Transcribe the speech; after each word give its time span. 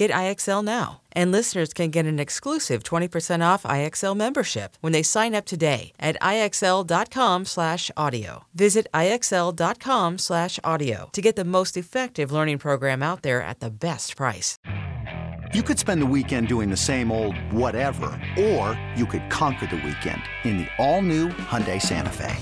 Get 0.00 0.10
IXL 0.12 0.64
now. 0.64 1.02
And 1.12 1.30
listeners 1.30 1.74
can 1.74 1.90
get 1.90 2.06
an 2.06 2.18
exclusive 2.18 2.82
20% 2.82 3.44
off 3.44 3.64
IXL 3.64 4.16
membership 4.16 4.78
when 4.80 4.94
they 4.94 5.02
sign 5.02 5.34
up 5.34 5.44
today 5.44 5.92
at 6.00 6.16
IXL.com/audio. 6.22 8.44
Visit 8.54 8.86
IXL.com/audio 8.94 11.10
to 11.12 11.20
get 11.20 11.36
the 11.36 11.44
most 11.44 11.76
effective 11.76 12.32
learning 12.32 12.56
program 12.56 13.02
out 13.02 13.20
there 13.20 13.42
at 13.42 13.60
the 13.60 13.70
best 13.70 14.16
price. 14.16 14.56
You 15.52 15.62
could 15.62 15.78
spend 15.78 16.00
the 16.00 16.06
weekend 16.06 16.48
doing 16.48 16.70
the 16.70 16.78
same 16.78 17.12
old 17.12 17.36
whatever, 17.52 18.18
or 18.38 18.80
you 18.96 19.04
could 19.04 19.28
conquer 19.28 19.66
the 19.66 19.82
weekend 19.84 20.22
in 20.44 20.56
the 20.58 20.66
all-new 20.78 21.28
Hyundai 21.28 21.78
Santa 21.78 22.10
Fe. 22.10 22.34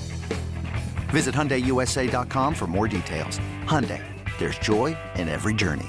Visit 1.10 1.34
HyundaiUSA.com 1.34 2.54
for 2.54 2.68
more 2.68 2.86
details. 2.86 3.40
Hyundai, 3.64 4.04
there's 4.38 4.60
joy 4.60 4.96
in 5.16 5.28
every 5.28 5.54
journey. 5.54 5.88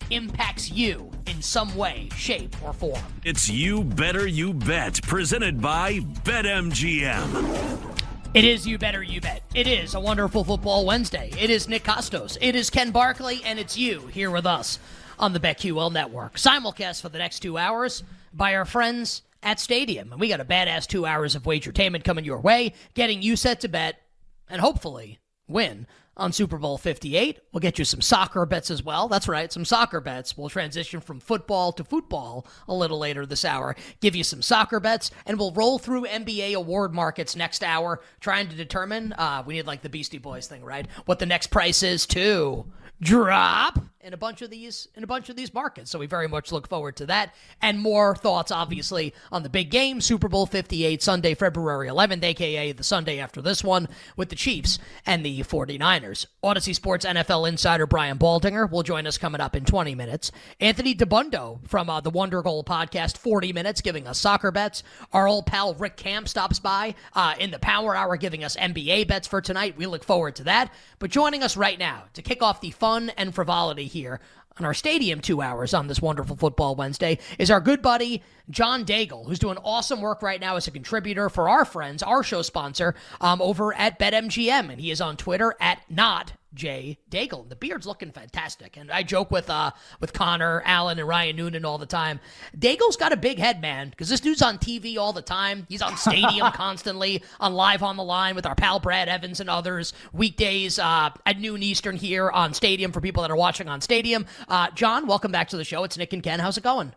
impacts 0.11 0.71
you 0.71 1.09
in 1.27 1.41
some 1.41 1.75
way, 1.75 2.09
shape, 2.15 2.55
or 2.63 2.73
form. 2.73 3.01
It's 3.23 3.49
You 3.49 3.83
Better 3.83 4.27
You 4.27 4.53
Bet, 4.53 5.01
presented 5.03 5.61
by 5.61 5.99
BetMGM. 6.23 7.97
It 8.33 8.45
is 8.45 8.67
You 8.67 8.77
Better 8.77 9.03
You 9.03 9.19
Bet. 9.21 9.43
It 9.55 9.67
is 9.67 9.93
a 9.93 9.99
wonderful 9.99 10.43
football 10.43 10.85
Wednesday. 10.85 11.31
It 11.39 11.49
is 11.49 11.67
Nick 11.67 11.83
Kostos. 11.83 12.37
It 12.39 12.55
is 12.55 12.69
Ken 12.69 12.91
Barkley, 12.91 13.41
and 13.43 13.59
it's 13.59 13.77
you 13.77 14.07
here 14.07 14.31
with 14.31 14.45
us 14.45 14.79
on 15.19 15.33
the 15.33 15.39
BetQL 15.39 15.91
Network. 15.91 16.35
Simulcast 16.35 17.01
for 17.01 17.09
the 17.09 17.17
next 17.17 17.39
two 17.39 17.57
hours 17.57 18.03
by 18.33 18.55
our 18.55 18.65
friends 18.65 19.21
at 19.43 19.59
Stadium. 19.59 20.11
And 20.11 20.21
we 20.21 20.27
got 20.27 20.39
a 20.39 20.45
badass 20.45 20.87
two 20.87 21.05
hours 21.05 21.35
of 21.35 21.43
wagertainment 21.43 22.03
coming 22.03 22.25
your 22.25 22.39
way, 22.39 22.73
getting 22.93 23.21
you 23.21 23.35
set 23.35 23.61
to 23.61 23.67
bet 23.67 24.01
and 24.49 24.61
hopefully 24.61 25.19
win 25.47 25.87
on 26.17 26.31
Super 26.31 26.57
Bowl 26.57 26.77
58. 26.77 27.39
We'll 27.51 27.61
get 27.61 27.79
you 27.79 27.85
some 27.85 28.01
soccer 28.01 28.45
bets 28.45 28.69
as 28.69 28.83
well. 28.83 29.07
That's 29.07 29.27
right, 29.27 29.51
some 29.51 29.65
soccer 29.65 30.01
bets. 30.01 30.37
We'll 30.37 30.49
transition 30.49 30.99
from 30.99 31.19
football 31.19 31.71
to 31.73 31.83
football 31.83 32.45
a 32.67 32.73
little 32.73 32.99
later 32.99 33.25
this 33.25 33.45
hour. 33.45 33.75
Give 34.01 34.15
you 34.15 34.23
some 34.23 34.41
soccer 34.41 34.79
bets, 34.79 35.11
and 35.25 35.39
we'll 35.39 35.53
roll 35.53 35.79
through 35.79 36.05
NBA 36.05 36.53
award 36.53 36.93
markets 36.93 37.35
next 37.35 37.63
hour, 37.63 38.01
trying 38.19 38.49
to 38.49 38.55
determine. 38.55 39.13
Uh, 39.13 39.43
we 39.45 39.55
need 39.55 39.67
like 39.67 39.81
the 39.81 39.89
Beastie 39.89 40.17
Boys 40.17 40.47
thing, 40.47 40.63
right? 40.63 40.87
What 41.05 41.19
the 41.19 41.25
next 41.25 41.47
price 41.47 41.83
is 41.83 42.05
to 42.07 42.65
drop 43.01 43.79
in 44.03 44.13
a 44.13 44.17
bunch 44.17 44.41
of 44.41 44.49
these 44.49 44.87
in 44.95 45.03
a 45.03 45.07
bunch 45.07 45.29
of 45.29 45.35
these 45.35 45.53
markets. 45.53 45.91
So 45.91 45.99
we 45.99 46.07
very 46.07 46.27
much 46.27 46.51
look 46.51 46.67
forward 46.67 46.95
to 46.97 47.05
that 47.07 47.33
and 47.61 47.79
more 47.79 48.15
thoughts 48.15 48.51
obviously 48.51 49.13
on 49.31 49.43
the 49.43 49.49
big 49.49 49.69
game 49.69 50.01
Super 50.01 50.27
Bowl 50.27 50.45
58 50.45 51.01
Sunday 51.01 51.33
February 51.33 51.87
11th 51.87 52.23
aka 52.23 52.71
the 52.71 52.83
Sunday 52.83 53.19
after 53.19 53.41
this 53.41 53.63
one 53.63 53.87
with 54.15 54.29
the 54.29 54.35
Chiefs 54.35 54.79
and 55.05 55.25
the 55.25 55.41
49ers. 55.41 56.25
Audacy 56.43 56.73
Sports 56.73 57.05
NFL 57.05 57.47
insider 57.47 57.85
Brian 57.85 58.17
Baldinger 58.17 58.69
will 58.69 58.83
join 58.83 59.05
us 59.07 59.17
coming 59.17 59.41
up 59.41 59.55
in 59.55 59.65
20 59.65 59.95
minutes. 59.95 60.31
Anthony 60.59 60.95
Dabbundo 60.95 61.59
from 61.67 61.89
uh, 61.89 62.01
the 62.01 62.09
Wonder 62.09 62.41
Goal 62.41 62.63
podcast 62.63 63.17
40 63.17 63.53
minutes 63.53 63.81
giving 63.81 64.07
us 64.07 64.19
soccer 64.19 64.51
bets. 64.51 64.83
Our 65.13 65.27
old 65.27 65.45
pal 65.45 65.73
Rick 65.75 65.97
Camp 65.97 66.27
stops 66.27 66.59
by 66.59 66.95
uh, 67.13 67.35
in 67.39 67.51
the 67.51 67.59
Power 67.59 67.95
Hour 67.95 68.17
giving 68.17 68.43
us 68.43 68.55
NBA 68.55 69.07
bets 69.07 69.27
for 69.27 69.41
tonight. 69.41 69.77
We 69.77 69.85
look 69.85 70.03
forward 70.03 70.35
to 70.37 70.43
that. 70.45 70.73
But 70.99 71.11
joining 71.11 71.43
us 71.43 71.57
right 71.57 71.77
now 71.77 72.05
to 72.13 72.21
kick 72.21 72.41
off 72.41 72.61
the 72.61 72.71
fun 72.71 73.11
and 73.17 73.33
frivolity 73.33 73.85
here 73.91 74.19
on 74.57 74.65
our 74.65 74.73
stadium 74.73 75.21
two 75.21 75.41
hours 75.41 75.73
on 75.73 75.87
this 75.87 76.01
wonderful 76.01 76.35
football 76.35 76.75
Wednesday 76.75 77.17
is 77.39 77.49
our 77.49 77.61
good 77.61 77.81
buddy 77.81 78.21
John 78.49 78.83
Daigle, 78.83 79.25
who's 79.25 79.39
doing 79.39 79.57
awesome 79.63 80.01
work 80.01 80.21
right 80.21 80.41
now 80.41 80.55
as 80.55 80.67
a 80.67 80.71
contributor 80.71 81.29
for 81.29 81.47
our 81.47 81.63
friends, 81.63 82.03
our 82.03 82.23
show 82.23 82.41
sponsor, 82.41 82.95
um, 83.21 83.41
over 83.41 83.73
at 83.73 83.97
BetMGM, 83.97 84.69
and 84.69 84.81
he 84.81 84.91
is 84.91 84.99
on 84.99 85.15
Twitter 85.15 85.55
at 85.59 85.81
not 85.89 86.33
Jay 86.53 86.97
Daigle. 87.09 87.47
The 87.47 87.55
beard's 87.55 87.85
looking 87.87 88.11
fantastic, 88.11 88.77
and 88.77 88.91
I 88.91 89.03
joke 89.03 89.31
with 89.31 89.49
uh 89.49 89.71
with 89.99 90.13
Connor, 90.13 90.61
Allen, 90.65 90.99
and 90.99 91.07
Ryan 91.07 91.35
Noonan 91.35 91.65
all 91.65 91.77
the 91.77 91.85
time. 91.85 92.19
Daigle's 92.57 92.97
got 92.97 93.13
a 93.13 93.17
big 93.17 93.39
head, 93.39 93.61
man, 93.61 93.89
because 93.89 94.09
this 94.09 94.19
dude's 94.19 94.41
on 94.41 94.57
TV 94.57 94.97
all 94.97 95.13
the 95.13 95.21
time. 95.21 95.65
He's 95.69 95.81
on 95.81 95.97
Stadium 95.97 96.51
constantly, 96.53 97.23
on 97.39 97.53
Live 97.53 97.83
on 97.83 97.97
the 97.97 98.03
Line 98.03 98.35
with 98.35 98.45
our 98.45 98.55
pal 98.55 98.79
Brad 98.79 99.07
Evans 99.09 99.39
and 99.39 99.49
others. 99.49 99.93
Weekdays 100.13 100.79
uh, 100.79 101.11
at 101.25 101.39
noon 101.39 101.63
Eastern 101.63 101.95
here 101.95 102.29
on 102.29 102.53
Stadium 102.53 102.91
for 102.91 103.01
people 103.01 103.21
that 103.21 103.31
are 103.31 103.35
watching 103.35 103.67
on 103.67 103.81
Stadium. 103.81 104.25
Uh, 104.47 104.69
John, 104.71 105.07
welcome 105.07 105.31
back 105.31 105.49
to 105.49 105.57
the 105.57 105.63
show. 105.63 105.83
It's 105.83 105.97
Nick 105.97 106.13
and 106.13 106.23
Ken. 106.23 106.39
How's 106.39 106.57
it 106.57 106.63
going? 106.63 106.93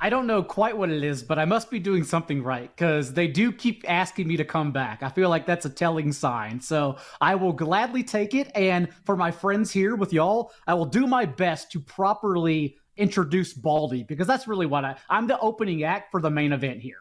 I 0.00 0.10
don't 0.10 0.28
know 0.28 0.42
quite 0.44 0.76
what 0.76 0.90
it 0.90 1.02
is, 1.02 1.24
but 1.24 1.38
I 1.38 1.44
must 1.44 1.70
be 1.70 1.80
doing 1.80 2.04
something 2.04 2.42
right 2.42 2.70
because 2.74 3.12
they 3.12 3.26
do 3.26 3.50
keep 3.50 3.84
asking 3.88 4.28
me 4.28 4.36
to 4.36 4.44
come 4.44 4.70
back. 4.70 5.02
I 5.02 5.08
feel 5.08 5.28
like 5.28 5.44
that's 5.44 5.66
a 5.66 5.70
telling 5.70 6.12
sign. 6.12 6.60
So 6.60 6.98
I 7.20 7.34
will 7.34 7.52
gladly 7.52 8.04
take 8.04 8.34
it. 8.34 8.50
And 8.54 8.88
for 9.04 9.16
my 9.16 9.32
friends 9.32 9.72
here 9.72 9.96
with 9.96 10.12
y'all, 10.12 10.52
I 10.68 10.74
will 10.74 10.86
do 10.86 11.06
my 11.06 11.26
best 11.26 11.72
to 11.72 11.80
properly 11.80 12.76
introduce 12.96 13.52
Baldy 13.52 14.04
because 14.04 14.26
that's 14.26 14.46
really 14.46 14.66
what 14.66 14.84
I, 14.84 14.96
I'm 15.08 15.26
the 15.26 15.38
opening 15.40 15.82
act 15.82 16.12
for 16.12 16.20
the 16.20 16.30
main 16.30 16.52
event 16.52 16.80
here. 16.80 16.98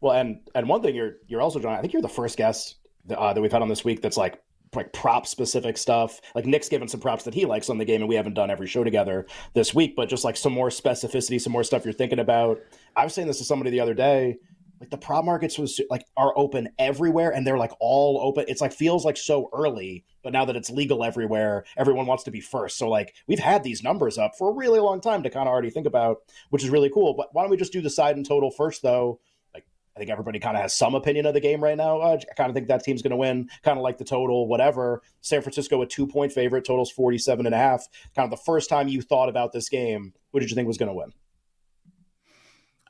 Well, 0.00 0.12
and 0.12 0.40
and 0.54 0.68
one 0.68 0.82
thing 0.82 0.94
you're 0.94 1.16
you're 1.26 1.40
also 1.40 1.58
John. 1.58 1.72
I 1.72 1.80
think 1.80 1.94
you're 1.94 2.02
the 2.02 2.08
first 2.08 2.36
guest 2.36 2.76
uh, 3.10 3.32
that 3.32 3.40
we've 3.40 3.50
had 3.50 3.62
on 3.62 3.68
this 3.68 3.84
week 3.84 4.02
that's 4.02 4.18
like 4.18 4.42
like 4.76 4.92
prop 4.92 5.26
specific 5.26 5.76
stuff. 5.76 6.20
Like 6.34 6.46
Nick's 6.46 6.68
given 6.68 6.88
some 6.88 7.00
props 7.00 7.24
that 7.24 7.34
he 7.34 7.44
likes 7.44 7.70
on 7.70 7.78
the 7.78 7.84
game, 7.84 8.02
and 8.02 8.08
we 8.08 8.14
haven't 8.14 8.34
done 8.34 8.50
every 8.50 8.66
show 8.66 8.84
together 8.84 9.26
this 9.54 9.74
week, 9.74 9.96
but 9.96 10.08
just 10.08 10.24
like 10.24 10.36
some 10.36 10.52
more 10.52 10.68
specificity, 10.68 11.40
some 11.40 11.52
more 11.52 11.64
stuff 11.64 11.84
you're 11.84 11.94
thinking 11.94 12.18
about. 12.18 12.60
I 12.94 13.04
was 13.04 13.14
saying 13.14 13.28
this 13.28 13.38
to 13.38 13.44
somebody 13.44 13.70
the 13.70 13.80
other 13.80 13.94
day. 13.94 14.38
Like 14.78 14.90
the 14.90 14.98
prop 14.98 15.24
markets 15.24 15.58
was 15.58 15.80
like 15.88 16.04
are 16.16 16.36
open 16.36 16.68
everywhere, 16.78 17.30
and 17.30 17.46
they're 17.46 17.56
like 17.56 17.72
all 17.80 18.20
open. 18.20 18.44
It's 18.46 18.60
like 18.60 18.72
feels 18.72 19.04
like 19.04 19.16
so 19.16 19.48
early, 19.52 20.04
but 20.22 20.32
now 20.34 20.44
that 20.44 20.56
it's 20.56 20.68
legal 20.68 21.02
everywhere, 21.02 21.64
everyone 21.78 22.06
wants 22.06 22.24
to 22.24 22.30
be 22.30 22.40
first. 22.40 22.76
So 22.76 22.88
like 22.88 23.14
we've 23.26 23.38
had 23.38 23.64
these 23.64 23.82
numbers 23.82 24.18
up 24.18 24.32
for 24.36 24.50
a 24.50 24.54
really 24.54 24.80
long 24.80 25.00
time 25.00 25.22
to 25.22 25.30
kind 25.30 25.48
of 25.48 25.52
already 25.52 25.70
think 25.70 25.86
about, 25.86 26.18
which 26.50 26.62
is 26.62 26.68
really 26.68 26.90
cool. 26.90 27.14
But 27.14 27.28
why 27.32 27.42
don't 27.42 27.50
we 27.50 27.56
just 27.56 27.72
do 27.72 27.80
the 27.80 27.88
side 27.88 28.16
and 28.16 28.26
total 28.26 28.50
first, 28.50 28.82
though? 28.82 29.18
I 29.96 29.98
think 29.98 30.10
everybody 30.10 30.38
kind 30.38 30.56
of 30.56 30.62
has 30.62 30.74
some 30.74 30.94
opinion 30.94 31.24
of 31.24 31.32
the 31.32 31.40
game 31.40 31.62
right 31.62 31.76
now. 31.76 31.98
Uh, 32.00 32.18
I 32.20 32.34
kind 32.34 32.50
of 32.50 32.54
think 32.54 32.68
that 32.68 32.84
team's 32.84 33.00
going 33.00 33.12
to 33.12 33.16
win, 33.16 33.48
kind 33.62 33.78
of 33.78 33.82
like 33.82 33.96
the 33.96 34.04
total, 34.04 34.46
whatever. 34.46 35.00
San 35.22 35.40
Francisco, 35.40 35.80
a 35.80 35.86
two 35.86 36.06
point 36.06 36.32
favorite, 36.32 36.66
totals 36.66 36.90
47 36.90 37.46
and 37.46 37.54
a 37.54 37.58
half. 37.58 37.86
Kind 38.14 38.30
of 38.30 38.38
the 38.38 38.44
first 38.44 38.68
time 38.68 38.88
you 38.88 39.00
thought 39.00 39.30
about 39.30 39.52
this 39.52 39.70
game, 39.70 40.12
who 40.32 40.40
did 40.40 40.50
you 40.50 40.54
think 40.54 40.68
was 40.68 40.76
going 40.76 40.90
to 40.90 40.94
win? 40.94 41.12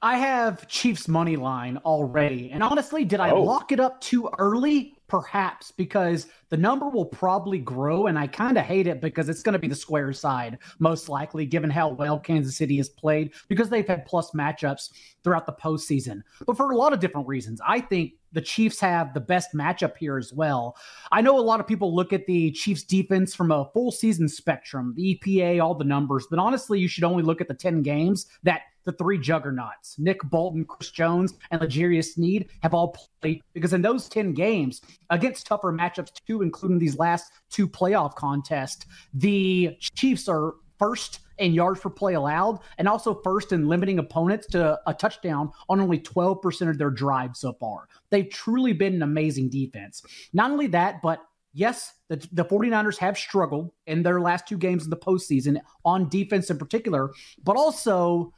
I 0.03 0.19
have 0.19 0.67
Chiefs 0.67 1.07
money 1.07 1.37
line 1.37 1.79
already. 1.79 2.51
And 2.51 2.63
honestly, 2.63 3.05
did 3.05 3.21
I 3.21 3.31
oh. 3.31 3.43
lock 3.43 3.71
it 3.71 3.79
up 3.79 4.01
too 4.01 4.29
early? 4.39 4.96
Perhaps 5.09 5.71
because 5.71 6.27
the 6.49 6.57
number 6.57 6.89
will 6.89 7.05
probably 7.05 7.59
grow, 7.59 8.07
and 8.07 8.19
I 8.19 8.27
kind 8.27 8.59
of 8.59 8.65
hate 8.65 8.87
it 8.87 9.01
because 9.01 9.29
it's 9.29 9.43
going 9.43 9.53
to 9.53 9.59
be 9.59 9.69
the 9.69 9.75
square 9.75 10.13
side, 10.13 10.59
most 10.81 11.09
likely, 11.09 11.47
given 11.47 11.71
how 11.71 11.91
well 11.91 12.19
Kansas 12.19 12.57
City 12.57 12.77
has 12.79 12.89
played, 12.89 13.33
because 13.49 13.69
they've 13.69 13.87
had 13.87 14.05
plus 14.05 14.33
matchups 14.33 14.91
throughout 15.23 15.47
the 15.47 15.53
postseason. 15.53 16.23
But 16.45 16.57
for 16.57 16.73
a 16.73 16.77
lot 16.77 16.93
of 16.93 17.01
different 17.01 17.29
reasons, 17.29 17.61
I 17.67 17.81
think 17.81 18.15
the 18.37 18.43
Chiefs 18.43 18.79
have 18.81 19.15
the 19.15 19.21
best 19.21 19.55
matchup 19.55 19.97
here 19.97 20.19
as 20.19 20.31
well. 20.31 20.77
I 21.11 21.23
know 21.23 21.39
a 21.39 21.41
lot 21.41 21.59
of 21.59 21.67
people 21.67 21.97
look 21.97 22.13
at 22.13 22.27
the 22.27 22.51
Chiefs 22.53 22.83
defense 22.83 23.35
from 23.35 23.51
a 23.51 23.71
full 23.73 23.91
season 23.91 24.29
spectrum, 24.29 24.93
the 24.95 25.19
EPA, 25.19 25.65
all 25.65 25.75
the 25.75 25.85
numbers, 25.85 26.27
but 26.29 26.39
honestly, 26.39 26.79
you 26.79 26.87
should 26.87 27.03
only 27.03 27.23
look 27.23 27.41
at 27.41 27.49
the 27.49 27.55
10 27.55 27.81
games 27.81 28.27
that 28.43 28.61
the 28.85 28.93
three 28.93 29.19
juggernauts, 29.19 29.99
Nick 29.99 30.23
Bolton, 30.25 30.67
Chris 30.67 30.91
Jones, 30.91 31.33
and 31.51 31.63
L'Jarius 31.63 32.13
Sneed, 32.13 32.51
have 32.63 32.75
all 32.75 32.95
played 33.23 33.41
because 33.55 33.73
in 33.73 33.81
those 33.81 34.07
10 34.07 34.35
games 34.35 34.83
against 35.09 35.47
tougher 35.47 35.73
matchups 35.73 36.13
too, 36.27 36.43
including 36.43 36.79
these 36.79 36.99
last 36.99 37.33
two 37.51 37.67
playoff 37.67 38.15
contests, 38.17 38.85
the 39.15 39.75
Chiefs 39.81 40.29
are 40.29 40.57
first 40.79 41.21
in 41.39 41.53
yards 41.53 41.81
per 41.81 41.91
play 41.91 42.15
allowed 42.15 42.59
and 42.79 42.89
also 42.89 43.21
first 43.23 43.53
in 43.53 43.69
limiting 43.69 43.99
opponents 43.99 44.47
to 44.49 44.79
a 44.87 44.95
touchdown 44.95 45.51
on 45.69 45.81
only 45.81 45.99
12% 45.99 46.71
of 46.71 46.79
their 46.79 46.91
drives 46.91 47.41
so 47.41 47.53
far. 47.55 47.89
They've 48.11 48.29
truly 48.29 48.73
been 48.73 48.95
an 48.95 49.03
amazing 49.03 49.51
defense. 49.51 50.03
Not 50.33 50.51
only 50.51 50.69
that, 50.69 51.03
but 51.03 51.21
yes, 51.53 51.95
the, 52.09 52.17
the 52.33 52.45
49ers 52.45 52.99
have 52.99 53.19
struggled 53.19 53.73
in 53.87 54.03
their 54.03 54.21
last 54.21 54.47
two 54.47 54.59
games 54.59 54.85
in 54.85 54.91
the 54.91 54.97
postseason 54.97 55.59
on 55.85 56.09
defense 56.09 56.51
in 56.51 56.59
particular, 56.59 57.11
but 57.43 57.57
also 57.57 58.33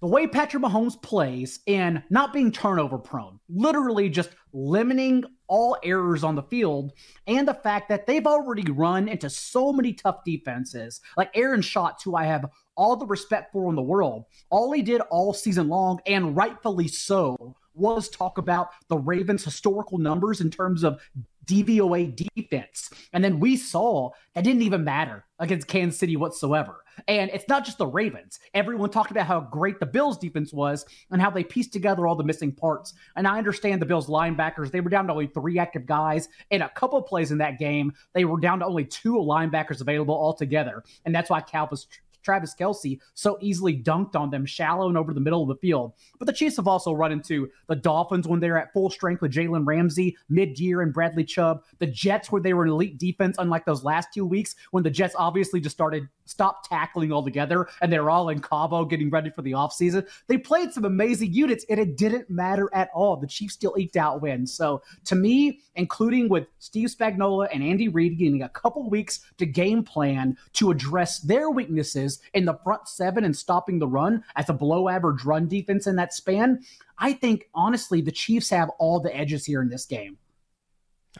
the 0.00 0.06
way 0.06 0.26
Patrick 0.26 0.62
Mahomes 0.62 1.00
plays 1.00 1.60
and 1.66 2.02
not 2.08 2.32
being 2.32 2.50
turnover 2.50 2.98
prone, 2.98 3.38
literally 3.48 4.08
just 4.08 4.30
limiting 4.52 5.24
all 5.46 5.76
errors 5.82 6.24
on 6.24 6.34
the 6.34 6.42
field, 6.44 6.92
and 7.26 7.46
the 7.46 7.54
fact 7.54 7.88
that 7.88 8.06
they've 8.06 8.26
already 8.26 8.70
run 8.70 9.08
into 9.08 9.28
so 9.28 9.72
many 9.72 9.92
tough 9.92 10.24
defenses, 10.24 11.00
like 11.16 11.30
Aaron 11.34 11.60
Schatz, 11.60 12.02
who 12.02 12.16
I 12.16 12.24
have 12.24 12.46
all 12.76 12.96
the 12.96 13.06
respect 13.06 13.52
for 13.52 13.68
in 13.68 13.76
the 13.76 13.82
world. 13.82 14.24
All 14.48 14.72
he 14.72 14.80
did 14.80 15.02
all 15.10 15.34
season 15.34 15.68
long, 15.68 16.00
and 16.06 16.34
rightfully 16.34 16.88
so, 16.88 17.56
was 17.74 18.08
talk 18.08 18.38
about 18.38 18.70
the 18.88 18.98
Ravens' 18.98 19.44
historical 19.44 19.98
numbers 19.98 20.40
in 20.40 20.50
terms 20.50 20.82
of 20.82 21.00
DVOA 21.46 22.28
defense. 22.34 22.90
And 23.12 23.24
then 23.24 23.40
we 23.40 23.56
saw 23.56 24.10
that 24.34 24.44
didn't 24.44 24.62
even 24.62 24.84
matter 24.84 25.24
against 25.38 25.66
Kansas 25.68 25.98
City 25.98 26.16
whatsoever. 26.16 26.84
And 27.08 27.30
it's 27.32 27.48
not 27.48 27.64
just 27.64 27.78
the 27.78 27.86
Ravens. 27.86 28.40
Everyone 28.54 28.90
talked 28.90 29.10
about 29.10 29.26
how 29.26 29.40
great 29.40 29.80
the 29.80 29.86
Bills 29.86 30.18
defense 30.18 30.52
was 30.52 30.84
and 31.10 31.20
how 31.20 31.30
they 31.30 31.44
pieced 31.44 31.72
together 31.72 32.06
all 32.06 32.14
the 32.14 32.24
missing 32.24 32.52
parts. 32.52 32.94
And 33.16 33.26
I 33.26 33.38
understand 33.38 33.80
the 33.80 33.86
Bills 33.86 34.08
linebackers, 34.08 34.70
they 34.70 34.80
were 34.80 34.90
down 34.90 35.06
to 35.06 35.12
only 35.12 35.26
three 35.28 35.58
active 35.58 35.86
guys. 35.86 36.28
In 36.50 36.62
a 36.62 36.68
couple 36.70 37.00
plays 37.02 37.30
in 37.30 37.38
that 37.38 37.58
game, 37.58 37.92
they 38.12 38.24
were 38.24 38.38
down 38.38 38.60
to 38.60 38.66
only 38.66 38.84
two 38.84 39.14
linebackers 39.14 39.80
available 39.80 40.14
altogether. 40.14 40.84
And 41.04 41.14
that's 41.14 41.30
why 41.30 41.40
Cal 41.40 41.68
was 41.70 41.86
Travis 42.22 42.54
Kelce 42.58 42.98
so 43.14 43.38
easily 43.40 43.76
dunked 43.76 44.16
on 44.16 44.30
them 44.30 44.46
shallow 44.46 44.88
and 44.88 44.98
over 44.98 45.12
the 45.12 45.20
middle 45.20 45.42
of 45.42 45.48
the 45.48 45.56
field. 45.56 45.92
But 46.18 46.26
the 46.26 46.32
Chiefs 46.32 46.56
have 46.56 46.68
also 46.68 46.92
run 46.92 47.12
into 47.12 47.48
the 47.68 47.76
Dolphins 47.76 48.26
when 48.28 48.40
they're 48.40 48.58
at 48.58 48.72
full 48.72 48.90
strength 48.90 49.22
with 49.22 49.32
Jalen 49.32 49.66
Ramsey 49.66 50.16
mid 50.28 50.58
year 50.58 50.82
and 50.82 50.92
Bradley 50.92 51.24
Chubb. 51.24 51.62
The 51.78 51.86
Jets, 51.86 52.30
where 52.30 52.42
they 52.42 52.54
were 52.54 52.64
an 52.64 52.70
elite 52.70 52.98
defense, 52.98 53.36
unlike 53.38 53.64
those 53.64 53.84
last 53.84 54.08
two 54.12 54.26
weeks 54.26 54.54
when 54.70 54.82
the 54.82 54.90
Jets 54.90 55.14
obviously 55.18 55.60
just 55.60 55.76
started 55.76 56.08
stopped 56.30 56.68
tackling 56.68 57.12
altogether 57.12 57.68
and 57.82 57.92
they're 57.92 58.08
all 58.08 58.28
in 58.28 58.40
Cabo 58.40 58.84
getting 58.84 59.10
ready 59.10 59.30
for 59.30 59.42
the 59.42 59.52
offseason. 59.52 60.08
They 60.28 60.38
played 60.38 60.72
some 60.72 60.84
amazing 60.84 61.32
units 61.32 61.64
and 61.68 61.80
it 61.80 61.96
didn't 61.96 62.30
matter 62.30 62.70
at 62.72 62.88
all. 62.94 63.16
The 63.16 63.26
Chiefs 63.26 63.54
still 63.54 63.74
eked 63.76 63.96
out 63.96 64.22
wins. 64.22 64.52
So 64.54 64.82
to 65.06 65.16
me, 65.16 65.60
including 65.74 66.28
with 66.28 66.46
Steve 66.58 66.88
Spagnuolo 66.88 67.48
and 67.52 67.62
Andy 67.62 67.88
Reid 67.88 68.18
getting 68.18 68.42
a 68.42 68.48
couple 68.48 68.88
weeks 68.88 69.20
to 69.38 69.46
game 69.46 69.82
plan 69.82 70.36
to 70.54 70.70
address 70.70 71.20
their 71.20 71.50
weaknesses 71.50 72.09
in 72.34 72.44
the 72.44 72.58
front 72.64 72.88
seven 72.88 73.24
and 73.24 73.36
stopping 73.36 73.78
the 73.78 73.86
run 73.86 74.24
as 74.34 74.48
a 74.48 74.52
below 74.52 74.88
average 74.88 75.24
run 75.24 75.46
defense 75.46 75.86
in 75.86 75.96
that 75.96 76.12
span, 76.12 76.60
I 76.98 77.12
think 77.12 77.48
honestly 77.54 78.00
the 78.00 78.10
Chiefs 78.10 78.50
have 78.50 78.70
all 78.78 79.00
the 79.00 79.14
edges 79.16 79.44
here 79.44 79.62
in 79.62 79.68
this 79.68 79.86
game. 79.86 80.18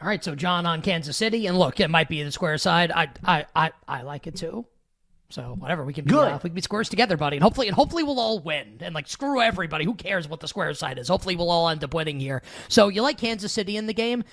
All 0.01 0.07
right, 0.07 0.23
so 0.23 0.35
John 0.35 0.65
on 0.65 0.81
Kansas 0.81 1.17
City, 1.17 1.47
and 1.47 1.59
look, 1.59 1.79
it 1.79 1.89
might 1.89 2.07
be 2.07 2.23
the 2.23 2.31
square 2.31 2.57
side. 2.57 2.91
I 2.91 3.09
I 3.23 3.45
I, 3.55 3.71
I 3.87 4.01
like 4.03 4.25
it 4.27 4.35
too. 4.35 4.65
So 5.31 5.55
whatever, 5.57 5.85
we 5.85 5.93
can 5.93 6.05
be 6.05 6.11
Good. 6.11 6.31
Uh, 6.31 6.39
we 6.43 6.49
can 6.49 6.55
be 6.55 6.61
squares 6.61 6.89
together, 6.89 7.17
buddy, 7.17 7.37
and 7.37 7.43
hopefully, 7.43 7.67
and 7.67 7.75
hopefully 7.75 8.03
we'll 8.03 8.19
all 8.19 8.39
win. 8.39 8.77
And 8.81 8.93
like, 8.93 9.07
screw 9.07 9.41
everybody. 9.41 9.85
Who 9.85 9.93
cares 9.93 10.27
what 10.27 10.41
the 10.41 10.47
square 10.47 10.73
side 10.73 10.99
is? 10.99 11.07
Hopefully, 11.07 11.35
we'll 11.35 11.49
all 11.49 11.69
end 11.69 11.83
up 11.83 11.93
winning 11.93 12.19
here. 12.19 12.41
So 12.67 12.89
you 12.89 13.01
like 13.01 13.17
Kansas 13.17 13.51
City 13.51 13.77
in 13.77 13.87
the 13.87 13.93
game? 13.93 14.23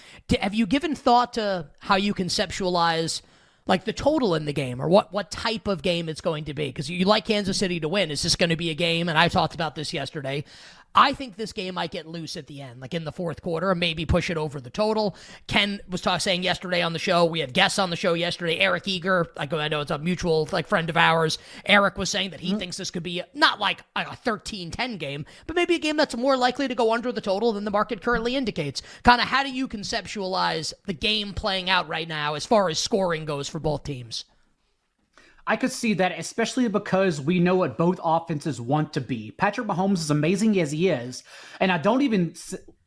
Have 0.40 0.54
you 0.54 0.66
given 0.66 0.94
thought 0.94 1.34
to 1.34 1.68
how 1.78 1.96
you 1.96 2.14
conceptualize? 2.14 3.22
Like 3.68 3.84
the 3.84 3.92
total 3.92 4.34
in 4.34 4.46
the 4.46 4.52
game 4.52 4.80
or 4.82 4.88
what 4.88 5.12
what 5.12 5.30
type 5.30 5.68
of 5.68 5.82
game 5.82 6.08
it's 6.08 6.20
going 6.20 6.46
to 6.46 6.54
be 6.54 6.66
because 6.66 6.90
you 6.90 7.04
like 7.04 7.26
Kansas 7.26 7.58
City 7.58 7.78
to 7.78 7.88
win. 7.88 8.10
Is 8.10 8.22
this 8.22 8.34
going 8.34 8.50
to 8.50 8.56
be 8.56 8.70
a 8.70 8.74
game? 8.74 9.08
And 9.08 9.16
I 9.16 9.28
talked 9.28 9.54
about 9.54 9.76
this 9.76 9.92
yesterday 9.92 10.44
I 10.94 11.12
think 11.12 11.36
this 11.36 11.52
game 11.52 11.74
might 11.74 11.90
get 11.90 12.06
loose 12.06 12.36
at 12.36 12.46
the 12.46 12.60
end, 12.60 12.80
like 12.80 12.94
in 12.94 13.04
the 13.04 13.12
fourth 13.12 13.42
quarter, 13.42 13.70
and 13.70 13.78
maybe 13.78 14.06
push 14.06 14.30
it 14.30 14.36
over 14.36 14.60
the 14.60 14.70
total. 14.70 15.16
Ken 15.46 15.80
was 15.88 16.00
talking 16.00 16.20
saying 16.20 16.42
yesterday 16.42 16.82
on 16.82 16.92
the 16.92 16.98
show. 16.98 17.24
We 17.24 17.40
had 17.40 17.52
guests 17.52 17.78
on 17.78 17.90
the 17.90 17.96
show 17.96 18.14
yesterday. 18.14 18.58
Eric 18.58 18.88
Eager, 18.88 19.26
like 19.36 19.52
I 19.52 19.68
know 19.68 19.80
it's 19.80 19.90
a 19.90 19.98
mutual 19.98 20.48
like 20.50 20.66
friend 20.66 20.90
of 20.90 20.96
ours. 20.96 21.38
Eric 21.66 21.98
was 21.98 22.10
saying 22.10 22.30
that 22.30 22.40
he 22.40 22.50
mm-hmm. 22.50 22.58
thinks 22.58 22.76
this 22.76 22.90
could 22.90 23.02
be 23.02 23.22
not 23.34 23.60
like 23.60 23.82
a 23.94 24.04
13-10 24.04 24.98
game, 24.98 25.24
but 25.46 25.56
maybe 25.56 25.74
a 25.74 25.78
game 25.78 25.96
that's 25.96 26.16
more 26.16 26.36
likely 26.36 26.66
to 26.68 26.74
go 26.74 26.92
under 26.92 27.12
the 27.12 27.20
total 27.20 27.52
than 27.52 27.64
the 27.64 27.70
market 27.70 28.02
currently 28.02 28.34
indicates. 28.34 28.82
Kind 29.02 29.20
of 29.20 29.28
how 29.28 29.42
do 29.42 29.52
you 29.52 29.68
conceptualize 29.68 30.72
the 30.86 30.94
game 30.94 31.34
playing 31.34 31.70
out 31.70 31.88
right 31.88 32.08
now 32.08 32.34
as 32.34 32.46
far 32.46 32.68
as 32.68 32.78
scoring 32.78 33.24
goes 33.24 33.48
for 33.48 33.58
both 33.58 33.84
teams? 33.84 34.24
I 35.48 35.56
could 35.56 35.72
see 35.72 35.94
that, 35.94 36.12
especially 36.18 36.68
because 36.68 37.22
we 37.22 37.40
know 37.40 37.56
what 37.56 37.78
both 37.78 37.98
offenses 38.04 38.60
want 38.60 38.92
to 38.92 39.00
be. 39.00 39.30
Patrick 39.30 39.66
Mahomes, 39.66 39.94
is 39.94 40.10
amazing 40.10 40.60
as 40.60 40.70
he 40.70 40.90
is, 40.90 41.24
and 41.58 41.72
I 41.72 41.78
don't 41.78 42.02
even 42.02 42.34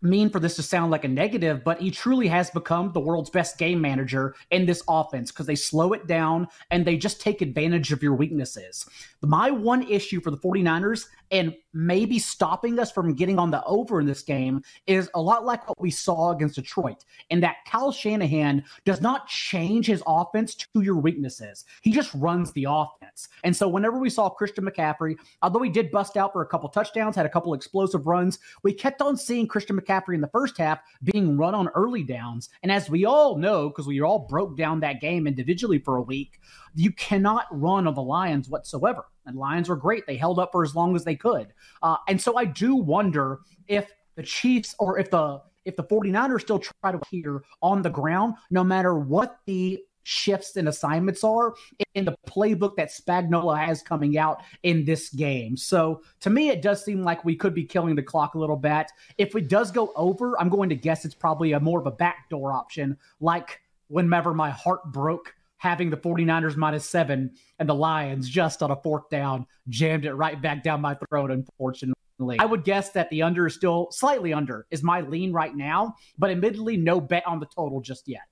mean 0.04 0.30
for 0.30 0.40
this 0.40 0.56
to 0.58 0.64
sound 0.64 0.92
like 0.92 1.04
a 1.04 1.08
negative, 1.08 1.64
but 1.64 1.82
he 1.82 1.90
truly 1.90 2.28
has 2.28 2.52
become 2.52 2.92
the 2.92 3.00
world's 3.00 3.32
best 3.32 3.58
game 3.58 3.82
manager 3.82 4.36
in 4.52 4.68
this 4.68 4.84
offense 4.88 5.32
because 5.32 5.48
they 5.48 5.56
slow 5.56 5.94
it 5.94 6.06
down 6.06 6.48
and 6.70 6.86
they 6.86 6.98
just 6.98 7.20
take 7.20 7.42
advantage 7.42 7.92
of 7.92 8.04
your 8.04 8.14
weaknesses. 8.14 8.86
My 9.22 9.50
one 9.50 9.82
issue 9.90 10.22
for 10.22 10.30
the 10.30 10.38
49ers 10.38 11.08
and 11.32 11.56
maybe 11.74 12.20
stopping 12.20 12.78
us 12.78 12.92
from 12.92 13.16
getting 13.16 13.40
on 13.40 13.50
the 13.50 13.64
over 13.64 14.00
in 14.00 14.06
this 14.06 14.22
game 14.22 14.62
is 14.88 15.10
a 15.16 15.22
lot 15.22 15.46
like 15.46 15.68
what 15.68 15.80
we 15.80 15.90
saw 15.90 16.32
against 16.32 16.56
Detroit, 16.56 17.06
in 17.30 17.40
that 17.40 17.58
Kyle 17.66 17.92
Shanahan 17.92 18.64
does 18.86 19.02
not 19.02 19.28
change 19.28 19.88
his 19.88 20.04
offense 20.06 20.54
to 20.56 20.82
your 20.82 20.98
weaknesses. 20.98 21.66
He 21.82 21.92
just 21.92 22.14
runs 22.14 22.52
the 22.52 22.68
offense. 22.70 23.30
And 23.44 23.56
so 23.56 23.68
whenever 23.68 23.98
we 23.98 24.10
saw 24.10 24.30
Christian 24.30 24.66
McCaffrey, 24.66 25.16
although 25.42 25.62
he 25.62 25.70
did 25.70 25.92
bust 25.92 26.18
out 26.18 26.34
for 26.34 26.42
a 26.42 26.48
couple 26.48 26.68
touchdowns, 26.70 27.16
had 27.16 27.26
a 27.26 27.30
couple 27.30 27.54
explosive 27.54 28.06
runs, 28.06 28.40
we 28.64 28.74
kept 28.74 29.02
on 29.02 29.16
seeing 29.16 29.48
Christian 29.48 29.80
McCaffrey 29.80 30.16
in 30.16 30.22
the 30.22 30.28
first 30.28 30.58
half 30.58 30.80
being 31.04 31.38
run 31.38 31.56
on 31.56 31.70
early 31.70 32.04
downs. 32.04 32.50
And 32.64 32.72
as 32.72 32.90
we 32.90 33.06
all 33.06 33.38
know, 33.38 33.70
because 33.70 33.88
we 33.88 34.02
all 34.02 34.20
broke 34.20 34.58
down 34.58 34.82
that 34.82 35.00
game 35.00 35.28
individually 35.28 35.80
for 35.80 35.96
a 35.96 36.02
week, 36.02 36.40
you 36.76 36.92
cannot 36.92 37.46
run 37.52 37.88
on 37.88 37.94
the 37.94 38.02
Lions 38.02 38.50
whatsoever. 38.50 39.06
And 39.26 39.38
Lions 39.38 39.70
were 39.70 39.76
great. 39.76 40.06
They 40.08 40.18
held 40.18 40.40
up 40.40 40.52
for 40.52 40.64
as 40.64 40.76
long 40.76 40.96
as 40.96 41.04
they 41.04 41.16
could. 41.16 41.54
Uh, 41.82 41.98
and 42.08 42.20
so 42.20 42.38
I 42.38 42.46
do 42.46 42.76
wonder 42.76 43.40
if 43.68 43.92
the 44.16 44.24
Chiefs 44.24 44.76
or 44.80 45.00
if 45.00 45.10
the 45.10 45.42
if 45.64 45.76
the 45.76 45.84
49ers 45.84 46.42
still 46.42 46.60
try 46.60 46.92
to 46.92 47.00
here 47.10 47.44
on 47.62 47.84
the 47.84 47.90
ground, 47.90 48.34
no 48.50 48.64
matter 48.64 48.98
what 48.98 49.38
the 49.46 49.80
shifts 50.04 50.56
and 50.58 50.68
assignments 50.68 51.24
are 51.24 51.54
in 51.94 52.06
the 52.06 52.18
playbook 52.28 52.76
that 52.76 52.90
Spagnuolo 52.90 53.58
has 53.58 53.82
coming 53.82 54.18
out 54.18 54.42
in 54.64 54.84
this 54.86 55.10
game. 55.10 55.56
So 55.56 56.02
to 56.22 56.30
me, 56.30 56.50
it 56.50 56.62
does 56.62 56.84
seem 56.84 57.04
like 57.04 57.24
we 57.24 57.36
could 57.36 57.54
be 57.54 57.64
killing 57.64 57.96
the 57.96 58.04
clock 58.04 58.36
a 58.36 58.40
little 58.40 58.56
bit. 58.56 58.88
If 59.18 59.36
it 59.36 59.48
does 59.48 59.72
go 59.72 59.92
over, 59.96 60.40
I'm 60.40 60.50
going 60.50 60.70
to 60.70 60.76
guess 60.76 61.06
it's 61.06 61.16
probably 61.16 61.52
a 61.52 61.60
more 61.60 61.80
of 61.80 61.86
a 61.86 61.92
backdoor 61.92 62.52
option, 62.54 62.98
like 63.20 63.62
whenever 63.88 64.34
my 64.34 64.50
heart 64.50 64.92
broke 64.92 65.36
having 65.62 65.92
the 65.92 65.98
49ers 65.98 66.56
minus 66.56 66.90
seven 66.90 67.30
and 67.60 67.70
the 67.70 67.76
Lions 67.76 68.28
just 68.28 68.64
on 68.64 68.72
a 68.72 68.76
fourth 68.76 69.08
down 69.12 69.46
jammed 69.70 70.06
it 70.06 70.14
right 70.16 70.42
back 70.42 70.64
down 70.64 70.82
my 70.82 70.96
throat, 70.96 71.30
unfortunately. 71.30 72.40
I 72.40 72.46
would 72.46 72.64
guess 72.64 72.90
that 72.94 73.12
the 73.12 73.22
under 73.22 73.46
is 73.46 73.54
still 73.54 73.90
slightly 73.92 74.34
under, 74.34 74.66
is 74.72 74.82
my 74.82 75.02
lean 75.02 75.32
right 75.32 75.56
now, 75.56 75.94
but 76.18 76.32
admittedly, 76.32 76.78
no 76.78 77.00
bet 77.00 77.28
on 77.28 77.40
the 77.40 77.46
total 77.46 77.80
just 77.80 78.08
yet. 78.08 78.24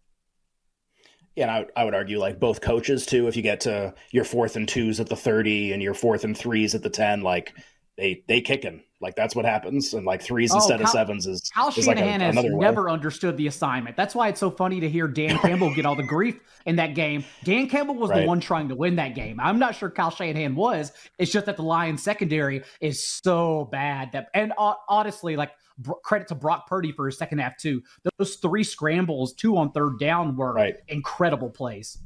Yeah, 1.35 1.55
and 1.55 1.67
I, 1.75 1.81
I 1.81 1.85
would 1.85 1.93
argue 1.93 2.17
like 2.17 2.39
both 2.39 2.61
coaches 2.61 3.05
too. 3.05 3.27
If 3.27 3.37
you 3.37 3.43
get 3.43 3.61
to 3.61 3.93
your 4.09 4.23
fourth 4.23 4.55
and 4.55 4.67
twos 4.67 4.99
at 4.99 5.07
the 5.07 5.15
30 5.15 5.73
and 5.73 5.83
your 5.83 5.93
fourth 5.93 6.23
and 6.23 6.35
threes 6.35 6.73
at 6.73 6.81
the 6.81 6.89
10, 6.89 7.21
like 7.21 7.53
they 7.99 8.23
they 8.27 8.41
kicking. 8.41 8.81
Like 9.01 9.15
that's 9.15 9.35
what 9.35 9.45
happens, 9.45 9.93
and 9.93 10.05
like 10.05 10.21
threes 10.21 10.51
oh, 10.51 10.55
instead 10.55 10.81
of 10.81 10.89
sevens 10.89 11.25
is. 11.25 11.49
Kyle 11.53 11.69
is 11.69 11.75
Shanahan 11.75 12.19
like 12.19 12.35
a, 12.35 12.41
has 12.41 12.45
never 12.45 12.85
way. 12.85 12.91
understood 12.91 13.37
the 13.37 13.47
assignment. 13.47 13.95
That's 13.95 14.13
why 14.13 14.27
it's 14.27 14.39
so 14.39 14.51
funny 14.51 14.79
to 14.81 14.89
hear 14.89 15.07
Dan 15.07 15.37
Campbell 15.41 15.73
get 15.73 15.85
all 15.85 15.95
the 15.95 16.03
grief 16.03 16.39
in 16.65 16.75
that 16.77 16.95
game. 16.95 17.23
Dan 17.45 17.67
Campbell 17.69 17.95
was 17.95 18.09
right. 18.09 18.21
the 18.21 18.27
one 18.27 18.41
trying 18.41 18.67
to 18.69 18.75
win 18.75 18.97
that 18.97 19.15
game. 19.15 19.39
I'm 19.39 19.57
not 19.57 19.75
sure 19.75 19.89
Kyle 19.89 20.11
Shanahan 20.11 20.55
was. 20.55 20.91
It's 21.17 21.31
just 21.31 21.45
that 21.45 21.55
the 21.55 21.63
Lions 21.63 22.03
secondary 22.03 22.63
is 22.81 23.07
so 23.07 23.69
bad 23.71 24.11
that, 24.13 24.27
and 24.33 24.51
uh, 24.57 24.73
honestly, 24.89 25.37
like 25.37 25.51
credit 26.03 26.27
to 26.29 26.35
Brock 26.35 26.67
Purdy 26.67 26.91
for 26.91 27.05
his 27.05 27.17
second 27.17 27.39
half 27.39 27.57
too. 27.57 27.81
Those 28.17 28.35
three 28.35 28.63
scrambles, 28.63 29.33
two 29.33 29.57
on 29.57 29.71
third 29.71 29.97
down, 29.99 30.35
were 30.35 30.53
right. 30.53 30.75
incredible 30.89 31.49
plays. 31.49 31.97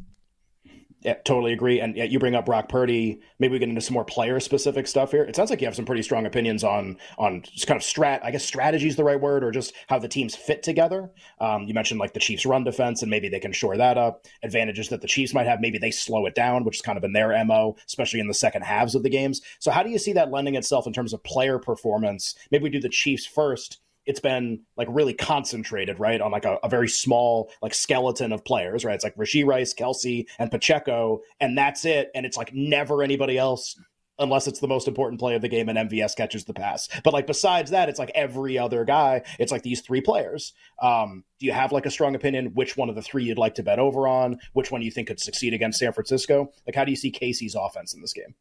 Yeah, 1.03 1.15
totally 1.25 1.51
agree. 1.51 1.81
And 1.81 1.97
yeah, 1.97 2.05
you 2.05 2.17
bring 2.17 2.33
up 2.33 2.45
Brock 2.45 2.69
Purdy. 2.69 3.19
Maybe 3.37 3.51
we 3.51 3.59
get 3.59 3.67
into 3.67 3.81
some 3.81 3.93
more 3.93 4.05
player 4.05 4.39
specific 4.39 4.87
stuff 4.87 5.11
here. 5.11 5.23
It 5.23 5.35
sounds 5.35 5.49
like 5.49 5.59
you 5.59 5.67
have 5.67 5.75
some 5.75 5.85
pretty 5.85 6.01
strong 6.01 6.25
opinions 6.25 6.63
on 6.63 6.97
on 7.17 7.41
just 7.41 7.67
kind 7.67 7.77
of 7.77 7.85
strat. 7.85 8.21
I 8.23 8.31
guess 8.31 8.45
strategy 8.45 8.87
is 8.87 8.95
the 8.95 9.03
right 9.03 9.19
word, 9.19 9.43
or 9.43 9.51
just 9.51 9.73
how 9.87 9.99
the 9.99 10.07
teams 10.07 10.33
fit 10.33 10.63
together. 10.63 11.11
Um, 11.41 11.63
you 11.63 11.73
mentioned 11.73 11.99
like 11.99 12.13
the 12.13 12.21
Chiefs' 12.21 12.45
run 12.45 12.63
defense, 12.63 13.01
and 13.01 13.11
maybe 13.11 13.27
they 13.27 13.41
can 13.41 13.51
shore 13.51 13.75
that 13.75 13.97
up. 13.97 14.25
Advantages 14.43 14.87
that 14.89 15.01
the 15.01 15.07
Chiefs 15.07 15.33
might 15.33 15.47
have, 15.47 15.59
maybe 15.59 15.77
they 15.77 15.91
slow 15.91 16.25
it 16.25 16.35
down, 16.35 16.63
which 16.63 16.77
is 16.77 16.81
kind 16.81 16.97
of 16.97 17.03
in 17.03 17.11
their 17.11 17.43
mo, 17.43 17.75
especially 17.85 18.21
in 18.21 18.27
the 18.27 18.33
second 18.33 18.61
halves 18.61 18.95
of 18.95 19.03
the 19.03 19.09
games. 19.09 19.41
So 19.59 19.71
how 19.71 19.83
do 19.83 19.89
you 19.89 19.99
see 19.99 20.13
that 20.13 20.31
lending 20.31 20.55
itself 20.55 20.87
in 20.87 20.93
terms 20.93 21.13
of 21.13 21.23
player 21.23 21.59
performance? 21.59 22.35
Maybe 22.49 22.63
we 22.63 22.69
do 22.69 22.79
the 22.79 22.87
Chiefs 22.89 23.25
first 23.25 23.79
it's 24.05 24.19
been 24.19 24.61
like 24.77 24.87
really 24.91 25.13
concentrated, 25.13 25.99
right, 25.99 26.21
on 26.21 26.31
like 26.31 26.45
a, 26.45 26.57
a, 26.63 26.69
very 26.69 26.89
small 26.89 27.51
like 27.61 27.73
skeleton 27.73 28.31
of 28.31 28.43
players, 28.43 28.83
right? 28.83 28.95
It's 28.95 29.03
like 29.03 29.15
Rashee 29.15 29.45
Rice, 29.45 29.73
Kelce, 29.73 30.25
and 30.39 30.51
Pacheco, 30.51 31.21
and 31.39 31.57
that's 31.57 31.85
it. 31.85 32.11
And 32.13 32.25
it's 32.25 32.37
like 32.37 32.53
never 32.53 33.03
anybody 33.03 33.37
else 33.37 33.77
unless 34.19 34.47
it's 34.47 34.59
the 34.59 34.67
most 34.67 34.87
important 34.87 35.19
play 35.19 35.35
of 35.35 35.41
the 35.41 35.49
game 35.49 35.69
and 35.69 35.89
MVS 35.89 36.15
catches 36.15 36.45
the 36.45 36.53
pass. 36.53 36.87
But 37.03 37.13
like 37.13 37.27
besides 37.27 37.71
that, 37.71 37.89
it's 37.89 37.99
like 37.99 38.11
every 38.13 38.57
other 38.57 38.85
guy. 38.85 39.23
It's 39.39 39.51
like 39.51 39.63
these 39.63 39.81
three 39.81 40.01
players. 40.01 40.53
Um, 40.81 41.23
do 41.39 41.45
you 41.45 41.51
have 41.51 41.71
like 41.71 41.85
a 41.85 41.91
strong 41.91 42.15
opinion 42.15 42.53
which 42.53 42.77
one 42.77 42.89
of 42.89 42.95
the 42.95 43.01
three 43.01 43.23
you'd 43.23 43.37
like 43.37 43.55
to 43.55 43.63
bet 43.63 43.79
over 43.79 44.07
on? 44.07 44.39
Which 44.53 44.71
one 44.71 44.81
you 44.81 44.91
think 44.91 45.07
could 45.07 45.19
succeed 45.19 45.53
against 45.53 45.79
San 45.79 45.93
Francisco? 45.93 46.51
Like 46.67 46.75
how 46.75 46.85
do 46.85 46.91
you 46.91 46.97
see 46.97 47.11
KC's 47.11 47.55
offense 47.55 47.93
in 47.93 48.01
this 48.01 48.13
game? 48.13 48.35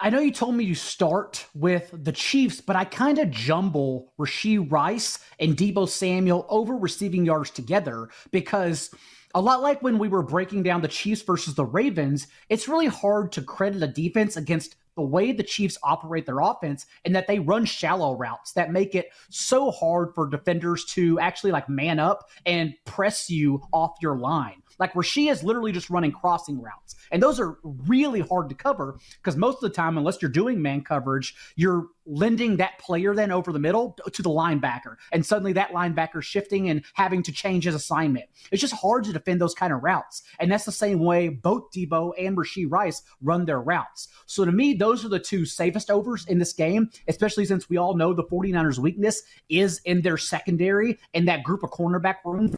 I 0.00 0.10
know 0.10 0.20
you 0.20 0.32
told 0.32 0.54
me 0.54 0.66
to 0.68 0.74
start 0.74 1.46
with 1.54 1.90
the 1.92 2.12
Chiefs, 2.12 2.60
but 2.60 2.76
I 2.76 2.84
kind 2.84 3.18
of 3.18 3.30
jumble 3.30 4.12
Rashee 4.18 4.70
Rice 4.70 5.18
and 5.38 5.56
Deebo 5.56 5.88
Samuel 5.88 6.46
over 6.48 6.76
receiving 6.76 7.26
yards 7.26 7.50
together 7.50 8.08
because 8.30 8.90
a 9.34 9.40
lot 9.40 9.62
like 9.62 9.82
when 9.82 9.98
we 9.98 10.08
were 10.08 10.22
breaking 10.22 10.62
down 10.62 10.82
the 10.82 10.88
Chiefs 10.88 11.22
versus 11.22 11.54
the 11.54 11.64
Ravens, 11.64 12.28
it's 12.48 12.68
really 12.68 12.86
hard 12.86 13.32
to 13.32 13.42
credit 13.42 13.82
a 13.82 13.86
defense 13.86 14.36
against 14.36 14.76
the 14.94 15.02
way 15.02 15.32
the 15.32 15.42
Chiefs 15.42 15.78
operate 15.82 16.26
their 16.26 16.40
offense 16.40 16.86
and 17.04 17.16
that 17.16 17.26
they 17.26 17.38
run 17.38 17.64
shallow 17.64 18.14
routes 18.16 18.52
that 18.52 18.72
make 18.72 18.94
it 18.94 19.08
so 19.30 19.70
hard 19.70 20.14
for 20.14 20.28
defenders 20.28 20.84
to 20.84 21.18
actually 21.18 21.50
like 21.50 21.68
man 21.68 21.98
up 21.98 22.28
and 22.44 22.74
press 22.84 23.30
you 23.30 23.62
off 23.72 23.92
your 24.02 24.18
line. 24.18 24.61
Like 24.78 24.92
Rashee 24.94 25.30
is 25.30 25.42
literally 25.42 25.72
just 25.72 25.90
running 25.90 26.12
crossing 26.12 26.60
routes. 26.60 26.96
And 27.10 27.22
those 27.22 27.38
are 27.40 27.58
really 27.62 28.20
hard 28.20 28.48
to 28.48 28.54
cover 28.54 28.98
because 29.16 29.36
most 29.36 29.56
of 29.56 29.60
the 29.62 29.70
time, 29.70 29.98
unless 29.98 30.20
you're 30.22 30.30
doing 30.30 30.60
man 30.62 30.82
coverage, 30.82 31.34
you're 31.56 31.86
lending 32.06 32.56
that 32.56 32.78
player 32.78 33.14
then 33.14 33.30
over 33.30 33.52
the 33.52 33.58
middle 33.58 33.96
to 34.12 34.22
the 34.22 34.30
linebacker. 34.30 34.96
And 35.12 35.24
suddenly 35.24 35.52
that 35.54 35.70
linebacker 35.70 36.22
shifting 36.22 36.68
and 36.68 36.84
having 36.94 37.22
to 37.24 37.32
change 37.32 37.64
his 37.64 37.74
assignment. 37.74 38.26
It's 38.50 38.60
just 38.60 38.74
hard 38.74 39.04
to 39.04 39.12
defend 39.12 39.40
those 39.40 39.54
kind 39.54 39.72
of 39.72 39.82
routes. 39.82 40.22
And 40.40 40.50
that's 40.50 40.64
the 40.64 40.72
same 40.72 40.98
way 41.00 41.28
both 41.28 41.70
Deebo 41.74 42.12
and 42.18 42.36
Rashee 42.36 42.66
Rice 42.68 43.02
run 43.22 43.44
their 43.44 43.60
routes. 43.60 44.08
So 44.26 44.44
to 44.44 44.52
me, 44.52 44.74
those 44.74 45.04
are 45.04 45.08
the 45.08 45.18
two 45.18 45.44
safest 45.44 45.90
overs 45.90 46.26
in 46.26 46.38
this 46.38 46.52
game, 46.52 46.90
especially 47.08 47.44
since 47.44 47.68
we 47.68 47.76
all 47.76 47.96
know 47.96 48.12
the 48.12 48.24
49ers' 48.24 48.78
weakness 48.78 49.22
is 49.48 49.80
in 49.84 50.02
their 50.02 50.16
secondary 50.16 50.98
and 51.14 51.28
that 51.28 51.42
group 51.42 51.62
of 51.62 51.70
cornerback 51.70 52.16
room. 52.24 52.54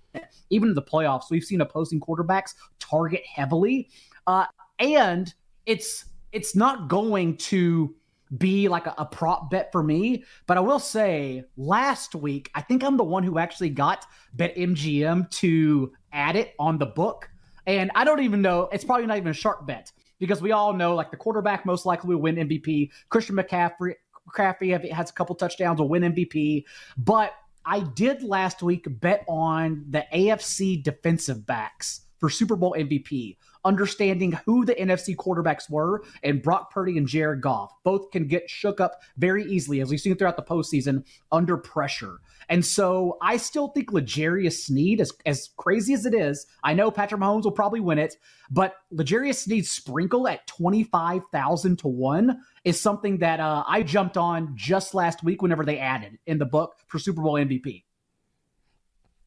Even 0.50 0.70
in 0.70 0.74
the 0.74 0.82
playoffs, 0.82 1.30
we've 1.30 1.44
seen 1.44 1.60
opposing 1.60 2.00
quarterbacks 2.00 2.54
target 2.78 3.22
heavily. 3.26 3.88
Uh, 4.26 4.46
and 4.78 5.34
it's 5.66 6.06
it's 6.32 6.56
not 6.56 6.88
going 6.88 7.36
to 7.36 7.94
be 8.36 8.68
like 8.68 8.86
a, 8.86 8.94
a, 8.98 9.04
prop 9.04 9.50
bet 9.50 9.70
for 9.70 9.82
me. 9.82 10.24
But 10.46 10.56
I 10.56 10.60
will 10.60 10.78
say, 10.78 11.44
last 11.56 12.14
week, 12.14 12.50
I 12.54 12.62
think 12.62 12.82
I'm 12.82 12.96
the 12.96 13.04
one 13.04 13.22
who 13.22 13.38
actually 13.38 13.70
got 13.70 14.06
BetMGM 14.36 15.30
to 15.30 15.92
add 16.12 16.36
it 16.36 16.54
on 16.58 16.78
the 16.78 16.86
book. 16.86 17.28
And 17.66 17.90
I 17.94 18.04
don't 18.04 18.22
even 18.22 18.42
know, 18.42 18.68
it's 18.72 18.84
probably 18.84 19.06
not 19.06 19.16
even 19.16 19.30
a 19.30 19.34
sharp 19.34 19.66
bet 19.66 19.92
because 20.18 20.42
we 20.42 20.52
all 20.52 20.72
know 20.72 20.94
like 20.94 21.10
the 21.10 21.16
quarterback 21.16 21.66
most 21.66 21.86
likely 21.86 22.14
will 22.14 22.22
win 22.22 22.36
MVP. 22.36 22.90
Christian 23.08 23.36
McCaffrey, 23.36 23.94
McCaffrey 24.28 24.90
has 24.92 25.10
a 25.10 25.12
couple 25.12 25.34
touchdowns, 25.34 25.80
will 25.80 25.88
win 25.88 26.02
MVP. 26.02 26.64
But 26.96 27.32
I 27.66 27.80
did 27.80 28.22
last 28.22 28.62
week 28.62 28.86
bet 29.00 29.24
on 29.26 29.84
the 29.88 30.04
AFC 30.12 30.82
defensive 30.82 31.46
backs 31.46 32.02
for 32.18 32.28
Super 32.28 32.56
Bowl 32.56 32.74
MVP 32.78 33.36
understanding 33.64 34.32
who 34.44 34.64
the 34.64 34.74
NFC 34.74 35.16
quarterbacks 35.16 35.70
were, 35.70 36.02
and 36.22 36.42
Brock 36.42 36.70
Purdy 36.70 36.98
and 36.98 37.06
Jared 37.06 37.40
Goff 37.40 37.72
both 37.82 38.10
can 38.10 38.26
get 38.26 38.48
shook 38.48 38.80
up 38.80 39.00
very 39.16 39.44
easily, 39.44 39.80
as 39.80 39.90
we've 39.90 40.00
seen 40.00 40.16
throughout 40.16 40.36
the 40.36 40.42
postseason, 40.42 41.04
under 41.32 41.56
pressure. 41.56 42.20
And 42.48 42.64
so 42.64 43.16
I 43.22 43.36
still 43.36 43.68
think 43.68 43.92
L'Jarius 43.92 44.64
Sneed, 44.64 45.00
as, 45.00 45.12
as 45.24 45.50
crazy 45.56 45.94
as 45.94 46.04
it 46.06 46.14
is, 46.14 46.46
I 46.62 46.74
know 46.74 46.90
Patrick 46.90 47.20
Mahomes 47.20 47.44
will 47.44 47.52
probably 47.52 47.80
win 47.80 47.98
it, 47.98 48.16
but 48.50 48.74
L'Jarius 48.90 49.36
Sneed's 49.36 49.70
sprinkle 49.70 50.28
at 50.28 50.46
25,000 50.46 51.78
to 51.78 51.88
1 51.88 52.40
is 52.64 52.80
something 52.80 53.18
that 53.18 53.40
uh, 53.40 53.64
I 53.66 53.82
jumped 53.82 54.16
on 54.16 54.52
just 54.56 54.94
last 54.94 55.22
week 55.22 55.42
whenever 55.42 55.64
they 55.64 55.78
added 55.78 56.18
in 56.26 56.38
the 56.38 56.44
book 56.44 56.74
for 56.86 56.98
Super 56.98 57.22
Bowl 57.22 57.34
MVP. 57.34 57.83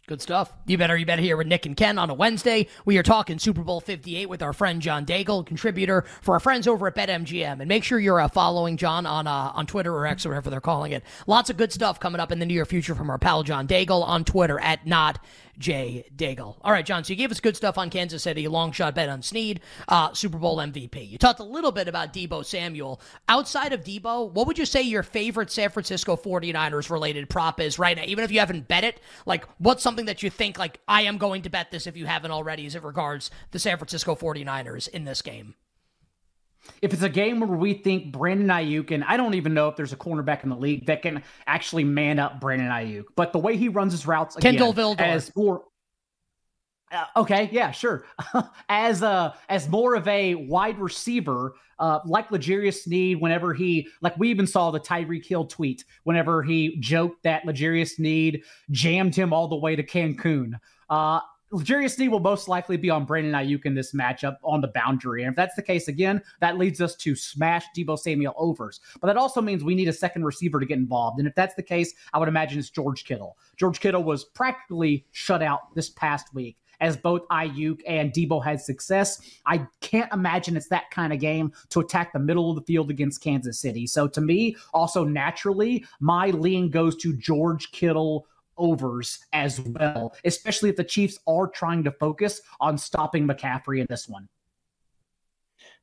Good 0.08 0.22
stuff. 0.22 0.54
You 0.66 0.78
better, 0.78 0.96
you 0.96 1.06
better 1.06 1.22
hear 1.22 1.36
with 1.36 1.48
Nick 1.48 1.66
and 1.66 1.76
Ken 1.76 1.98
on 1.98 2.10
a 2.10 2.14
Wednesday. 2.14 2.68
We 2.86 2.98
are 2.98 3.04
talking 3.04 3.40
Super 3.40 3.62
Bowl 3.62 3.82
58 3.82 4.30
with 4.30 4.42
our 4.42 4.54
friend 4.54 4.82
John 4.82 5.06
Daigle, 5.06 5.46
contributor 5.46 6.06
for 6.22 6.34
our 6.34 6.40
friends 6.40 6.66
over 6.66 6.88
at 6.88 6.96
BetMGM. 6.96 7.60
And 7.60 7.68
make 7.68 7.84
sure 7.84 8.00
you're 8.00 8.22
uh, 8.22 8.30
following 8.30 8.78
John 8.78 9.06
on 9.06 9.28
uh, 9.28 9.52
on 9.54 9.68
Twitter 9.68 9.94
or 9.94 10.08
X 10.08 10.26
or 10.26 10.30
whatever 10.30 10.50
they're 10.50 10.62
calling 10.62 10.94
it. 10.94 11.04
Lots 11.28 11.50
of 11.50 11.58
good 11.58 11.74
stuff 11.74 12.00
coming 12.00 12.22
up 12.22 12.32
in 12.32 12.40
the 12.40 12.46
near 12.46 12.64
future 12.64 12.96
from 12.96 13.10
our 13.10 13.18
pal 13.18 13.44
John 13.44 13.68
Daigle 13.68 14.02
on 14.02 14.24
Twitter 14.24 14.58
at 14.62 14.88
not 14.88 15.20
Jay 15.58 16.06
Daigle. 16.16 16.58
All 16.62 16.72
right, 16.72 16.86
John. 16.86 17.04
So 17.04 17.14
you 17.14 17.18
gave 17.18 17.32
us 17.32 17.40
good 17.40 17.56
stuff 17.56 17.78
on 17.78 17.90
Kansas 17.90 18.24
City, 18.24 18.48
long 18.48 18.72
shot 18.72 18.96
bet 18.96 19.10
on 19.10 19.22
Sneed, 19.22 19.62
uh, 19.88 20.14
Super 20.14 20.38
Bowl 20.38 20.58
MVP. 20.58 21.10
You 21.10 21.18
talked 21.18 21.40
a 21.40 21.44
little 21.44 21.72
bit 21.72 21.88
about 21.88 22.14
Deebo 22.14 22.46
Samuel. 22.46 23.02
Outside 23.28 23.74
of 23.74 23.84
Deebo, 23.84 24.32
what 24.32 24.48
would 24.48 24.58
you 24.58 24.66
say 24.66 24.82
your 24.82 25.04
favorite 25.04 25.52
San 25.52 25.70
Francisco 25.70 26.16
49ers 26.16 26.90
related 26.90 27.30
prop 27.30 27.60
is 27.60 27.80
right 27.80 27.98
now? 27.98 28.04
Even 28.06 28.24
if 28.24 28.32
you 28.32 28.40
haven't 28.40 28.68
bet 28.68 28.84
it, 28.84 29.00
like 29.26 29.46
what's 29.58 29.84
something 29.84 30.06
that 30.06 30.24
you 30.24 30.30
think 30.30 30.58
like 30.60 30.80
I 30.88 31.04
am 31.04 31.18
going 31.18 31.42
to 31.44 31.50
bet 31.50 31.72
this 31.72 31.88
if 31.88 31.98
you 31.98 32.06
haven't 32.06 32.32
already 32.32 32.66
as 32.66 32.76
it 32.76 32.84
regards 32.84 33.32
the 33.52 33.60
San 33.60 33.78
Francisco 33.78 34.16
49ers 34.16 34.88
in 34.90 35.06
this 35.06 35.22
game? 35.22 35.56
If 36.82 36.94
it's 36.94 37.04
a 37.04 37.10
game 37.10 37.40
where 37.40 37.58
we 37.58 37.74
think 37.74 38.12
Brandon 38.12 38.48
Aiyuk, 38.48 38.92
and 38.92 39.04
I 39.04 39.18
don't 39.18 39.34
even 39.34 39.54
know 39.54 39.68
if 39.68 39.76
there's 39.76 39.94
a 39.94 39.98
cornerback 39.98 40.44
in 40.44 40.50
the 40.50 40.56
league 40.56 40.86
that 40.88 41.02
can 41.02 41.24
actually 41.46 41.84
man 41.84 42.20
up 42.20 42.40
Brandon 42.40 42.68
Aiyuk, 42.68 43.06
but 43.16 43.34
the 43.34 43.40
way 43.40 43.58
he 43.58 43.68
runs 43.68 43.92
his 43.92 44.06
routes, 44.06 44.36
again, 44.36 44.54
Kindle 44.54 44.74
Vildor. 44.74 45.00
as 45.00 45.36
more. 45.36 45.64
Uh, 46.92 47.06
okay, 47.18 47.50
yeah, 47.52 47.72
sure. 47.72 48.06
as 48.70 49.04
uh 49.04 49.34
as 49.50 49.68
more 49.68 49.96
of 49.96 50.08
a 50.08 50.36
wide 50.36 50.80
receiver, 50.80 51.56
uh, 51.80 52.00
like 52.06 52.32
L'Jarius 52.32 52.84
Sneed, 52.84 53.20
whenever 53.20 53.54
he 53.54 53.88
like 54.02 54.18
we 54.18 54.30
even 54.30 54.48
saw 54.48 54.72
the 54.72 54.80
Tyreek 54.80 55.26
Hill 55.26 55.46
tweet 55.46 55.84
whenever 56.04 56.44
he 56.44 56.78
joked 56.80 57.24
that 57.24 57.46
L'Jarius 57.46 57.96
Sneed 57.96 58.44
jammed 58.72 59.16
him 59.16 59.34
all 59.34 59.48
the 59.48 59.58
way 59.58 59.76
to 59.76 59.84
Cancun. 59.84 60.54
Uh, 60.90 61.20
L'Jarius 61.52 61.96
Sneed 61.96 62.12
will 62.12 62.20
most 62.20 62.50
likely 62.50 62.76
be 62.76 62.90
on 62.90 63.06
Brandon 63.06 63.32
Aiyuk 63.32 63.66
in 63.66 63.74
this 63.74 63.94
matchup 63.94 64.36
on 64.44 64.60
the 64.60 64.68
boundary. 64.68 65.24
And 65.24 65.30
if 65.32 65.36
that's 65.36 65.56
the 65.56 65.62
case 65.62 65.88
again, 65.88 66.22
that 66.42 66.58
leads 66.58 66.82
us 66.82 66.94
to 66.98 67.16
smash 67.16 67.66
Deebo 67.76 67.98
Samuel 67.98 68.34
overs. 68.38 68.82
But 69.00 69.08
that 69.08 69.18
also 69.18 69.42
means 69.42 69.64
we 69.64 69.76
need 69.76 69.88
a 69.88 69.94
second 69.94 70.26
receiver 70.26 70.60
to 70.60 70.66
get 70.66 70.78
involved. 70.78 71.20
And 71.20 71.28
if 71.28 71.36
that's 71.36 71.56
the 71.56 71.64
case, 71.64 71.94
I 72.14 72.20
would 72.20 72.28
imagine 72.28 72.60
it's 72.60 72.70
George 72.70 73.06
Kittle. 73.06 73.38
George 73.56 73.80
Kittle 73.80 74.04
was 74.04 74.26
practically 74.26 75.06
shut 75.12 75.42
out 75.42 75.74
this 75.74 75.90
past 75.90 76.34
week 76.34 76.58
as 76.80 76.98
both 76.98 77.28
Aiyuk 77.30 77.80
and 77.88 78.12
Deebo 78.12 78.44
had 78.44 78.60
success. 78.62 79.22
I 79.46 79.66
can't 79.82 80.12
imagine 80.14 80.58
it's 80.58 80.68
that 80.68 80.92
kind 80.92 81.14
of 81.14 81.20
game 81.20 81.54
to 81.70 81.80
attack 81.80 82.14
the 82.14 82.20
middle 82.20 82.50
of 82.50 82.56
the 82.56 82.62
field 82.62 82.90
against 82.90 83.24
Kansas 83.24 83.60
City. 83.60 83.88
So 83.88 84.08
to 84.10 84.22
me, 84.22 84.56
also 84.74 85.04
naturally, 85.04 85.86
my 86.00 86.28
lean 86.28 86.70
goes 86.70 86.96
to 86.98 87.14
George 87.14 87.72
Kittle 87.72 88.28
overs 88.58 89.20
as 89.34 89.60
well, 89.60 90.16
especially 90.26 90.70
if 90.70 90.76
the 90.76 90.84
Chiefs 90.84 91.20
are 91.28 91.48
trying 91.48 91.84
to 91.84 91.92
focus 91.92 92.42
on 92.60 92.78
stopping 92.78 93.28
McCaffrey 93.28 93.80
in 93.80 93.88
this 93.90 94.08
one. 94.08 94.28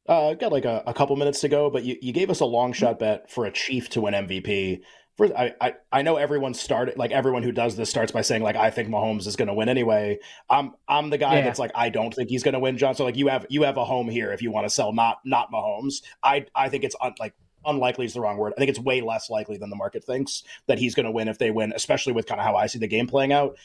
Uh, 0.06 0.34
got 0.34 0.52
like 0.52 0.66
a, 0.66 0.82
a 0.86 0.92
couple 0.92 1.16
minutes 1.16 1.40
to 1.40 1.48
go, 1.48 1.70
but 1.70 1.84
you, 1.84 1.96
you 2.02 2.12
gave 2.12 2.28
us 2.28 2.40
a 2.40 2.44
long 2.44 2.72
shot 2.72 2.98
bet 2.98 3.30
for 3.30 3.46
a 3.46 3.50
Chief 3.50 3.88
to 3.90 4.02
win 4.02 4.12
MVP. 4.12 4.82
First, 5.16 5.32
I, 5.34 5.54
I, 5.60 5.74
I 5.92 6.02
know 6.02 6.16
everyone 6.16 6.54
started 6.54 6.98
like 6.98 7.12
everyone 7.12 7.44
who 7.44 7.52
does 7.52 7.76
this 7.76 7.88
starts 7.88 8.10
by 8.10 8.22
saying 8.22 8.42
like 8.42 8.56
I 8.56 8.70
think 8.70 8.88
Mahomes 8.88 9.28
is 9.28 9.36
going 9.36 9.46
to 9.48 9.54
win 9.54 9.68
anyway. 9.68 10.18
I'm 10.50 10.72
I'm 10.88 11.08
the 11.08 11.18
guy 11.18 11.36
yeah. 11.36 11.42
that's 11.42 11.60
like 11.60 11.70
I 11.74 11.88
don't 11.88 12.12
think 12.12 12.30
he's 12.30 12.42
going 12.42 12.54
to 12.54 12.58
win, 12.58 12.76
John. 12.76 12.96
So 12.96 13.04
like 13.04 13.16
you 13.16 13.28
have 13.28 13.46
you 13.48 13.62
have 13.62 13.76
a 13.76 13.84
home 13.84 14.08
here 14.08 14.32
if 14.32 14.42
you 14.42 14.50
want 14.50 14.66
to 14.66 14.70
sell 14.70 14.92
not 14.92 15.18
not 15.24 15.52
Mahomes. 15.52 16.02
I 16.22 16.46
I 16.54 16.68
think 16.68 16.82
it's 16.82 16.96
un, 17.00 17.14
like 17.20 17.34
unlikely 17.66 18.06
is 18.06 18.14
the 18.14 18.20
wrong 18.20 18.36
word. 18.36 18.52
I 18.56 18.60
think 18.60 18.70
it's 18.70 18.78
way 18.78 19.00
less 19.00 19.30
likely 19.30 19.56
than 19.56 19.70
the 19.70 19.76
market 19.76 20.04
thinks 20.04 20.42
that 20.66 20.78
he's 20.78 20.94
going 20.94 21.06
to 21.06 21.12
win 21.12 21.28
if 21.28 21.38
they 21.38 21.50
win, 21.50 21.72
especially 21.74 22.12
with 22.12 22.26
kind 22.26 22.40
of 22.40 22.46
how 22.46 22.56
I 22.56 22.66
see 22.66 22.78
the 22.78 22.88
game 22.88 23.06
playing 23.06 23.32
out. 23.32 23.56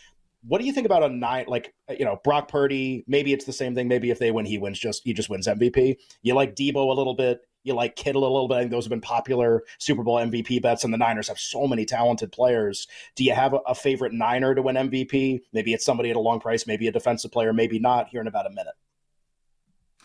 What 0.47 0.61
do 0.61 0.65
you 0.65 0.71
think 0.71 0.85
about 0.85 1.03
a 1.03 1.09
nine, 1.09 1.45
like 1.47 1.73
you 1.97 2.05
know, 2.05 2.19
Brock 2.23 2.47
Purdy? 2.47 3.03
Maybe 3.07 3.33
it's 3.33 3.45
the 3.45 3.53
same 3.53 3.75
thing. 3.75 3.87
Maybe 3.87 4.09
if 4.09 4.19
they 4.19 4.31
win, 4.31 4.45
he 4.45 4.57
wins. 4.57 4.79
Just 4.79 5.03
he 5.03 5.13
just 5.13 5.29
wins 5.29 5.47
MVP. 5.47 5.97
You 6.21 6.33
like 6.33 6.55
Deebo 6.55 6.75
a 6.75 6.93
little 6.93 7.13
bit. 7.13 7.41
You 7.63 7.73
like 7.73 7.97
Kittle 7.97 8.23
a 8.23 8.31
little 8.31 8.47
bit. 8.47 8.55
I 8.55 8.59
think 8.61 8.71
those 8.71 8.85
have 8.85 8.89
been 8.89 9.01
popular 9.01 9.63
Super 9.79 10.01
Bowl 10.01 10.15
MVP 10.15 10.61
bets, 10.61 10.85
and 10.85 10.93
the 10.93 10.97
Niners 10.97 11.27
have 11.27 11.37
so 11.37 11.67
many 11.67 11.85
talented 11.85 12.31
players. 12.31 12.87
Do 13.15 13.25
you 13.25 13.33
have 13.33 13.53
a, 13.53 13.57
a 13.67 13.75
favorite 13.75 14.13
Niner 14.13 14.55
to 14.55 14.61
win 14.61 14.77
MVP? 14.77 15.41
Maybe 15.51 15.73
it's 15.73 15.83
somebody 15.83 16.09
at 16.09 16.15
a 16.15 16.21
long 16.21 16.39
price, 16.39 16.65
maybe 16.65 16.87
a 16.87 16.91
defensive 16.91 17.31
player, 17.31 17.51
maybe 17.51 17.77
not. 17.77 18.07
Here 18.07 18.21
in 18.21 18.27
about 18.27 18.47
a 18.47 18.49
minute. 18.49 18.75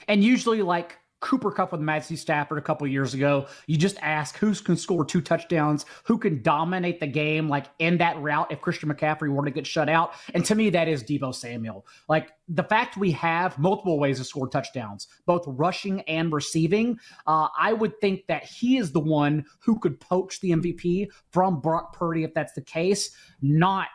And 0.09 0.25
usually, 0.25 0.63
like 0.63 0.99
Cooper 1.25 1.51
Kupp 1.51 1.73
with 1.73 1.81
Matthew 1.81 2.19
Stafford 2.19 2.59
a 2.59 2.63
couple 2.63 2.87
years 2.87 3.15
ago. 3.15 3.47
You 3.67 3.79
just 3.79 3.97
ask 4.03 4.37
who 4.37 4.55
can 4.55 4.77
score 4.77 5.07
two 5.07 5.23
touchdowns, 5.23 5.87
who 6.05 6.19
can 6.19 6.43
dominate 6.43 7.01
the 7.01 7.07
game, 7.07 7.49
like 7.49 7.65
in 7.79 7.97
that 7.99 8.21
route 8.21 8.53
if 8.53 8.61
Christian 8.61 8.91
McCaffrey 8.91 9.33
were 9.33 9.43
to 9.47 9.51
get 9.51 9.67
shut 9.67 9.89
out. 9.89 10.13
And 10.35 10.45
to 10.45 10.55
me, 10.55 10.69
that 10.71 10.87
is 10.87 11.03
Deebo 11.03 11.35
Samuel. 11.35 11.87
Like 12.11 12.33
the 12.47 12.63
fact 12.63 12.99
we 12.99 13.11
have 13.13 13.59
multiple 13.59 13.99
ways 13.99 14.19
to 14.19 14.25
score 14.25 14.49
touchdowns, 14.49 15.09
both 15.25 15.45
rushing 15.47 16.03
and 16.03 16.31
receiving, 16.31 16.99
uh, 17.27 17.49
I 17.59 17.73
would 17.73 17.99
think 18.03 18.27
that 18.27 18.45
he 18.45 18.77
is 18.77 18.93
the 18.93 19.01
one 19.01 19.47
who 19.61 19.79
could 19.79 19.99
poach 20.01 20.41
the 20.41 20.51
MVP 20.51 21.09
from 21.33 21.63
Brock 21.63 21.97
Purdy 21.97 22.25
if 22.25 22.35
that's 22.35 22.53
the 22.53 22.61
case, 22.61 23.17
not 23.41 23.89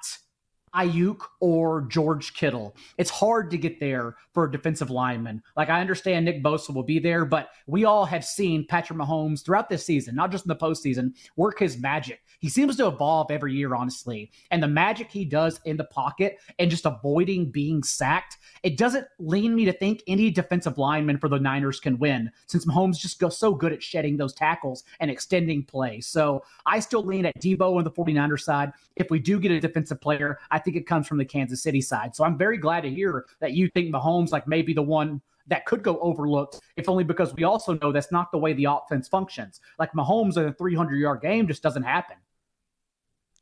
Aiyuk 0.75 1.19
or 1.39 1.81
George 1.81 2.33
Kittle. 2.33 2.75
It's 2.97 3.09
hard 3.09 3.51
to 3.51 3.57
get 3.57 3.79
there 3.79 4.15
for 4.33 4.45
a 4.45 4.51
defensive 4.51 4.89
lineman. 4.89 5.41
Like 5.55 5.69
I 5.69 5.81
understand 5.81 6.25
Nick 6.25 6.43
Bosa 6.43 6.73
will 6.73 6.83
be 6.83 6.99
there, 6.99 7.25
but 7.25 7.49
we 7.67 7.85
all 7.85 8.05
have 8.05 8.25
seen 8.25 8.65
Patrick 8.65 8.99
Mahomes 8.99 9.43
throughout 9.43 9.69
this 9.69 9.85
season, 9.85 10.15
not 10.15 10.31
just 10.31 10.45
in 10.45 10.49
the 10.49 10.55
postseason, 10.55 11.13
work 11.35 11.59
his 11.59 11.77
magic. 11.77 12.21
He 12.39 12.49
seems 12.49 12.77
to 12.77 12.88
evolve 12.88 13.31
every 13.31 13.53
year, 13.53 13.75
honestly. 13.75 14.31
And 14.51 14.63
the 14.63 14.67
magic 14.67 15.11
he 15.11 15.25
does 15.25 15.59
in 15.65 15.75
the 15.75 15.83
pocket 15.85 16.39
and 16.57 16.71
just 16.71 16.85
avoiding 16.85 17.51
being 17.51 17.83
sacked, 17.83 18.38
it 18.63 18.77
doesn't 18.77 19.07
lean 19.19 19.55
me 19.55 19.65
to 19.65 19.73
think 19.73 20.03
any 20.07 20.31
defensive 20.31 20.77
lineman 20.77 21.17
for 21.17 21.27
the 21.27 21.39
Niners 21.39 21.79
can 21.79 21.99
win, 21.99 22.31
since 22.45 22.65
Mahomes 22.65 22.97
just 22.97 23.19
goes 23.19 23.38
so 23.38 23.53
good 23.53 23.73
at 23.73 23.83
shedding 23.83 24.15
those 24.15 24.33
tackles 24.33 24.83
and 24.99 25.11
extending 25.11 25.63
play. 25.63 25.99
So 25.99 26.43
I 26.65 26.79
still 26.79 27.03
lean 27.03 27.25
at 27.25 27.38
Deebo 27.39 27.77
on 27.77 27.83
the 27.83 27.91
49ers 27.91 28.41
side. 28.41 28.71
If 28.95 29.09
we 29.09 29.19
do 29.19 29.39
get 29.39 29.51
a 29.51 29.59
defensive 29.59 29.99
player, 29.99 30.39
I 30.51 30.58
think 30.59 30.75
it 30.75 30.85
comes 30.85 31.07
from 31.07 31.17
the 31.17 31.25
Kansas 31.25 31.63
City 31.63 31.81
side. 31.81 32.15
So 32.15 32.23
I'm 32.23 32.37
very 32.37 32.57
glad 32.57 32.81
to 32.81 32.89
hear 32.89 33.25
that 33.39 33.53
you 33.53 33.69
think 33.69 33.93
Mahomes 33.93 34.31
like 34.31 34.47
maybe 34.47 34.73
the 34.73 34.81
one 34.81 35.21
that 35.47 35.65
could 35.65 35.83
go 35.83 35.99
overlooked, 35.99 36.59
if 36.77 36.87
only 36.87 37.03
because 37.03 37.33
we 37.33 37.43
also 37.43 37.73
know 37.73 37.91
that's 37.91 38.11
not 38.11 38.31
the 38.31 38.37
way 38.37 38.53
the 38.53 38.65
offense 38.65 39.07
functions. 39.07 39.59
Like 39.77 39.91
Mahomes 39.93 40.37
in 40.37 40.45
a 40.45 40.53
300 40.53 40.95
yard 40.95 41.21
game 41.21 41.47
just 41.47 41.63
doesn't 41.63 41.83
happen. 41.83 42.17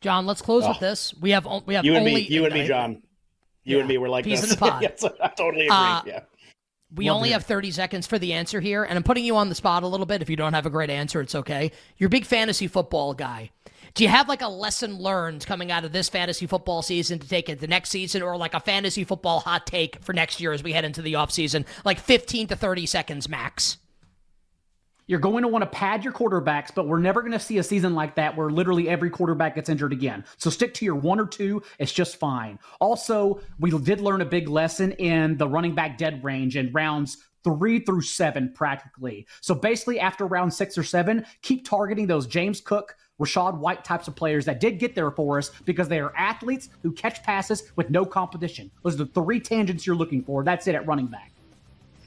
John, 0.01 0.25
let's 0.25 0.41
close 0.41 0.63
oh. 0.63 0.69
with 0.69 0.79
this. 0.79 1.13
We 1.19 1.31
have 1.31 1.47
we 1.65 1.73
have 1.75 1.85
you 1.85 1.95
and 1.95 2.07
only, 2.07 2.13
me, 2.13 2.21
you 2.21 2.45
and 2.45 2.53
me, 2.53 2.67
John. 2.67 3.01
You 3.63 3.75
yeah. 3.75 3.79
and 3.81 3.89
me 3.89 3.97
were 3.97 4.09
like 4.09 4.25
Peas 4.25 4.41
this. 4.41 4.53
in 4.53 4.59
the 4.59 4.65
pod. 4.69 4.81
yes, 4.81 5.03
I 5.03 5.27
totally 5.29 5.65
agree. 5.65 5.75
Uh, 5.75 6.01
yeah. 6.05 6.19
We 6.95 7.09
Love 7.09 7.17
only 7.17 7.29
it. 7.29 7.33
have 7.33 7.43
30 7.43 7.71
seconds 7.71 8.07
for 8.07 8.17
the 8.17 8.31
answer 8.31 8.61
here, 8.61 8.85
and 8.85 8.95
I'm 8.95 9.03
putting 9.03 9.25
you 9.25 9.35
on 9.35 9.49
the 9.49 9.55
spot 9.55 9.83
a 9.83 9.87
little 9.87 10.05
bit. 10.05 10.21
If 10.21 10.29
you 10.29 10.37
don't 10.37 10.53
have 10.53 10.65
a 10.65 10.69
great 10.69 10.89
answer, 10.89 11.19
it's 11.19 11.35
okay. 11.35 11.71
You're 11.97 12.07
a 12.07 12.09
big 12.09 12.25
fantasy 12.25 12.67
football 12.67 13.13
guy. 13.13 13.51
Do 13.93 14.03
you 14.03 14.09
have 14.09 14.27
like 14.27 14.41
a 14.41 14.47
lesson 14.47 14.97
learned 14.97 15.45
coming 15.45 15.71
out 15.71 15.85
of 15.85 15.91
this 15.91 16.09
fantasy 16.09 16.47
football 16.47 16.81
season 16.81 17.19
to 17.19 17.27
take 17.27 17.49
it 17.49 17.59
the 17.59 17.67
next 17.67 17.89
season, 17.89 18.21
or 18.21 18.37
like 18.37 18.53
a 18.53 18.59
fantasy 18.59 19.03
football 19.03 19.39
hot 19.39 19.65
take 19.65 20.01
for 20.03 20.13
next 20.13 20.39
year 20.39 20.53
as 20.53 20.63
we 20.63 20.73
head 20.73 20.85
into 20.85 21.01
the 21.01 21.13
offseason? 21.13 21.65
Like 21.85 21.99
15 21.99 22.47
to 22.47 22.55
30 22.55 22.85
seconds 22.85 23.29
max. 23.29 23.77
You're 25.09 25.19
going 25.19 25.43
to 25.43 25.47
want 25.47 25.61
to 25.61 25.69
pad 25.69 26.03
your 26.03 26.11
quarterbacks, 26.11 26.75
but 26.75 26.85
we're 26.85 26.99
never 26.99 27.21
going 27.21 27.31
to 27.31 27.39
see 27.39 27.59
a 27.59 27.63
season 27.63 27.95
like 27.95 28.15
that 28.15 28.35
where 28.35 28.49
literally 28.49 28.89
every 28.89 29.09
quarterback 29.09 29.55
gets 29.55 29.69
injured 29.69 29.93
again. 29.93 30.25
So 30.37 30.49
stick 30.49 30.73
to 30.75 30.85
your 30.85 30.95
one 30.95 31.17
or 31.17 31.25
two. 31.25 31.63
It's 31.79 31.93
just 31.93 32.17
fine. 32.17 32.59
Also, 32.81 33.39
we 33.57 33.71
did 33.71 34.01
learn 34.01 34.19
a 34.19 34.25
big 34.25 34.49
lesson 34.49 34.91
in 34.93 35.37
the 35.37 35.47
running 35.47 35.73
back 35.73 35.97
dead 35.97 36.21
range 36.25 36.57
in 36.57 36.73
rounds 36.73 37.17
three 37.45 37.79
through 37.79 38.01
seven, 38.01 38.51
practically. 38.53 39.25
So 39.39 39.55
basically, 39.55 40.01
after 40.01 40.25
round 40.25 40.53
six 40.53 40.77
or 40.77 40.83
seven, 40.83 41.25
keep 41.41 41.65
targeting 41.65 42.07
those 42.07 42.27
James 42.27 42.59
Cook, 42.59 42.93
Rachaad 43.19 43.57
White 43.57 43.83
types 43.83 44.07
of 44.07 44.15
players 44.15 44.45
that 44.45 44.59
did 44.59 44.77
get 44.79 44.93
there 44.95 45.09
for 45.11 45.37
us 45.37 45.51
because 45.65 45.87
they 45.87 45.99
are 45.99 46.13
athletes 46.15 46.69
who 46.83 46.91
catch 46.91 47.23
passes 47.23 47.71
with 47.75 47.89
no 47.89 48.05
competition. 48.05 48.69
Those 48.83 48.95
are 48.95 49.05
the 49.05 49.05
three 49.07 49.39
tangents 49.39 49.87
you're 49.87 49.95
looking 49.95 50.23
for. 50.23 50.43
That's 50.43 50.67
it 50.67 50.75
at 50.75 50.85
running 50.85 51.07
back. 51.07 51.31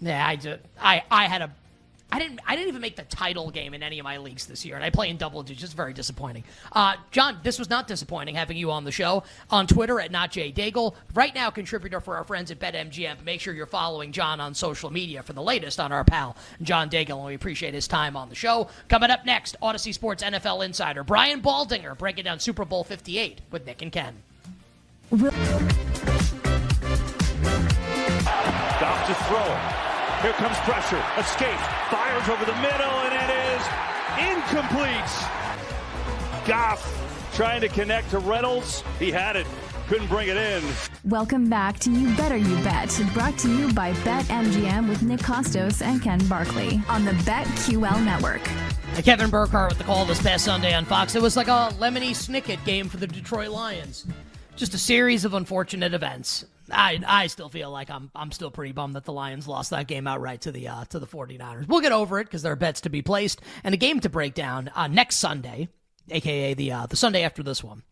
Yeah, 0.00 0.26
I 0.26 0.37
just 0.37 0.61
I 0.81 1.02
I 1.11 1.26
had 1.26 1.43
a 1.43 1.50
I 2.12 2.19
didn't. 2.19 2.40
I 2.47 2.57
didn't 2.57 2.69
even 2.69 2.81
make 2.81 2.97
the 2.97 3.05
title 3.05 3.50
game 3.50 3.73
in 3.75 3.83
any 3.83 3.99
of 3.99 4.05
my 4.05 4.19
leagues 4.19 4.47
this 4.47 4.64
year, 4.64 4.75
and 4.75 4.85
I 4.85 4.90
play 4.90 5.11
in 5.11 5.17
double 5.17 5.43
digits. 5.43 5.73
Very 5.73 5.93
disappointing. 5.93 6.45
Uh, 6.73 6.97
John, 7.11 7.38
this 7.43 7.59
was 7.59 7.71
not 7.71 7.87
disappointing 7.87 8.35
having 8.35 8.57
you 8.57 8.71
on 8.73 8.85
the 8.85 8.90
show 8.90 9.23
on 9.50 9.67
Twitter 9.67 10.00
at 10.00 10.11
not 10.11 10.33
Jay 10.33 10.50
Daigle. 10.50 10.95
Right 11.14 11.35
now, 11.35 11.50
contributor 11.50 12.00
for 12.00 12.17
our 12.17 12.25
friends 12.25 12.50
at 12.50 12.59
BetMGM. 12.59 13.23
Make 13.25 13.40
sure 13.40 13.55
you're 13.55 13.67
following 13.67 14.11
John 14.12 14.40
on 14.40 14.55
social 14.55 14.90
media 14.90 15.23
for 15.23 15.33
the 15.33 15.43
latest 15.43 15.79
on 15.79 15.93
our 15.93 16.05
pal 16.05 16.37
John 16.62 16.90
Daigle, 16.90 17.17
and 17.19 17.26
we 17.26 17.35
appreciate 17.35 17.75
his 17.75 17.87
time 17.87 18.17
on 18.17 18.29
the 18.29 18.35
show. 18.35 18.69
Coming 18.88 19.11
up 19.11 19.25
next, 19.25 19.57
Audacy 19.62 19.95
Sports 19.95 20.23
NFL 20.23 20.64
insider 20.64 21.05
Brian 21.05 21.40
Baldinger 21.40 21.97
breaking 21.97 22.25
down 22.25 22.40
Super 22.40 22.64
Bowl 22.64 22.83
58 22.83 23.40
with 23.50 23.67
Nick 23.67 23.83
and 23.83 23.93
Ken. 23.93 24.14
Goff 28.80 29.06
to 29.06 29.15
throw. 29.26 29.79
Here 30.23 30.33
comes 30.35 30.59
pressure. 30.59 31.02
Escapes. 31.17 31.63
Fires 31.89 32.28
over 32.28 32.45
the 32.45 32.54
middle, 32.56 32.93
and 33.06 33.15
it 33.15 33.30
is 33.56 33.63
incomplete. 34.37 35.11
Goff 36.47 37.30
trying 37.33 37.63
to 37.63 37.69
connect 37.69 38.11
to 38.11 38.19
Reynolds. 38.19 38.85
He 38.99 39.11
had 39.11 39.37
it. 39.37 39.47
Couldn't 39.89 40.09
bring 40.09 40.28
it 40.28 40.37
in. 40.37 40.63
Welcome 41.04 41.49
back 41.49 41.78
to 41.80 41.91
You 41.91 42.15
Better 42.17 42.37
You 42.37 42.54
Bet, 42.63 43.00
brought 43.15 43.39
to 43.39 43.49
you 43.49 43.73
by 43.73 43.95
BetMGM 43.95 44.91
with 44.91 45.00
Nick 45.00 45.21
Kostos 45.21 45.80
and 45.80 46.02
Ken 46.02 46.23
Barkley 46.28 46.83
on 46.91 47.06
the 47.06 47.13
BetQL 47.13 48.04
network. 48.04 48.43
Kevin 49.02 49.30
Burkhardt 49.30 49.71
with 49.71 49.78
the 49.78 49.85
call 49.85 50.04
this 50.04 50.21
past 50.21 50.45
Sunday 50.45 50.75
on 50.75 50.85
Fox. 50.85 51.15
It 51.15 51.23
was 51.23 51.35
like 51.35 51.49
a 51.49 51.73
Lemony 51.78 52.11
Snicket 52.11 52.63
game 52.67 52.91
for 52.91 52.99
the 52.99 53.06
Detroit 53.06 53.49
Lions. 53.49 54.04
Just 54.54 54.75
a 54.75 54.78
series 54.78 55.25
of 55.25 55.33
unfortunate 55.33 55.95
events. 55.95 56.45
I 56.73 57.00
I 57.06 57.26
still 57.26 57.49
feel 57.49 57.71
like 57.71 57.91
I'm 57.91 58.11
I'm 58.15 58.33
still 58.33 58.50
pretty 58.50 58.73
bummed 58.73 58.95
that 58.95 59.04
the 59.04 59.13
Lions 59.13 59.47
lost 59.49 59.71
that 59.71 59.87
game 59.87 60.06
outright 60.06 60.43
to 60.43 60.52
the 60.52 60.69
uh, 60.69 60.85
to 60.87 60.99
the 60.99 61.06
49ers. 61.06 61.69
We'll 61.69 61.80
get 61.80 61.93
over 61.93 62.19
it 62.21 62.25
because 62.25 62.43
there 62.43 62.52
are 62.52 62.56
bets 62.56 62.83
to 62.83 62.91
be 62.91 63.02
placed 63.02 63.41
and 63.65 63.75
a 63.75 63.78
game 63.78 64.00
to 64.00 64.09
break 64.09 64.35
down 64.35 64.71
uh, 64.75 64.87
next 64.89 65.17
Sunday, 65.17 65.69
aka 66.11 66.54
the 66.54 66.73
uh, 66.73 66.87
the 66.87 66.97
Sunday 66.97 67.23
after 67.23 67.43
this 67.43 67.63
one. 67.63 67.83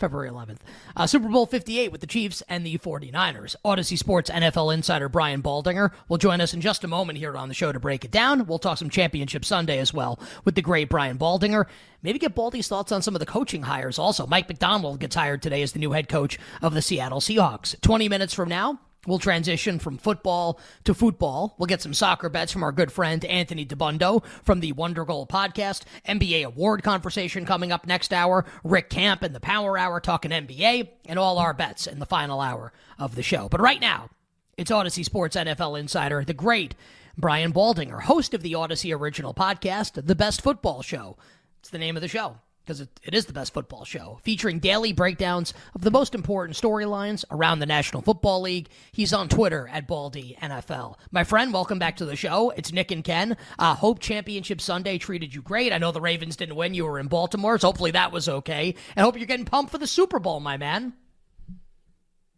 February 0.00 0.30
11th. 0.30 0.58
Uh, 0.96 1.06
Super 1.06 1.28
Bowl 1.28 1.46
58 1.46 1.92
with 1.92 2.00
the 2.00 2.06
Chiefs 2.06 2.42
and 2.48 2.66
the 2.66 2.78
49ers. 2.78 3.54
Audacy 3.64 3.96
Sports 3.96 4.30
NFL 4.30 4.74
insider 4.74 5.08
Brian 5.08 5.42
Baldinger 5.42 5.92
will 6.08 6.18
join 6.18 6.40
us 6.40 6.54
in 6.54 6.60
just 6.60 6.82
a 6.82 6.88
moment 6.88 7.18
here 7.18 7.36
on 7.36 7.48
the 7.48 7.54
show 7.54 7.70
to 7.70 7.78
break 7.78 8.04
it 8.04 8.10
down. 8.10 8.46
We'll 8.46 8.58
talk 8.58 8.78
some 8.78 8.90
Championship 8.90 9.44
Sunday 9.44 9.78
as 9.78 9.94
well 9.94 10.18
with 10.44 10.54
the 10.54 10.62
great 10.62 10.88
Brian 10.88 11.18
Baldinger. 11.18 11.66
Maybe 12.02 12.18
get 12.18 12.34
Baldy's 12.34 12.68
thoughts 12.68 12.92
on 12.92 13.02
some 13.02 13.14
of 13.14 13.20
the 13.20 13.26
coaching 13.26 13.62
hires 13.62 13.98
also. 13.98 14.26
Mike 14.26 14.48
Macdonald 14.48 15.00
gets 15.00 15.14
hired 15.14 15.42
today 15.42 15.62
as 15.62 15.72
the 15.72 15.78
new 15.78 15.92
head 15.92 16.08
coach 16.08 16.38
of 16.62 16.74
the 16.74 16.82
Seattle 16.82 17.20
Seahawks. 17.20 17.78
20 17.82 18.08
minutes 18.08 18.32
from 18.32 18.48
now, 18.48 18.80
We'll 19.06 19.18
transition 19.18 19.78
from 19.78 19.96
football 19.96 20.60
to 20.84 20.92
football. 20.92 21.54
We'll 21.58 21.66
get 21.66 21.80
some 21.80 21.94
soccer 21.94 22.28
bets 22.28 22.52
from 22.52 22.62
our 22.62 22.72
good 22.72 22.92
friend 22.92 23.24
Anthony 23.24 23.64
Dabbundo 23.64 24.24
from 24.42 24.60
the 24.60 24.72
Wonder 24.72 25.06
Goal 25.06 25.26
podcast. 25.26 25.84
NBA 26.06 26.44
award 26.44 26.82
conversation 26.82 27.46
coming 27.46 27.72
up 27.72 27.86
next 27.86 28.12
hour. 28.12 28.44
Rick 28.62 28.90
Camp 28.90 29.22
in 29.22 29.32
the 29.32 29.40
Power 29.40 29.78
Hour 29.78 30.00
talking 30.00 30.30
NBA, 30.30 30.88
and 31.06 31.18
all 31.18 31.38
our 31.38 31.54
bets 31.54 31.86
in 31.86 31.98
the 31.98 32.06
final 32.06 32.40
hour 32.40 32.74
of 32.98 33.14
the 33.14 33.22
show. 33.22 33.48
But 33.48 33.62
right 33.62 33.80
now, 33.80 34.10
it's 34.58 34.70
Audacy 34.70 35.04
Sports 35.04 35.34
NFL 35.34 35.80
Insider, 35.80 36.22
the 36.22 36.34
great 36.34 36.74
Brian 37.16 37.54
Baldinger, 37.54 38.02
host 38.02 38.34
of 38.34 38.42
the 38.42 38.52
Audacy 38.52 38.94
original 38.94 39.32
podcast, 39.32 40.06
The 40.06 40.14
Best 40.14 40.42
Football 40.42 40.82
Show. 40.82 41.16
It's 41.60 41.70
the 41.70 41.78
name 41.78 41.96
of 41.96 42.02
the 42.02 42.08
show 42.08 42.36
because 42.70 42.82
it, 42.82 43.00
it 43.02 43.14
is 43.14 43.26
the 43.26 43.32
best 43.32 43.52
football 43.52 43.84
show, 43.84 44.20
featuring 44.22 44.60
daily 44.60 44.92
breakdowns 44.92 45.52
of 45.74 45.80
the 45.80 45.90
most 45.90 46.14
important 46.14 46.56
storylines 46.56 47.24
around 47.32 47.58
the 47.58 47.66
National 47.66 48.00
Football 48.00 48.42
League. 48.42 48.68
He's 48.92 49.12
on 49.12 49.28
Twitter 49.28 49.68
at 49.72 49.88
Baldy 49.88 50.36
NFL. 50.40 50.94
My 51.10 51.24
friend, 51.24 51.52
welcome 51.52 51.80
back 51.80 51.96
to 51.96 52.04
the 52.04 52.14
show. 52.14 52.50
It's 52.50 52.72
Nick 52.72 52.92
and 52.92 53.02
Ken. 53.02 53.36
Uh, 53.58 53.74
hope 53.74 53.98
Championship 53.98 54.60
Sunday 54.60 54.98
treated 54.98 55.34
you 55.34 55.42
great. 55.42 55.72
I 55.72 55.78
know 55.78 55.90
the 55.90 56.00
Ravens 56.00 56.36
didn't 56.36 56.54
win. 56.54 56.72
You 56.72 56.84
were 56.84 57.00
in 57.00 57.08
Baltimore, 57.08 57.58
so 57.58 57.66
hopefully 57.66 57.90
that 57.90 58.12
was 58.12 58.28
okay. 58.28 58.76
And 58.94 59.04
hope 59.04 59.16
you're 59.16 59.26
getting 59.26 59.46
pumped 59.46 59.72
for 59.72 59.78
the 59.78 59.88
Super 59.88 60.20
Bowl, 60.20 60.38
my 60.38 60.56
man. 60.56 60.92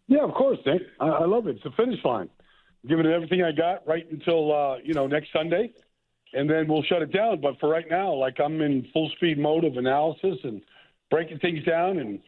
Yeah, 0.09 0.25
of 0.25 0.33
course, 0.33 0.61
Nick. 0.65 0.81
I, 0.99 1.09
I 1.09 1.27
love 1.27 1.47
it. 1.47 1.57
It's 1.57 1.65
the 1.65 1.73
finish 1.73 2.03
line. 2.07 2.31
I'm 2.83 2.89
giving 2.89 3.05
it 3.05 3.13
everything 3.13 3.43
I 3.43 3.53
got 3.53 3.87
right 3.87 4.11
until 4.11 4.51
uh, 4.51 4.77
you 4.83 4.95
know 4.95 5.07
next 5.07 5.29
Sunday 5.31 5.75
and 6.33 6.49
then 6.49 6.67
we'll 6.69 6.83
shut 6.85 7.03
it 7.03 7.13
down. 7.13 7.41
But 7.41 7.59
for 7.61 7.69
right 7.69 7.89
now, 7.91 8.13
like 8.13 8.41
I'm 8.41 8.61
in 8.61 8.87
full 8.93 9.11
speed 9.17 9.39
mode 9.39 9.65
of 9.65 9.77
analysis 9.77 10.39
and 10.45 10.63
breaking 11.11 11.39
things 11.39 11.65
down 11.65 11.99
and 11.99 12.21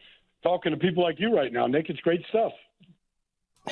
talking 0.43 0.71
to 0.71 0.77
people 0.77 1.03
like 1.03 1.19
you 1.19 1.35
right 1.35 1.51
now. 1.51 1.67
Nick, 1.67 1.89
it's 1.89 1.99
great 2.01 2.21
stuff. 2.29 2.51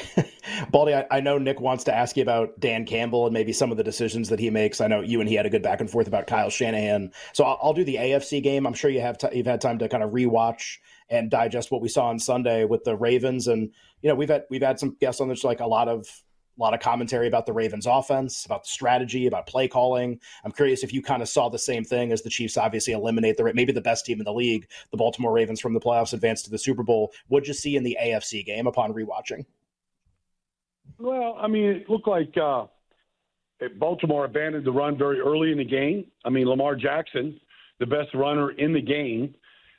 Baldy, 0.72 0.96
I, 0.96 1.06
I, 1.12 1.20
know 1.20 1.38
Nick 1.38 1.62
wants 1.62 1.84
to 1.84 1.96
ask 1.96 2.18
you 2.18 2.24
about 2.24 2.60
Dan 2.60 2.86
Campbell 2.86 3.26
and 3.26 3.34
maybe 3.34 3.54
some 3.54 3.70
of 3.70 3.78
the 3.78 3.84
decisions 3.84 4.30
that 4.30 4.40
he 4.40 4.50
makes. 4.50 4.82
I 4.82 4.88
know 4.88 5.02
you 5.02 5.20
and 5.20 5.30
he 5.30 5.36
had 5.36 5.46
a 5.46 5.52
good 5.52 5.62
back 5.62 5.82
and 5.82 5.90
forth 5.90 6.08
about 6.08 6.26
Kyle 6.26 6.50
Shanahan. 6.50 7.12
So 7.34 7.44
I'll, 7.44 7.60
I'll 7.62 7.74
do 7.74 7.84
the 7.84 7.98
AFC 7.98 8.42
game. 8.42 8.66
I'm 8.66 8.74
sure 8.74 8.90
you 8.90 9.02
have 9.02 9.20
t- 9.20 9.28
you've 9.34 9.46
had 9.46 9.62
time 9.62 9.78
to 9.80 9.90
kind 9.90 10.04
of 10.04 10.12
rewatch 10.12 10.78
and 11.10 11.30
digest 11.30 11.72
what 11.72 11.82
we 11.82 11.90
saw 11.90 12.08
on 12.08 12.18
Sunday 12.18 12.66
with 12.66 12.84
the 12.84 12.96
Ravens. 12.96 13.48
And 13.48 13.72
you 14.02 14.10
know 14.10 14.16
we've 14.16 14.30
had 14.30 14.46
we've 14.50 14.64
had 14.64 14.80
some 14.80 14.98
guests 15.00 15.22
on 15.22 15.28
this 15.30 15.44
like 15.44 15.60
a 15.60 15.68
lot 15.68 15.88
of 15.88 16.08
a 16.58 16.62
lot 16.62 16.74
of 16.74 16.80
commentary 16.80 17.28
about 17.28 17.46
the 17.46 17.54
Ravens 17.54 17.88
offense, 17.88 18.46
about 18.46 18.64
the 18.64 18.70
strategy, 18.70 19.26
about 19.26 19.48
play 19.48 19.68
calling. 19.68 20.20
I'm 20.44 20.52
curious 20.52 20.84
if 20.84 20.94
you 20.94 21.02
kind 21.02 21.22
of 21.22 21.30
saw 21.30 21.50
the 21.50 21.58
same 21.58 21.84
thing 21.84 22.12
as 22.12 22.22
the 22.22 22.30
Chiefs 22.30 22.58
obviously 22.58 22.94
eliminate 22.94 23.38
the 23.38 23.52
maybe 23.54 23.72
the 23.72 23.82
best 23.82 24.06
team 24.06 24.20
in 24.20 24.26
the 24.26 24.34
league, 24.34 24.68
the 24.92 24.98
Baltimore 24.98 25.34
Ravens 25.34 25.60
from 25.60 25.74
the 25.74 25.80
playoffs 25.80 26.14
advance 26.14 26.44
to 26.44 26.52
the 26.52 26.58
Super 26.58 26.84
Bowl. 26.84 27.12
What'd 27.28 27.48
you 27.48 27.54
see 27.54 27.76
in 27.76 27.84
the 27.84 27.98
AFC 28.02 28.46
game 28.46 28.68
upon 28.68 28.94
rewatching? 28.94 29.46
Well, 31.00 31.38
I 31.40 31.48
mean, 31.48 31.66
it 31.66 31.90
looked 31.90 32.08
like 32.08 32.36
uh, 32.38 32.66
Baltimore 33.78 34.26
abandoned 34.26 34.66
the 34.66 34.72
run 34.72 34.98
very 34.98 35.20
early 35.20 35.52
in 35.52 35.58
the 35.58 35.66
game. 35.66 36.06
I 36.24 36.30
mean, 36.30 36.48
Lamar 36.48 36.76
Jackson, 36.76 37.40
the 37.80 37.86
best 37.86 38.14
runner 38.14 38.52
in 38.52 38.74
the 38.74 38.82
game, 38.82 39.34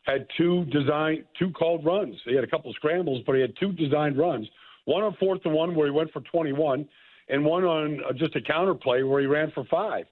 had 0.04 0.26
two 0.36 0.64
design, 0.66 1.24
two 1.38 1.50
called 1.52 1.84
runs. 1.84 2.14
He 2.24 2.34
had 2.34 2.44
a 2.44 2.48
couple 2.48 2.72
scrambles, 2.74 3.22
but 3.26 3.34
he 3.36 3.40
had 3.40 3.54
two 3.58 3.72
designed 3.72 4.18
runs. 4.18 4.48
One 4.86 5.02
on 5.02 5.16
fourth 5.18 5.40
and 5.44 5.54
one 5.54 5.74
where 5.74 5.86
he 5.86 5.92
went 5.92 6.12
for 6.12 6.20
21, 6.20 6.86
and 7.28 7.44
one 7.44 7.64
on 7.64 8.00
uh, 8.08 8.12
just 8.12 8.36
a 8.36 8.40
counter 8.40 8.74
play 8.74 9.02
where 9.02 9.20
he 9.20 9.26
ran 9.26 9.50
for 9.52 9.64
five, 9.64 10.06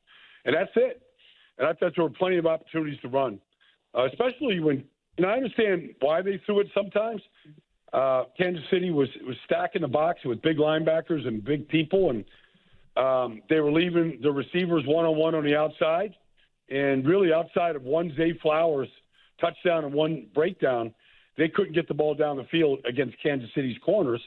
and 0.44 0.54
that's 0.54 0.70
it. 0.76 1.02
And 1.58 1.66
I 1.66 1.72
thought 1.74 1.92
there 1.94 2.04
were 2.04 2.10
plenty 2.10 2.38
of 2.38 2.46
opportunities 2.46 2.98
to 3.00 3.08
run, 3.08 3.38
uh, 3.96 4.06
especially 4.06 4.60
when. 4.60 4.84
And 5.18 5.26
I 5.26 5.32
understand 5.34 5.90
why 6.00 6.22
they 6.22 6.40
threw 6.46 6.60
it 6.60 6.68
sometimes. 6.74 7.20
Uh, 7.92 8.24
Kansas 8.38 8.64
City 8.70 8.90
was 8.90 9.08
was 9.26 9.36
stacking 9.44 9.82
the 9.82 9.88
box 9.88 10.20
with 10.24 10.40
big 10.40 10.56
linebackers 10.56 11.26
and 11.28 11.44
big 11.44 11.68
people, 11.68 12.08
and 12.08 12.24
um, 12.96 13.42
they 13.50 13.60
were 13.60 13.70
leaving 13.70 14.18
the 14.22 14.32
receivers 14.32 14.84
one 14.86 15.04
on 15.04 15.16
one 15.16 15.34
on 15.34 15.44
the 15.44 15.54
outside, 15.54 16.14
and 16.70 17.06
really 17.06 17.32
outside 17.32 17.76
of 17.76 17.82
one 17.82 18.14
Zay 18.16 18.32
Flowers 18.40 18.88
touchdown 19.38 19.84
and 19.84 19.92
one 19.92 20.26
breakdown, 20.34 20.94
they 21.36 21.48
couldn't 21.48 21.74
get 21.74 21.88
the 21.88 21.94
ball 21.94 22.14
down 22.14 22.36
the 22.36 22.44
field 22.44 22.78
against 22.88 23.16
Kansas 23.22 23.50
City's 23.54 23.76
corners. 23.84 24.22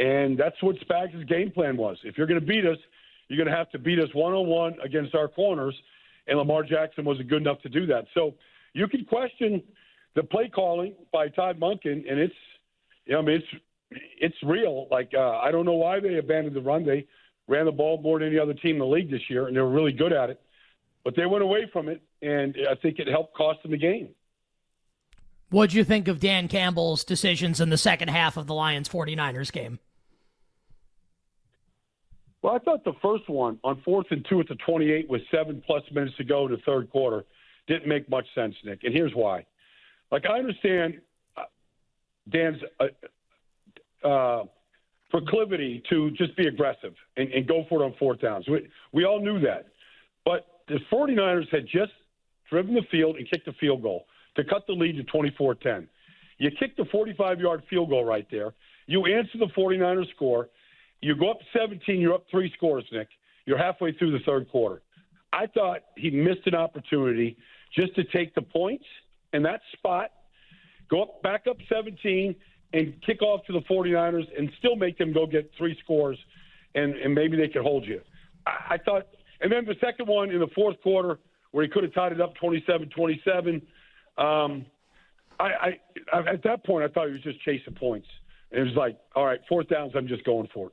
And 0.00 0.38
that's 0.38 0.56
what 0.62 0.76
Spags' 0.76 1.28
game 1.28 1.50
plan 1.50 1.76
was. 1.76 1.98
If 2.04 2.16
you're 2.16 2.26
going 2.26 2.40
to 2.40 2.46
beat 2.46 2.64
us, 2.64 2.78
you're 3.28 3.36
going 3.36 3.50
to 3.50 3.56
have 3.56 3.70
to 3.72 3.78
beat 3.78 3.98
us 3.98 4.08
one 4.14 4.32
on 4.32 4.46
one 4.46 4.76
against 4.82 5.14
our 5.14 5.28
corners. 5.28 5.74
And 6.26 6.38
Lamar 6.38 6.62
Jackson 6.62 7.04
wasn't 7.04 7.28
good 7.28 7.42
enough 7.42 7.60
to 7.62 7.68
do 7.68 7.84
that. 7.86 8.06
So 8.14 8.34
you 8.72 8.88
can 8.88 9.04
question 9.04 9.62
the 10.14 10.22
play 10.22 10.48
calling 10.48 10.94
by 11.12 11.28
Todd 11.28 11.60
Monken, 11.60 12.10
and 12.10 12.18
it's, 12.18 12.34
you 13.04 13.12
know, 13.12 13.18
I 13.18 13.22
mean, 13.22 13.36
it's 13.36 13.62
it's 14.18 14.36
real. 14.42 14.88
Like 14.90 15.10
uh, 15.14 15.38
I 15.38 15.50
don't 15.50 15.66
know 15.66 15.74
why 15.74 16.00
they 16.00 16.16
abandoned 16.16 16.56
the 16.56 16.60
run. 16.60 16.86
They 16.86 17.06
ran 17.46 17.66
the 17.66 17.72
ball 17.72 18.00
more 18.00 18.18
than 18.18 18.28
any 18.28 18.38
other 18.38 18.54
team 18.54 18.76
in 18.76 18.78
the 18.78 18.86
league 18.86 19.10
this 19.10 19.28
year, 19.28 19.48
and 19.48 19.56
they 19.56 19.60
were 19.60 19.70
really 19.70 19.92
good 19.92 20.12
at 20.12 20.30
it. 20.30 20.40
But 21.04 21.14
they 21.16 21.26
went 21.26 21.42
away 21.42 21.68
from 21.72 21.88
it, 21.88 22.00
and 22.22 22.56
I 22.70 22.74
think 22.76 22.98
it 22.98 23.08
helped 23.08 23.34
cost 23.34 23.62
them 23.62 23.72
the 23.72 23.78
game. 23.78 24.10
What'd 25.50 25.74
you 25.74 25.82
think 25.82 26.06
of 26.08 26.20
Dan 26.20 26.46
Campbell's 26.46 27.02
decisions 27.02 27.60
in 27.60 27.70
the 27.70 27.78
second 27.78 28.08
half 28.08 28.36
of 28.36 28.46
the 28.46 28.54
Lions 28.54 28.88
49ers 28.88 29.50
game? 29.50 29.80
Well, 32.42 32.54
I 32.54 32.58
thought 32.58 32.84
the 32.84 32.94
first 33.02 33.28
one 33.28 33.58
on 33.64 33.82
fourth 33.84 34.06
and 34.10 34.24
two 34.28 34.40
at 34.40 34.48
the 34.48 34.56
28 34.66 35.08
with 35.08 35.22
seven 35.30 35.62
plus 35.66 35.82
minutes 35.92 36.16
to 36.16 36.24
go 36.24 36.46
in 36.46 36.52
the 36.52 36.58
third 36.58 36.90
quarter 36.90 37.24
didn't 37.66 37.86
make 37.86 38.08
much 38.08 38.26
sense, 38.34 38.54
Nick. 38.64 38.80
And 38.84 38.94
here's 38.94 39.12
why. 39.14 39.44
Like, 40.10 40.24
I 40.26 40.38
understand 40.38 41.00
uh, 41.36 41.42
Dan's 42.30 42.56
uh, 42.80 44.08
uh, 44.08 44.44
proclivity 45.10 45.82
to 45.90 46.10
just 46.12 46.36
be 46.36 46.46
aggressive 46.46 46.94
and, 47.16 47.30
and 47.32 47.46
go 47.46 47.64
for 47.68 47.82
it 47.82 47.84
on 47.84 47.94
fourth 47.98 48.20
downs. 48.20 48.46
We, 48.48 48.68
we 48.92 49.04
all 49.04 49.20
knew 49.20 49.38
that. 49.40 49.66
But 50.24 50.46
the 50.68 50.78
49ers 50.90 51.48
had 51.50 51.66
just 51.66 51.92
driven 52.48 52.74
the 52.74 52.82
field 52.90 53.16
and 53.16 53.30
kicked 53.30 53.46
a 53.48 53.52
field 53.54 53.82
goal 53.82 54.06
to 54.36 54.44
cut 54.44 54.66
the 54.66 54.72
lead 54.72 54.96
to 54.96 55.04
24 55.04 55.56
10. 55.56 55.88
You 56.38 56.50
kick 56.58 56.76
the 56.76 56.86
45 56.86 57.40
yard 57.40 57.62
field 57.68 57.90
goal 57.90 58.04
right 58.04 58.26
there. 58.30 58.54
You 58.86 59.04
answer 59.06 59.38
the 59.38 59.48
49ers 59.56 60.10
score. 60.14 60.48
You 61.00 61.16
go 61.16 61.30
up 61.30 61.38
17, 61.56 62.00
you're 62.00 62.14
up 62.14 62.24
three 62.30 62.52
scores, 62.56 62.84
Nick. 62.92 63.08
You're 63.46 63.58
halfway 63.58 63.92
through 63.92 64.12
the 64.12 64.24
third 64.24 64.50
quarter. 64.50 64.82
I 65.32 65.46
thought 65.46 65.80
he 65.96 66.10
missed 66.10 66.46
an 66.46 66.54
opportunity 66.54 67.36
just 67.74 67.94
to 67.94 68.04
take 68.04 68.34
the 68.34 68.42
points 68.42 68.84
in 69.32 69.42
that 69.44 69.60
spot, 69.72 70.10
go 70.90 71.02
up 71.02 71.22
back 71.22 71.46
up 71.48 71.56
17, 71.72 72.34
and 72.72 72.94
kick 73.04 73.22
off 73.22 73.44
to 73.46 73.52
the 73.52 73.60
49ers 73.60 74.26
and 74.36 74.50
still 74.58 74.76
make 74.76 74.98
them 74.98 75.12
go 75.12 75.26
get 75.26 75.50
three 75.56 75.76
scores, 75.82 76.18
and, 76.74 76.94
and 76.94 77.14
maybe 77.14 77.36
they 77.36 77.48
could 77.48 77.62
hold 77.62 77.86
you. 77.86 78.00
I, 78.46 78.74
I 78.74 78.78
thought, 78.78 79.06
and 79.40 79.50
then 79.50 79.64
the 79.64 79.76
second 79.80 80.06
one 80.06 80.30
in 80.30 80.40
the 80.40 80.48
fourth 80.54 80.80
quarter 80.82 81.18
where 81.52 81.64
he 81.64 81.70
could 81.70 81.84
have 81.84 81.94
tied 81.94 82.12
it 82.12 82.20
up 82.20 82.34
27 82.36 82.90
27 82.90 83.62
um, 84.18 84.66
I, 85.38 85.78
I 86.12 86.18
at 86.28 86.42
that 86.44 86.64
point 86.64 86.84
I 86.84 86.92
thought 86.92 87.06
he 87.06 87.12
was 87.12 87.22
just 87.22 87.40
chasing 87.42 87.74
points. 87.74 88.06
It 88.50 88.60
was 88.60 88.74
like, 88.76 88.98
all 89.14 89.24
right, 89.24 89.40
fourth 89.48 89.68
downs, 89.68 89.92
I'm 89.94 90.08
just 90.08 90.24
going 90.24 90.48
for 90.52 90.68
it. 90.68 90.72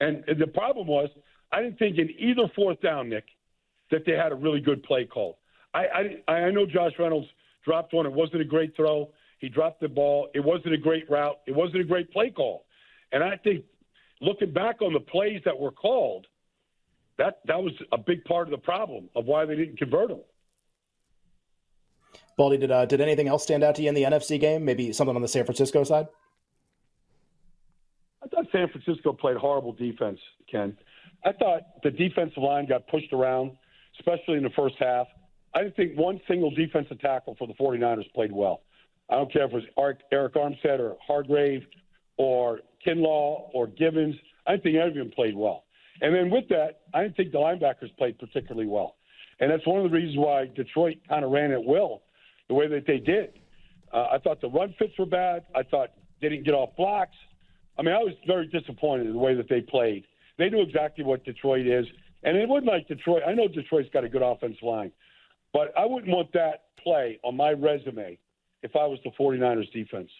And, 0.00 0.24
the 0.38 0.46
problem 0.46 0.86
was, 0.86 1.08
I 1.52 1.62
didn't 1.62 1.78
think 1.78 1.98
in 1.98 2.10
either 2.18 2.50
fourth 2.54 2.80
down, 2.80 3.08
Nick, 3.08 3.24
that 3.90 4.04
they 4.06 4.12
had 4.12 4.32
a 4.32 4.34
really 4.34 4.60
good 4.60 4.82
play 4.82 5.06
call. 5.06 5.38
I, 5.74 6.20
I, 6.28 6.32
I 6.32 6.50
know 6.50 6.66
Josh 6.66 6.92
Reynolds 6.98 7.28
dropped 7.64 7.92
one. 7.92 8.06
It 8.06 8.12
wasn't 8.12 8.42
a 8.42 8.44
great 8.44 8.76
throw. 8.76 9.10
He 9.38 9.48
dropped 9.48 9.80
the 9.80 9.88
ball. 9.88 10.28
It 10.34 10.40
wasn't 10.40 10.74
a 10.74 10.78
great 10.78 11.08
route. 11.10 11.38
It 11.46 11.54
wasn't 11.54 11.80
a 11.80 11.84
great 11.84 12.12
play 12.12 12.30
call. 12.30 12.64
And 13.12 13.22
I 13.22 13.36
think 13.36 13.64
looking 14.20 14.52
back 14.52 14.82
on 14.82 14.92
the 14.92 15.00
plays 15.00 15.40
that 15.44 15.58
were 15.58 15.70
called, 15.70 16.26
that 17.18 17.40
that 17.46 17.60
was 17.60 17.72
a 17.92 17.98
big 17.98 18.24
part 18.24 18.46
of 18.46 18.52
the 18.52 18.58
problem 18.58 19.08
of 19.16 19.24
why 19.26 19.44
they 19.44 19.56
didn't 19.56 19.78
convert 19.78 20.08
them. 20.08 20.20
Baldy, 22.36 22.56
did 22.56 22.70
uh, 22.70 22.86
did 22.86 23.00
anything 23.00 23.26
else 23.26 23.42
stand 23.42 23.64
out 23.64 23.74
to 23.76 23.82
you 23.82 23.88
in 23.88 23.94
the 23.94 24.04
NFC 24.04 24.38
game? 24.38 24.64
Maybe 24.64 24.92
something 24.92 25.16
on 25.16 25.22
the 25.22 25.28
San 25.28 25.44
Francisco 25.44 25.82
side. 25.82 26.06
San 28.52 28.68
Francisco 28.68 29.12
played 29.12 29.36
horrible 29.36 29.72
defense, 29.72 30.18
Ken. 30.50 30.76
I 31.24 31.32
thought 31.32 31.82
the 31.82 31.90
defensive 31.90 32.42
line 32.42 32.66
got 32.66 32.86
pushed 32.88 33.12
around, 33.12 33.52
especially 33.98 34.36
in 34.36 34.42
the 34.42 34.50
first 34.50 34.76
half. 34.78 35.06
I 35.54 35.62
didn't 35.62 35.76
think 35.76 35.98
one 35.98 36.20
single 36.28 36.50
defensive 36.50 37.00
tackle 37.00 37.34
for 37.38 37.46
the 37.46 37.54
49ers 37.54 38.12
played 38.14 38.32
well. 38.32 38.62
I 39.10 39.16
don't 39.16 39.32
care 39.32 39.44
if 39.44 39.52
it 39.52 39.64
was 39.78 40.00
Arik 40.12 40.32
Armstead 40.34 40.78
or 40.80 40.96
Hargrave 41.04 41.62
or 42.18 42.60
Kinlaw 42.86 43.48
or 43.54 43.66
Givens. 43.66 44.14
I 44.46 44.52
didn't 44.52 44.62
think 44.64 44.76
any 44.76 44.88
of 44.88 44.94
them 44.94 45.10
played 45.10 45.34
well. 45.34 45.64
And 46.00 46.14
then 46.14 46.30
with 46.30 46.48
that, 46.50 46.80
I 46.94 47.02
didn't 47.02 47.16
think 47.16 47.32
the 47.32 47.38
linebackers 47.38 47.96
played 47.96 48.18
particularly 48.18 48.66
well. 48.68 48.96
And 49.40 49.50
that's 49.50 49.66
one 49.66 49.84
of 49.84 49.90
the 49.90 49.96
reasons 49.96 50.16
why 50.16 50.46
Detroit 50.46 50.98
kind 51.08 51.24
of 51.24 51.30
ran 51.30 51.52
at 51.52 51.64
will 51.64 52.02
the 52.48 52.54
way 52.54 52.68
that 52.68 52.86
they 52.86 52.98
did. 52.98 53.32
Uh, 53.92 54.08
I 54.12 54.18
thought 54.18 54.40
the 54.40 54.48
run 54.48 54.74
fits 54.78 54.92
were 54.98 55.06
bad. 55.06 55.44
I 55.54 55.62
thought 55.62 55.90
they 56.20 56.28
didn't 56.28 56.44
get 56.44 56.54
off 56.54 56.76
blocks. 56.76 57.16
I 57.78 57.82
mean, 57.82 57.94
I 57.94 57.98
was 57.98 58.14
very 58.26 58.46
disappointed 58.48 59.06
in 59.06 59.12
the 59.12 59.18
way 59.18 59.34
that 59.34 59.48
they 59.48 59.60
played. 59.60 60.04
They 60.36 60.50
knew 60.50 60.62
exactly 60.62 61.04
what 61.04 61.24
Detroit 61.24 61.66
is. 61.66 61.86
And 62.24 62.36
it 62.36 62.48
wasn't 62.48 62.66
like 62.66 62.88
Detroit. 62.88 63.22
I 63.26 63.34
know 63.34 63.46
Detroit's 63.46 63.88
got 63.92 64.04
a 64.04 64.08
good 64.08 64.22
offensive 64.22 64.62
line, 64.62 64.90
but 65.52 65.72
I 65.78 65.86
wouldn't 65.86 66.12
want 66.12 66.32
that 66.32 66.64
play 66.82 67.20
on 67.22 67.36
my 67.36 67.52
resume 67.52 68.18
if 68.62 68.74
I 68.74 68.86
was 68.86 68.98
the 69.04 69.10
49ers 69.10 69.70
defense. 69.72 70.10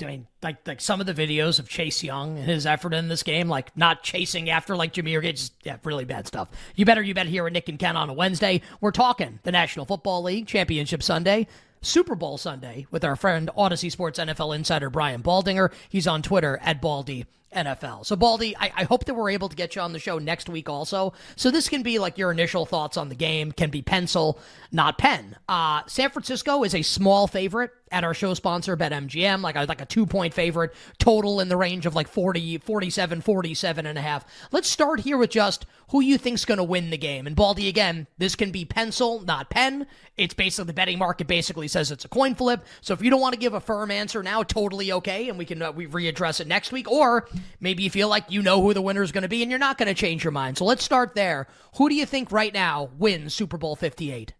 I 0.00 0.04
mean, 0.04 0.26
like 0.42 0.66
like 0.66 0.80
some 0.80 1.00
of 1.00 1.06
the 1.06 1.14
videos 1.14 1.60
of 1.60 1.68
Chase 1.68 2.02
Young 2.02 2.38
and 2.38 2.46
his 2.46 2.66
effort 2.66 2.92
in 2.92 3.06
this 3.06 3.22
game, 3.22 3.48
like 3.48 3.76
not 3.76 4.02
chasing 4.02 4.50
after 4.50 4.74
like 4.74 4.92
Jahmyr 4.92 5.22
Gibbs, 5.22 5.52
yeah, 5.62 5.76
really 5.84 6.04
bad 6.04 6.26
stuff. 6.26 6.48
You 6.74 6.84
better 6.84 7.02
you 7.02 7.14
better 7.14 7.28
hear 7.28 7.44
with 7.44 7.52
Nick 7.52 7.68
and 7.68 7.78
Ken 7.78 7.96
on 7.96 8.08
a 8.08 8.12
Wednesday. 8.12 8.62
We're 8.80 8.90
talking 8.90 9.38
the 9.44 9.52
National 9.52 9.86
Football 9.86 10.24
League 10.24 10.48
Championship 10.48 11.04
Sunday. 11.04 11.46
Super 11.86 12.14
Bowl 12.14 12.36
Sunday 12.36 12.86
with 12.90 13.04
our 13.04 13.16
friend 13.16 13.48
Audacy 13.56 13.90
Sports 13.90 14.18
NFL 14.18 14.54
insider 14.56 14.90
Brian 14.90 15.22
Baldinger. 15.22 15.72
He's 15.88 16.08
on 16.08 16.20
Twitter 16.20 16.58
at 16.62 16.82
Baldy 16.82 17.26
NFL. 17.54 18.04
So, 18.04 18.16
Baldy, 18.16 18.56
I, 18.56 18.72
I, 18.76 18.84
hope 18.84 19.04
that 19.06 19.14
we're 19.14 19.30
able 19.30 19.48
to 19.48 19.56
get 19.56 19.76
you 19.76 19.82
on 19.82 19.92
the 19.92 19.98
show 19.98 20.18
next 20.18 20.48
week 20.48 20.68
also. 20.68 21.14
So, 21.36 21.50
this 21.50 21.68
can 21.68 21.82
be 21.82 21.98
like 21.98 22.18
your 22.18 22.30
initial 22.30 22.66
thoughts 22.66 22.96
on 22.96 23.08
the 23.08 23.14
game, 23.14 23.52
can 23.52 23.70
be 23.70 23.82
pencil, 23.82 24.38
not 24.72 24.98
pen. 24.98 25.36
Uh, 25.48 25.82
San 25.86 26.10
Francisco 26.10 26.64
is 26.64 26.74
a 26.74 26.82
small 26.82 27.26
favorite 27.26 27.70
at 27.90 28.04
our 28.04 28.14
show 28.14 28.34
sponsor, 28.34 28.76
BetMGM, 28.76 29.42
like 29.42 29.56
a, 29.56 29.64
like 29.64 29.80
a 29.80 29.86
two 29.86 30.06
point 30.06 30.34
favorite, 30.34 30.74
total 30.98 31.40
in 31.40 31.48
the 31.48 31.56
range 31.56 31.86
of 31.86 31.94
like 31.94 32.08
40, 32.08 32.58
47, 32.58 33.20
47 33.20 33.86
and 33.86 33.98
a 33.98 34.02
half. 34.02 34.24
Let's 34.50 34.68
start 34.68 35.00
here 35.00 35.16
with 35.16 35.30
just 35.30 35.66
who 35.88 36.00
you 36.00 36.18
think's 36.18 36.44
going 36.44 36.58
to 36.58 36.64
win 36.64 36.90
the 36.90 36.98
game. 36.98 37.26
And 37.26 37.36
Baldy, 37.36 37.68
again, 37.68 38.06
this 38.18 38.34
can 38.34 38.50
be 38.50 38.64
pencil, 38.64 39.20
not 39.20 39.50
pen. 39.50 39.86
It's 40.16 40.34
basically 40.34 40.66
the 40.66 40.72
betting 40.72 40.98
market 40.98 41.26
basically 41.26 41.68
says 41.68 41.90
it's 41.90 42.04
a 42.04 42.08
coin 42.08 42.34
flip. 42.34 42.64
So 42.80 42.92
if 42.92 43.02
you 43.02 43.10
don't 43.10 43.20
want 43.20 43.34
to 43.34 43.38
give 43.38 43.54
a 43.54 43.60
firm 43.60 43.90
answer 43.90 44.22
now, 44.22 44.42
totally 44.42 44.90
okay, 44.92 45.28
and 45.28 45.38
we 45.38 45.44
can 45.44 45.62
uh, 45.62 45.72
we 45.72 45.86
readdress 45.86 46.40
it 46.40 46.46
next 46.46 46.72
week. 46.72 46.90
Or 46.90 47.28
maybe 47.60 47.82
you 47.82 47.90
feel 47.90 48.08
like 48.08 48.24
you 48.30 48.42
know 48.42 48.60
who 48.62 48.74
the 48.74 48.82
winner 48.82 49.02
is 49.02 49.12
going 49.12 49.22
to 49.22 49.28
be 49.28 49.42
and 49.42 49.50
you're 49.50 49.60
not 49.60 49.78
going 49.78 49.88
to 49.88 49.94
change 49.94 50.24
your 50.24 50.32
mind. 50.32 50.58
So 50.58 50.64
let's 50.64 50.84
start 50.84 51.14
there. 51.14 51.46
Who 51.76 51.88
do 51.88 51.94
you 51.94 52.06
think 52.06 52.32
right 52.32 52.52
now 52.52 52.90
wins 52.98 53.34
Super 53.34 53.56
Bowl 53.56 53.76
58? 53.76 54.34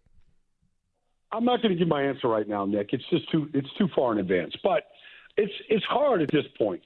I'm 1.31 1.45
not 1.45 1.61
going 1.61 1.73
to 1.73 1.79
give 1.79 1.87
my 1.87 2.03
answer 2.03 2.27
right 2.27 2.47
now, 2.47 2.65
Nick. 2.65 2.89
It's 2.93 3.03
just 3.09 3.29
too 3.31 3.49
it's 3.53 3.69
too 3.77 3.87
far 3.95 4.11
in 4.13 4.19
advance. 4.19 4.53
But 4.63 4.83
it's 5.37 5.53
it's 5.69 5.85
hard 5.85 6.21
at 6.21 6.31
this 6.31 6.45
point 6.57 6.81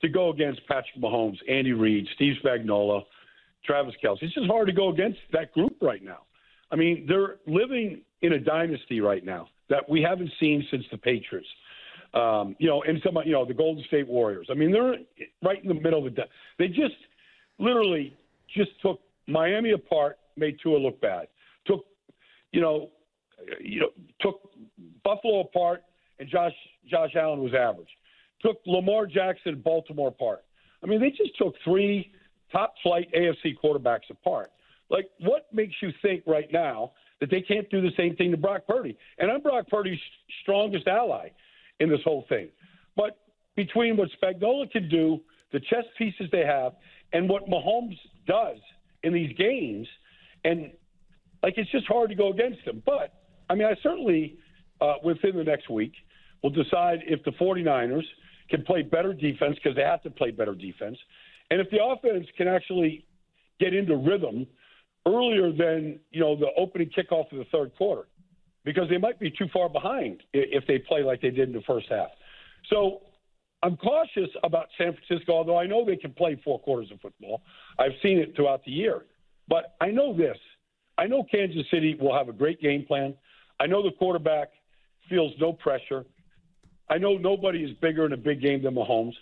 to 0.00 0.08
go 0.08 0.30
against 0.30 0.66
Patrick 0.66 1.00
Mahomes, 1.00 1.38
Andy 1.48 1.72
Reid, 1.72 2.06
Steve 2.14 2.34
Spagnuolo, 2.42 3.04
Travis 3.68 3.94
Kelce. 4.02 4.22
It's 4.22 4.34
just 4.34 4.46
hard 4.46 4.66
to 4.66 4.72
go 4.72 4.88
against 4.88 5.18
that 5.32 5.52
group 5.52 5.76
right 5.82 6.02
now. 6.02 6.20
I 6.72 6.76
mean, 6.76 7.04
they're 7.06 7.36
living 7.46 8.00
in 8.22 8.32
a 8.32 8.38
dynasty 8.38 9.00
right 9.00 9.24
now 9.24 9.48
that 9.68 9.88
we 9.88 10.00
haven't 10.00 10.30
seen 10.40 10.66
since 10.70 10.84
the 10.90 10.96
Patriots. 10.96 11.46
Um, 12.14 12.56
you 12.58 12.68
know, 12.68 12.82
and 12.84 12.98
some, 13.04 13.18
you 13.26 13.32
know, 13.32 13.44
the 13.44 13.52
Golden 13.52 13.84
State 13.84 14.08
Warriors. 14.08 14.48
I 14.50 14.54
mean, 14.54 14.72
they're 14.72 14.94
right 15.42 15.62
in 15.62 15.68
the 15.68 15.74
middle 15.74 16.06
of 16.06 16.14
the. 16.14 16.22
They 16.58 16.68
just 16.68 16.94
literally 17.58 18.16
just 18.56 18.70
took 18.80 19.00
Miami 19.26 19.72
apart, 19.72 20.18
made 20.34 20.56
Tua 20.62 20.78
look 20.78 20.98
bad. 21.02 21.28
Took, 21.66 21.84
you 22.52 22.62
know, 22.62 22.88
you 23.60 23.80
know, 23.80 23.90
took 24.22 24.40
Buffalo 25.04 25.40
apart, 25.40 25.84
and 26.18 26.26
Josh 26.30 26.54
Josh 26.90 27.10
Allen 27.14 27.42
was 27.42 27.52
average. 27.52 27.90
Took 28.40 28.56
Lamar 28.64 29.04
Jackson, 29.04 29.60
Baltimore 29.62 30.08
apart. 30.08 30.44
I 30.82 30.86
mean, 30.86 31.00
they 31.00 31.10
just 31.10 31.36
took 31.36 31.54
three 31.62 32.10
top 32.52 32.74
flight 32.82 33.08
AFC 33.16 33.54
quarterbacks 33.62 34.10
apart. 34.10 34.50
Like, 34.90 35.10
what 35.20 35.46
makes 35.52 35.74
you 35.82 35.92
think 36.02 36.22
right 36.26 36.50
now 36.52 36.92
that 37.20 37.30
they 37.30 37.40
can't 37.40 37.68
do 37.70 37.80
the 37.80 37.90
same 37.96 38.16
thing 38.16 38.30
to 38.30 38.36
Brock 38.36 38.62
Purdy? 38.66 38.96
And 39.18 39.30
I'm 39.30 39.42
Brock 39.42 39.66
Purdy's 39.68 39.98
strongest 40.42 40.86
ally 40.86 41.28
in 41.80 41.88
this 41.88 42.00
whole 42.04 42.24
thing. 42.28 42.48
But 42.96 43.18
between 43.54 43.96
what 43.96 44.08
Spagnuolo 44.20 44.70
can 44.70 44.88
do, 44.88 45.20
the 45.52 45.60
chess 45.60 45.84
pieces 45.96 46.28
they 46.32 46.44
have, 46.44 46.74
and 47.12 47.28
what 47.28 47.48
Mahomes 47.48 47.98
does 48.26 48.58
in 49.02 49.12
these 49.12 49.34
games, 49.36 49.86
and 50.44 50.70
like 51.42 51.54
it's 51.56 51.70
just 51.70 51.86
hard 51.86 52.10
to 52.10 52.14
go 52.14 52.30
against 52.32 52.64
them. 52.64 52.82
But 52.84 53.14
I 53.48 53.54
mean, 53.54 53.66
I 53.66 53.74
certainly 53.82 54.38
uh, 54.80 54.94
within 55.02 55.36
the 55.36 55.44
next 55.44 55.70
week 55.70 55.92
will 56.42 56.50
decide 56.50 57.00
if 57.06 57.22
the 57.24 57.32
49ers 57.32 58.04
can 58.50 58.62
play 58.64 58.82
better 58.82 59.12
defense 59.12 59.56
because 59.62 59.76
they 59.76 59.82
have 59.82 60.02
to 60.02 60.10
play 60.10 60.30
better 60.30 60.54
defense, 60.54 60.96
and 61.50 61.60
if 61.60 61.70
the 61.70 61.82
offense 61.82 62.26
can 62.36 62.48
actually 62.48 63.06
get 63.60 63.74
into 63.74 63.96
rhythm 63.96 64.46
earlier 65.06 65.52
than 65.52 65.98
you 66.10 66.20
know 66.20 66.36
the 66.36 66.48
opening 66.56 66.90
kickoff 66.90 67.30
of 67.32 67.38
the 67.38 67.46
third 67.50 67.72
quarter, 67.76 68.08
because 68.64 68.88
they 68.88 68.98
might 68.98 69.18
be 69.18 69.30
too 69.30 69.46
far 69.52 69.68
behind 69.68 70.22
if 70.32 70.66
they 70.66 70.78
play 70.78 71.02
like 71.02 71.20
they 71.20 71.30
did 71.30 71.48
in 71.48 71.54
the 71.54 71.62
first 71.62 71.86
half. 71.88 72.08
So 72.70 73.02
I'm 73.62 73.76
cautious 73.76 74.30
about 74.44 74.66
San 74.76 74.94
Francisco, 74.94 75.32
although 75.32 75.58
I 75.58 75.66
know 75.66 75.84
they 75.84 75.96
can 75.96 76.12
play 76.12 76.40
four 76.44 76.60
quarters 76.60 76.90
of 76.92 77.00
football. 77.00 77.42
I've 77.78 77.92
seen 78.02 78.18
it 78.18 78.36
throughout 78.36 78.64
the 78.64 78.70
year. 78.70 79.04
But 79.48 79.76
I 79.80 79.90
know 79.90 80.16
this. 80.16 80.36
I 80.98 81.06
know 81.06 81.24
Kansas 81.24 81.64
City 81.70 81.96
will 81.98 82.14
have 82.14 82.28
a 82.28 82.32
great 82.32 82.60
game 82.60 82.84
plan. 82.84 83.14
I 83.58 83.66
know 83.66 83.82
the 83.82 83.92
quarterback 83.92 84.50
feels 85.08 85.32
no 85.40 85.52
pressure. 85.52 86.04
I 86.90 86.98
know 86.98 87.16
nobody 87.16 87.64
is 87.64 87.70
bigger 87.80 88.06
in 88.06 88.12
a 88.12 88.16
big 88.16 88.40
game 88.40 88.62
than 88.62 88.74
Mahomes. 88.74 89.14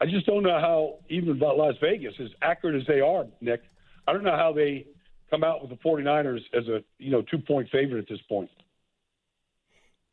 I 0.00 0.06
just 0.06 0.26
don't 0.26 0.42
know 0.42 0.58
how, 0.58 0.98
even 1.10 1.30
about 1.30 1.58
Las 1.58 1.74
Vegas, 1.80 2.14
as 2.20 2.28
accurate 2.40 2.80
as 2.80 2.86
they 2.86 3.00
are, 3.00 3.26
Nick, 3.40 3.62
I 4.06 4.12
don't 4.12 4.24
know 4.24 4.36
how 4.36 4.52
they 4.52 4.86
come 5.30 5.44
out 5.44 5.60
with 5.60 5.70
the 5.70 5.76
49ers 5.76 6.40
as 6.52 6.66
a 6.68 6.82
you 6.98 7.10
know 7.10 7.22
two 7.22 7.38
point 7.38 7.68
favorite 7.70 8.00
at 8.00 8.08
this 8.08 8.20
point. 8.28 8.50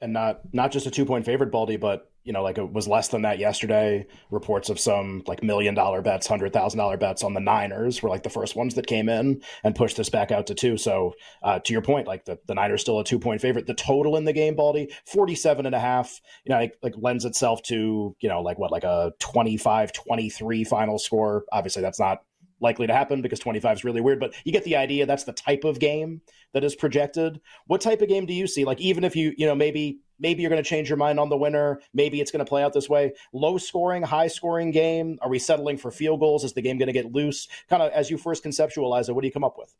And 0.01 0.13
not 0.13 0.41
not 0.53 0.71
just 0.71 0.85
a 0.85 0.91
two 0.91 1.05
point 1.05 1.25
favorite, 1.25 1.51
Baldy, 1.51 1.77
but 1.77 2.11
you 2.27 2.33
know, 2.33 2.43
like 2.43 2.57
it 2.57 2.73
was 2.73 2.89
less 2.89 3.07
than 3.07 3.21
that 3.21 3.39
yesterday. 3.39 4.05
Reports 4.31 4.69
of 4.69 4.79
some 4.79 5.23
like 5.27 5.41
million 5.41 5.73
dollar 5.73 6.01
bets, 6.01 6.27
hundred 6.27 6.51
thousand 6.51 6.77
dollar 6.77 6.97
bets 6.97 7.23
on 7.23 7.33
the 7.33 7.39
Niners 7.39 8.03
were 8.03 8.09
like 8.09 8.23
the 8.23 8.29
first 8.29 8.53
ones 8.53 8.75
that 8.75 8.85
came 8.85 9.07
in 9.07 9.41
and 9.63 9.73
pushed 9.73 9.95
this 9.95 10.09
back 10.09 10.29
out 10.29 10.45
to 10.47 10.53
two. 10.53 10.75
So 10.75 11.13
uh, 11.41 11.59
to 11.59 11.71
your 11.71 11.81
point, 11.81 12.05
like 12.05 12.25
the, 12.25 12.37
the 12.45 12.53
Niners 12.53 12.81
still 12.81 12.99
a 12.99 13.03
two 13.05 13.17
point 13.17 13.39
favorite. 13.39 13.65
The 13.65 13.73
total 13.73 14.17
in 14.17 14.25
the 14.25 14.33
game, 14.33 14.55
Baldy, 14.55 14.93
47 15.05 15.65
and 15.65 15.73
a 15.73 15.79
half, 15.79 16.19
you 16.43 16.53
know, 16.53 16.59
like, 16.59 16.77
like 16.83 16.95
lends 16.97 17.23
itself 17.23 17.63
to, 17.63 18.13
you 18.19 18.27
know, 18.27 18.41
like 18.41 18.59
what, 18.59 18.71
like 18.71 18.83
a 18.83 19.13
25, 19.19 19.93
23 19.93 20.63
final 20.65 20.99
score. 20.99 21.45
Obviously 21.53 21.81
that's 21.81 21.99
not 21.99 22.23
likely 22.59 22.87
to 22.87 22.93
happen 22.93 23.21
because 23.21 23.39
25 23.39 23.77
is 23.77 23.83
really 23.83 24.01
weird, 24.01 24.19
but 24.19 24.33
you 24.43 24.51
get 24.51 24.63
the 24.63 24.75
idea. 24.75 25.05
That's 25.05 25.23
the 25.23 25.33
type 25.33 25.63
of 25.63 25.79
game 25.79 26.21
that 26.53 26.63
is 26.63 26.75
projected. 26.75 27.39
What 27.67 27.81
type 27.81 28.01
of 28.01 28.09
game 28.09 28.25
do 28.25 28.33
you 28.33 28.47
see? 28.47 28.65
Like, 28.65 28.81
even 28.81 29.03
if 29.03 29.15
you, 29.15 29.33
you 29.37 29.45
know, 29.45 29.55
maybe, 29.55 29.99
maybe 30.19 30.41
you're 30.41 30.49
going 30.49 30.63
to 30.63 30.67
change 30.67 30.89
your 30.89 30.97
mind 30.97 31.19
on 31.19 31.29
the 31.29 31.37
winner. 31.37 31.81
Maybe 31.93 32.21
it's 32.21 32.31
going 32.31 32.43
to 32.43 32.49
play 32.49 32.63
out 32.63 32.73
this 32.73 32.89
way. 32.89 33.13
Low 33.33 33.57
scoring, 33.57 34.03
high 34.03 34.27
scoring 34.27 34.71
game. 34.71 35.17
Are 35.21 35.29
we 35.29 35.39
settling 35.39 35.77
for 35.77 35.91
field 35.91 36.19
goals? 36.19 36.43
Is 36.43 36.53
the 36.53 36.61
game 36.61 36.77
going 36.77 36.87
to 36.87 36.93
get 36.93 37.11
loose? 37.11 37.47
Kind 37.69 37.81
of 37.81 37.91
as 37.91 38.09
you 38.09 38.17
first 38.17 38.43
conceptualize 38.43 39.09
it, 39.09 39.13
what 39.13 39.21
do 39.21 39.27
you 39.27 39.33
come 39.33 39.43
up 39.43 39.57
with? 39.57 39.75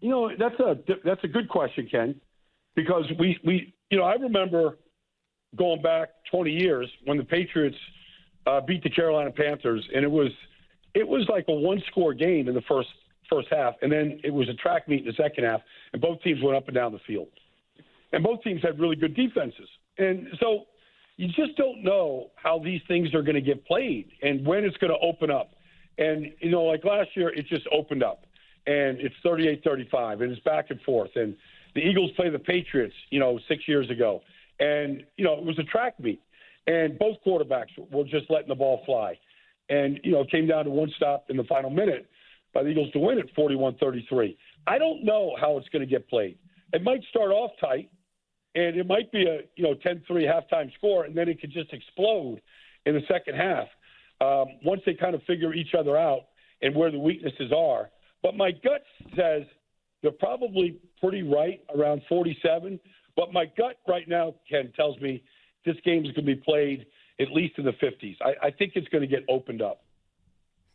You 0.00 0.10
know, 0.10 0.30
that's 0.38 0.58
a, 0.60 0.78
that's 1.04 1.22
a 1.24 1.28
good 1.28 1.48
question, 1.48 1.86
Ken, 1.90 2.18
because 2.74 3.04
we, 3.18 3.38
we, 3.44 3.74
you 3.90 3.98
know, 3.98 4.04
I 4.04 4.14
remember 4.14 4.78
going 5.56 5.82
back 5.82 6.10
20 6.30 6.50
years 6.50 6.90
when 7.04 7.18
the 7.18 7.24
Patriots 7.24 7.76
uh, 8.46 8.60
beat 8.62 8.82
the 8.82 8.88
Carolina 8.88 9.30
Panthers 9.30 9.86
and 9.94 10.04
it 10.04 10.10
was, 10.10 10.30
it 10.94 11.06
was 11.06 11.28
like 11.28 11.44
a 11.48 11.52
one 11.52 11.82
score 11.90 12.14
game 12.14 12.48
in 12.48 12.54
the 12.54 12.62
first 12.62 12.88
first 13.30 13.48
half, 13.50 13.74
and 13.80 13.90
then 13.90 14.20
it 14.24 14.34
was 14.34 14.48
a 14.48 14.54
track 14.54 14.88
meet 14.88 15.00
in 15.00 15.06
the 15.06 15.12
second 15.12 15.44
half, 15.44 15.60
and 15.92 16.02
both 16.02 16.20
teams 16.22 16.42
went 16.42 16.56
up 16.56 16.66
and 16.66 16.74
down 16.74 16.92
the 16.92 16.98
field, 17.06 17.28
and 18.12 18.22
both 18.22 18.42
teams 18.42 18.62
had 18.62 18.78
really 18.78 18.96
good 18.96 19.14
defenses, 19.14 19.68
and 19.98 20.28
so 20.40 20.64
you 21.16 21.28
just 21.28 21.56
don't 21.56 21.82
know 21.82 22.30
how 22.36 22.58
these 22.58 22.80
things 22.88 23.14
are 23.14 23.22
going 23.22 23.34
to 23.34 23.42
get 23.42 23.66
played 23.66 24.08
and 24.22 24.46
when 24.46 24.64
it's 24.64 24.76
going 24.78 24.92
to 24.92 24.98
open 25.06 25.30
up, 25.30 25.50
and 25.98 26.32
you 26.40 26.50
know, 26.50 26.62
like 26.62 26.84
last 26.84 27.10
year, 27.14 27.28
it 27.28 27.46
just 27.46 27.66
opened 27.72 28.02
up, 28.02 28.24
and 28.66 28.98
it's 29.00 29.14
38-35, 29.24 30.22
and 30.22 30.32
it's 30.32 30.42
back 30.42 30.70
and 30.70 30.80
forth, 30.82 31.10
and 31.16 31.36
the 31.74 31.80
Eagles 31.80 32.10
play 32.16 32.30
the 32.30 32.38
Patriots, 32.38 32.94
you 33.10 33.20
know, 33.20 33.38
six 33.48 33.68
years 33.68 33.88
ago, 33.90 34.22
and 34.58 35.04
you 35.16 35.24
know, 35.24 35.34
it 35.34 35.44
was 35.44 35.58
a 35.58 35.64
track 35.64 35.98
meet, 36.00 36.22
and 36.66 36.98
both 36.98 37.16
quarterbacks 37.26 37.68
were 37.90 38.04
just 38.04 38.30
letting 38.30 38.48
the 38.48 38.54
ball 38.54 38.82
fly. 38.86 39.18
And 39.68 40.00
you 40.02 40.10
know 40.10 40.22
it 40.22 40.30
came 40.30 40.48
down 40.48 40.64
to 40.64 40.70
one 40.70 40.90
stop 40.96 41.26
in 41.28 41.36
the 41.36 41.44
final 41.44 41.70
minute 41.70 42.06
by 42.52 42.64
the 42.64 42.70
Eagles 42.70 42.90
to 42.92 42.98
win 42.98 43.18
at 43.18 43.32
41-33. 43.36 44.36
I 44.66 44.78
don't 44.78 45.04
know 45.04 45.36
how 45.40 45.56
it's 45.58 45.68
going 45.68 45.80
to 45.80 45.86
get 45.86 46.08
played. 46.08 46.36
It 46.72 46.82
might 46.82 47.02
start 47.08 47.30
off 47.30 47.52
tight, 47.60 47.88
and 48.54 48.76
it 48.76 48.86
might 48.86 49.10
be 49.12 49.26
a 49.26 49.40
you 49.56 49.64
know 49.64 49.74
10-3 49.74 50.02
halftime 50.10 50.72
score, 50.74 51.04
and 51.04 51.16
then 51.16 51.28
it 51.28 51.40
could 51.40 51.52
just 51.52 51.72
explode 51.72 52.40
in 52.86 52.94
the 52.94 53.02
second 53.08 53.36
half 53.36 53.68
um, 54.20 54.46
once 54.64 54.82
they 54.86 54.94
kind 54.94 55.14
of 55.14 55.22
figure 55.24 55.52
each 55.54 55.74
other 55.78 55.96
out 55.96 56.26
and 56.62 56.74
where 56.74 56.90
the 56.90 56.98
weaknesses 56.98 57.52
are. 57.56 57.90
But 58.22 58.36
my 58.36 58.50
gut 58.50 58.82
says 59.16 59.42
they're 60.02 60.10
probably 60.12 60.78
pretty 61.00 61.22
right 61.22 61.62
around 61.74 62.02
47. 62.08 62.78
But 63.16 63.32
my 63.32 63.46
gut 63.56 63.76
right 63.88 64.08
now, 64.08 64.34
Ken, 64.48 64.72
tells 64.76 64.98
me 65.00 65.22
this 65.64 65.76
game 65.84 66.04
is 66.04 66.12
going 66.12 66.26
to 66.26 66.34
be 66.34 66.36
played– 66.36 66.86
at 67.20 67.30
least 67.32 67.58
in 67.58 67.64
the 67.64 67.72
50s. 67.72 68.16
I, 68.22 68.46
I 68.46 68.50
think 68.50 68.72
it's 68.74 68.88
going 68.88 69.02
to 69.02 69.06
get 69.06 69.24
opened 69.28 69.62
up. 69.62 69.82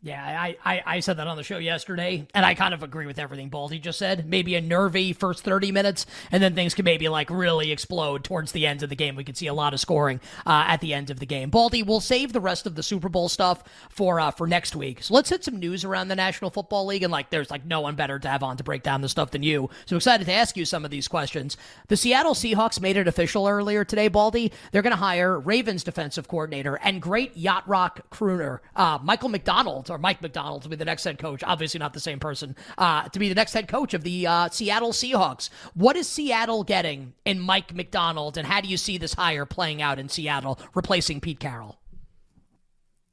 Yeah, 0.02 0.22
I, 0.22 0.56
I, 0.64 0.82
I, 0.86 1.00
said 1.00 1.16
that 1.16 1.26
on 1.26 1.36
the 1.36 1.42
show 1.42 1.56
yesterday, 1.56 2.28
and 2.34 2.44
I 2.44 2.54
kind 2.54 2.74
of 2.74 2.82
agree 2.82 3.06
with 3.06 3.18
everything 3.18 3.48
Baldy 3.48 3.78
just 3.78 3.98
said. 3.98 4.28
Maybe 4.28 4.54
a 4.54 4.60
nervy 4.60 5.14
first 5.14 5.42
30 5.42 5.72
minutes, 5.72 6.04
and 6.30 6.42
then 6.42 6.54
things 6.54 6.74
can 6.74 6.84
maybe 6.84 7.08
like 7.08 7.30
really 7.30 7.72
explode 7.72 8.22
towards 8.22 8.52
the 8.52 8.66
end 8.66 8.82
of 8.82 8.90
the 8.90 8.94
game. 8.94 9.16
We 9.16 9.24
could 9.24 9.38
see 9.38 9.46
a 9.46 9.54
lot 9.54 9.72
of 9.72 9.80
scoring 9.80 10.20
uh, 10.44 10.64
at 10.68 10.82
the 10.82 10.92
end 10.92 11.08
of 11.08 11.18
the 11.18 11.26
game. 11.26 11.48
Baldy, 11.48 11.82
we'll 11.82 12.00
save 12.00 12.34
the 12.34 12.40
rest 12.40 12.66
of 12.66 12.74
the 12.74 12.82
Super 12.82 13.08
Bowl 13.08 13.28
stuff 13.28 13.64
for 13.88 14.20
uh, 14.20 14.30
for 14.30 14.46
next 14.46 14.76
week. 14.76 15.02
So 15.02 15.14
let's 15.14 15.30
hit 15.30 15.42
some 15.42 15.58
news 15.58 15.82
around 15.82 16.08
the 16.08 16.14
National 16.14 16.50
Football 16.50 16.86
League, 16.86 17.02
and 17.02 17.10
like 17.10 17.30
there's 17.30 17.50
like 17.50 17.64
no 17.64 17.80
one 17.80 17.96
better 17.96 18.18
to 18.18 18.28
have 18.28 18.42
on 18.42 18.58
to 18.58 18.64
break 18.64 18.82
down 18.82 19.00
the 19.00 19.08
stuff 19.08 19.30
than 19.30 19.42
you. 19.42 19.70
So 19.86 19.96
excited 19.96 20.26
to 20.26 20.32
ask 20.32 20.58
you 20.58 20.66
some 20.66 20.84
of 20.84 20.90
these 20.90 21.08
questions. 21.08 21.56
The 21.88 21.96
Seattle 21.96 22.34
Seahawks 22.34 22.80
made 22.80 22.98
it 22.98 23.08
official 23.08 23.48
earlier 23.48 23.84
today, 23.84 24.08
Baldy. 24.08 24.52
They're 24.72 24.82
going 24.82 24.92
to 24.92 24.96
hire 24.96 25.40
Ravens 25.40 25.82
defensive 25.82 26.28
coordinator 26.28 26.76
and 26.76 27.00
great 27.00 27.34
yacht 27.36 27.66
rock 27.66 28.08
crooner 28.10 28.60
uh, 28.76 28.98
Michael 29.02 29.30
McDonald 29.30 29.85
or 29.90 29.98
Mike 29.98 30.22
Macdonald 30.22 30.62
to 30.62 30.68
be 30.68 30.76
the 30.76 30.84
next 30.84 31.04
head 31.04 31.18
coach. 31.18 31.42
Obviously, 31.44 31.78
not 31.78 31.92
the 31.92 32.00
same 32.00 32.18
person. 32.18 32.56
Uh, 32.78 33.08
to 33.08 33.18
be 33.18 33.28
the 33.28 33.34
next 33.34 33.52
head 33.52 33.68
coach 33.68 33.94
of 33.94 34.02
the 34.02 34.26
uh, 34.26 34.48
Seattle 34.50 34.92
Seahawks. 34.92 35.50
What 35.74 35.96
is 35.96 36.08
Seattle 36.08 36.64
getting 36.64 37.14
in 37.24 37.40
Mike 37.40 37.74
Macdonald, 37.74 38.36
and 38.36 38.46
how 38.46 38.60
do 38.60 38.68
you 38.68 38.76
see 38.76 38.98
this 38.98 39.14
hire 39.14 39.46
playing 39.46 39.82
out 39.82 39.98
in 39.98 40.08
Seattle, 40.08 40.58
replacing 40.74 41.20
Pete 41.20 41.40
Carroll? 41.40 41.78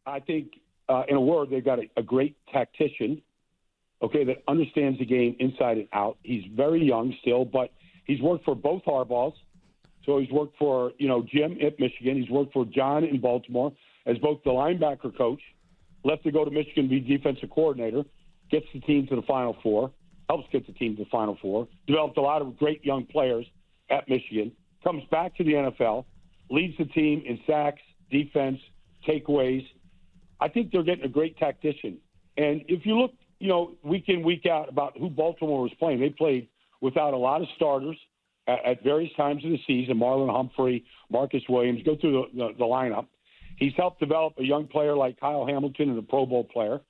I 0.05 0.19
think, 0.19 0.53
uh, 0.89 1.03
in 1.07 1.15
a 1.15 1.21
word, 1.21 1.49
they've 1.49 1.63
got 1.63 1.79
a, 1.79 1.89
a 1.97 2.03
great 2.03 2.35
tactician. 2.51 3.21
Okay, 4.01 4.25
that 4.25 4.43
understands 4.49 4.99
the 4.99 5.05
game 5.05 5.35
inside 5.39 5.77
and 5.77 5.87
out. 5.93 6.17
He's 6.23 6.43
very 6.53 6.83
young 6.83 7.15
still, 7.21 7.45
but 7.45 7.71
he's 8.05 8.21
worked 8.21 8.43
for 8.43 8.53
both 8.53 8.83
Harbaughs. 8.83 9.35
So 10.05 10.19
he's 10.19 10.29
worked 10.29 10.57
for, 10.57 10.91
you 10.97 11.07
know, 11.07 11.23
Jim 11.33 11.57
at 11.65 11.79
Michigan. 11.79 12.21
He's 12.21 12.29
worked 12.29 12.51
for 12.51 12.65
John 12.65 13.05
in 13.05 13.21
Baltimore 13.21 13.71
as 14.05 14.17
both 14.17 14.43
the 14.43 14.49
linebacker 14.49 15.15
coach 15.17 15.39
left 16.03 16.23
to 16.23 16.31
go 16.31 16.45
to 16.45 16.51
Michigan 16.51 16.83
to 16.83 16.89
be 16.89 16.99
defensive 16.99 17.49
coordinator, 17.49 18.03
gets 18.51 18.65
the 18.73 18.79
team 18.81 19.07
to 19.07 19.15
the 19.15 19.21
Final 19.23 19.55
Four, 19.63 19.91
helps 20.29 20.47
get 20.51 20.65
the 20.67 20.73
team 20.73 20.95
to 20.97 21.03
the 21.03 21.09
Final 21.09 21.37
Four, 21.41 21.67
developed 21.87 22.17
a 22.17 22.21
lot 22.21 22.41
of 22.41 22.57
great 22.57 22.83
young 22.83 23.05
players 23.05 23.45
at 23.89 24.07
Michigan, 24.09 24.51
comes 24.83 25.03
back 25.11 25.35
to 25.37 25.43
the 25.43 25.53
NFL, 25.53 26.05
leads 26.49 26.77
the 26.77 26.85
team 26.85 27.23
in 27.25 27.39
sacks, 27.47 27.81
defense, 28.11 28.59
takeaways. 29.07 29.65
I 30.39 30.47
think 30.47 30.71
they're 30.71 30.83
getting 30.83 31.05
a 31.05 31.09
great 31.09 31.37
tactician. 31.37 31.97
And 32.37 32.63
if 32.67 32.85
you 32.85 32.97
look, 32.97 33.11
you 33.39 33.47
know, 33.47 33.75
week 33.83 34.05
in, 34.07 34.23
week 34.23 34.45
out 34.45 34.69
about 34.69 34.97
who 34.97 35.09
Baltimore 35.09 35.61
was 35.61 35.71
playing, 35.79 35.99
they 35.99 36.09
played 36.09 36.47
without 36.81 37.13
a 37.13 37.17
lot 37.17 37.41
of 37.41 37.47
starters 37.55 37.97
at, 38.47 38.63
at 38.65 38.83
various 38.83 39.11
times 39.15 39.43
of 39.45 39.51
the 39.51 39.59
season. 39.65 39.97
Marlon 39.97 40.33
Humphrey, 40.33 40.85
Marcus 41.09 41.43
Williams, 41.49 41.81
go 41.83 41.95
through 41.95 42.27
the, 42.33 42.37
the, 42.37 42.53
the 42.59 42.65
lineup. 42.65 43.07
He's 43.63 43.71
helped 43.77 44.01
develop 44.01 44.33
a 44.39 44.43
young 44.43 44.67
player 44.67 44.93
like 44.93 45.17
Kyle 45.17 45.45
Hamilton 45.45 45.89
and 45.89 45.97
a 45.97 46.01
Pro 46.01 46.25
Bowl 46.25 46.43
player. 46.43 46.81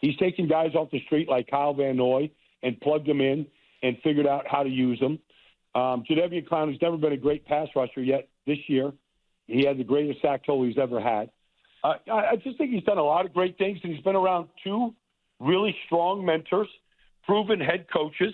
He's 0.00 0.16
taken 0.16 0.48
guys 0.48 0.74
off 0.74 0.90
the 0.90 1.02
street 1.04 1.28
like 1.28 1.50
Kyle 1.50 1.74
Van 1.74 1.94
Noy 1.94 2.30
and 2.62 2.80
plugged 2.80 3.06
them 3.06 3.20
in 3.20 3.46
and 3.82 3.98
figured 4.02 4.26
out 4.26 4.46
how 4.48 4.62
to 4.62 4.70
use 4.70 4.98
them. 4.98 5.18
Um, 5.74 6.04
Clown 6.48 6.72
has 6.72 6.80
never 6.80 6.96
been 6.96 7.12
a 7.12 7.18
great 7.18 7.44
pass 7.44 7.68
rusher 7.76 8.02
yet 8.02 8.30
this 8.46 8.56
year. 8.66 8.92
He 9.46 9.66
had 9.66 9.76
the 9.76 9.84
greatest 9.84 10.22
sack 10.22 10.46
total 10.46 10.64
he's 10.64 10.78
ever 10.78 11.02
had. 11.02 11.28
Uh, 11.84 11.96
I, 12.10 12.30
I 12.30 12.36
just 12.36 12.56
think 12.56 12.70
he's 12.70 12.84
done 12.84 12.96
a 12.96 13.04
lot 13.04 13.26
of 13.26 13.34
great 13.34 13.58
things, 13.58 13.80
and 13.82 13.92
he's 13.92 14.02
been 14.02 14.16
around 14.16 14.48
two 14.64 14.94
really 15.38 15.76
strong 15.84 16.24
mentors, 16.24 16.68
proven 17.26 17.60
head 17.60 17.88
coaches 17.92 18.32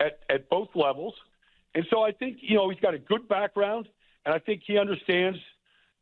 at, 0.00 0.18
at 0.28 0.48
both 0.48 0.70
levels. 0.74 1.14
And 1.76 1.86
so 1.90 2.02
I 2.02 2.10
think, 2.10 2.38
you 2.40 2.56
know, 2.56 2.70
he's 2.70 2.80
got 2.80 2.94
a 2.94 2.98
good 2.98 3.28
background, 3.28 3.86
and 4.24 4.34
I 4.34 4.40
think 4.40 4.62
he 4.66 4.78
understands– 4.78 5.38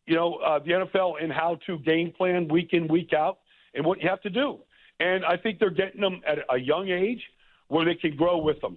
you 0.06 0.14
know, 0.14 0.34
uh, 0.36 0.58
the 0.58 0.72
NFL 0.72 1.22
and 1.22 1.32
how 1.32 1.58
to 1.66 1.78
game 1.78 2.12
plan 2.16 2.48
week 2.48 2.70
in, 2.72 2.88
week 2.88 3.12
out, 3.12 3.38
and 3.74 3.84
what 3.84 4.00
you 4.02 4.08
have 4.08 4.20
to 4.22 4.30
do. 4.30 4.58
and 5.00 5.24
I 5.24 5.36
think 5.36 5.58
they're 5.58 5.70
getting 5.70 6.00
them 6.00 6.20
at 6.26 6.38
a 6.50 6.58
young 6.58 6.88
age 6.88 7.22
where 7.68 7.84
they 7.84 7.94
can 7.94 8.16
grow 8.16 8.38
with 8.38 8.60
them. 8.60 8.76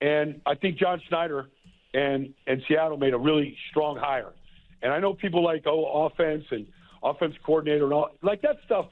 And 0.00 0.40
I 0.46 0.54
think 0.54 0.78
John 0.78 1.00
Schneider 1.08 1.48
and 1.94 2.32
and 2.46 2.62
Seattle 2.68 2.96
made 2.96 3.14
a 3.14 3.18
really 3.18 3.56
strong 3.70 3.96
hire. 3.96 4.32
And 4.82 4.92
I 4.92 5.00
know 5.00 5.14
people 5.14 5.42
like 5.42 5.64
oh 5.66 6.06
offense 6.06 6.44
and 6.50 6.66
offense 7.02 7.34
coordinator 7.44 7.84
and 7.84 7.92
all 7.92 8.10
like 8.22 8.42
that 8.42 8.56
stuff. 8.64 8.86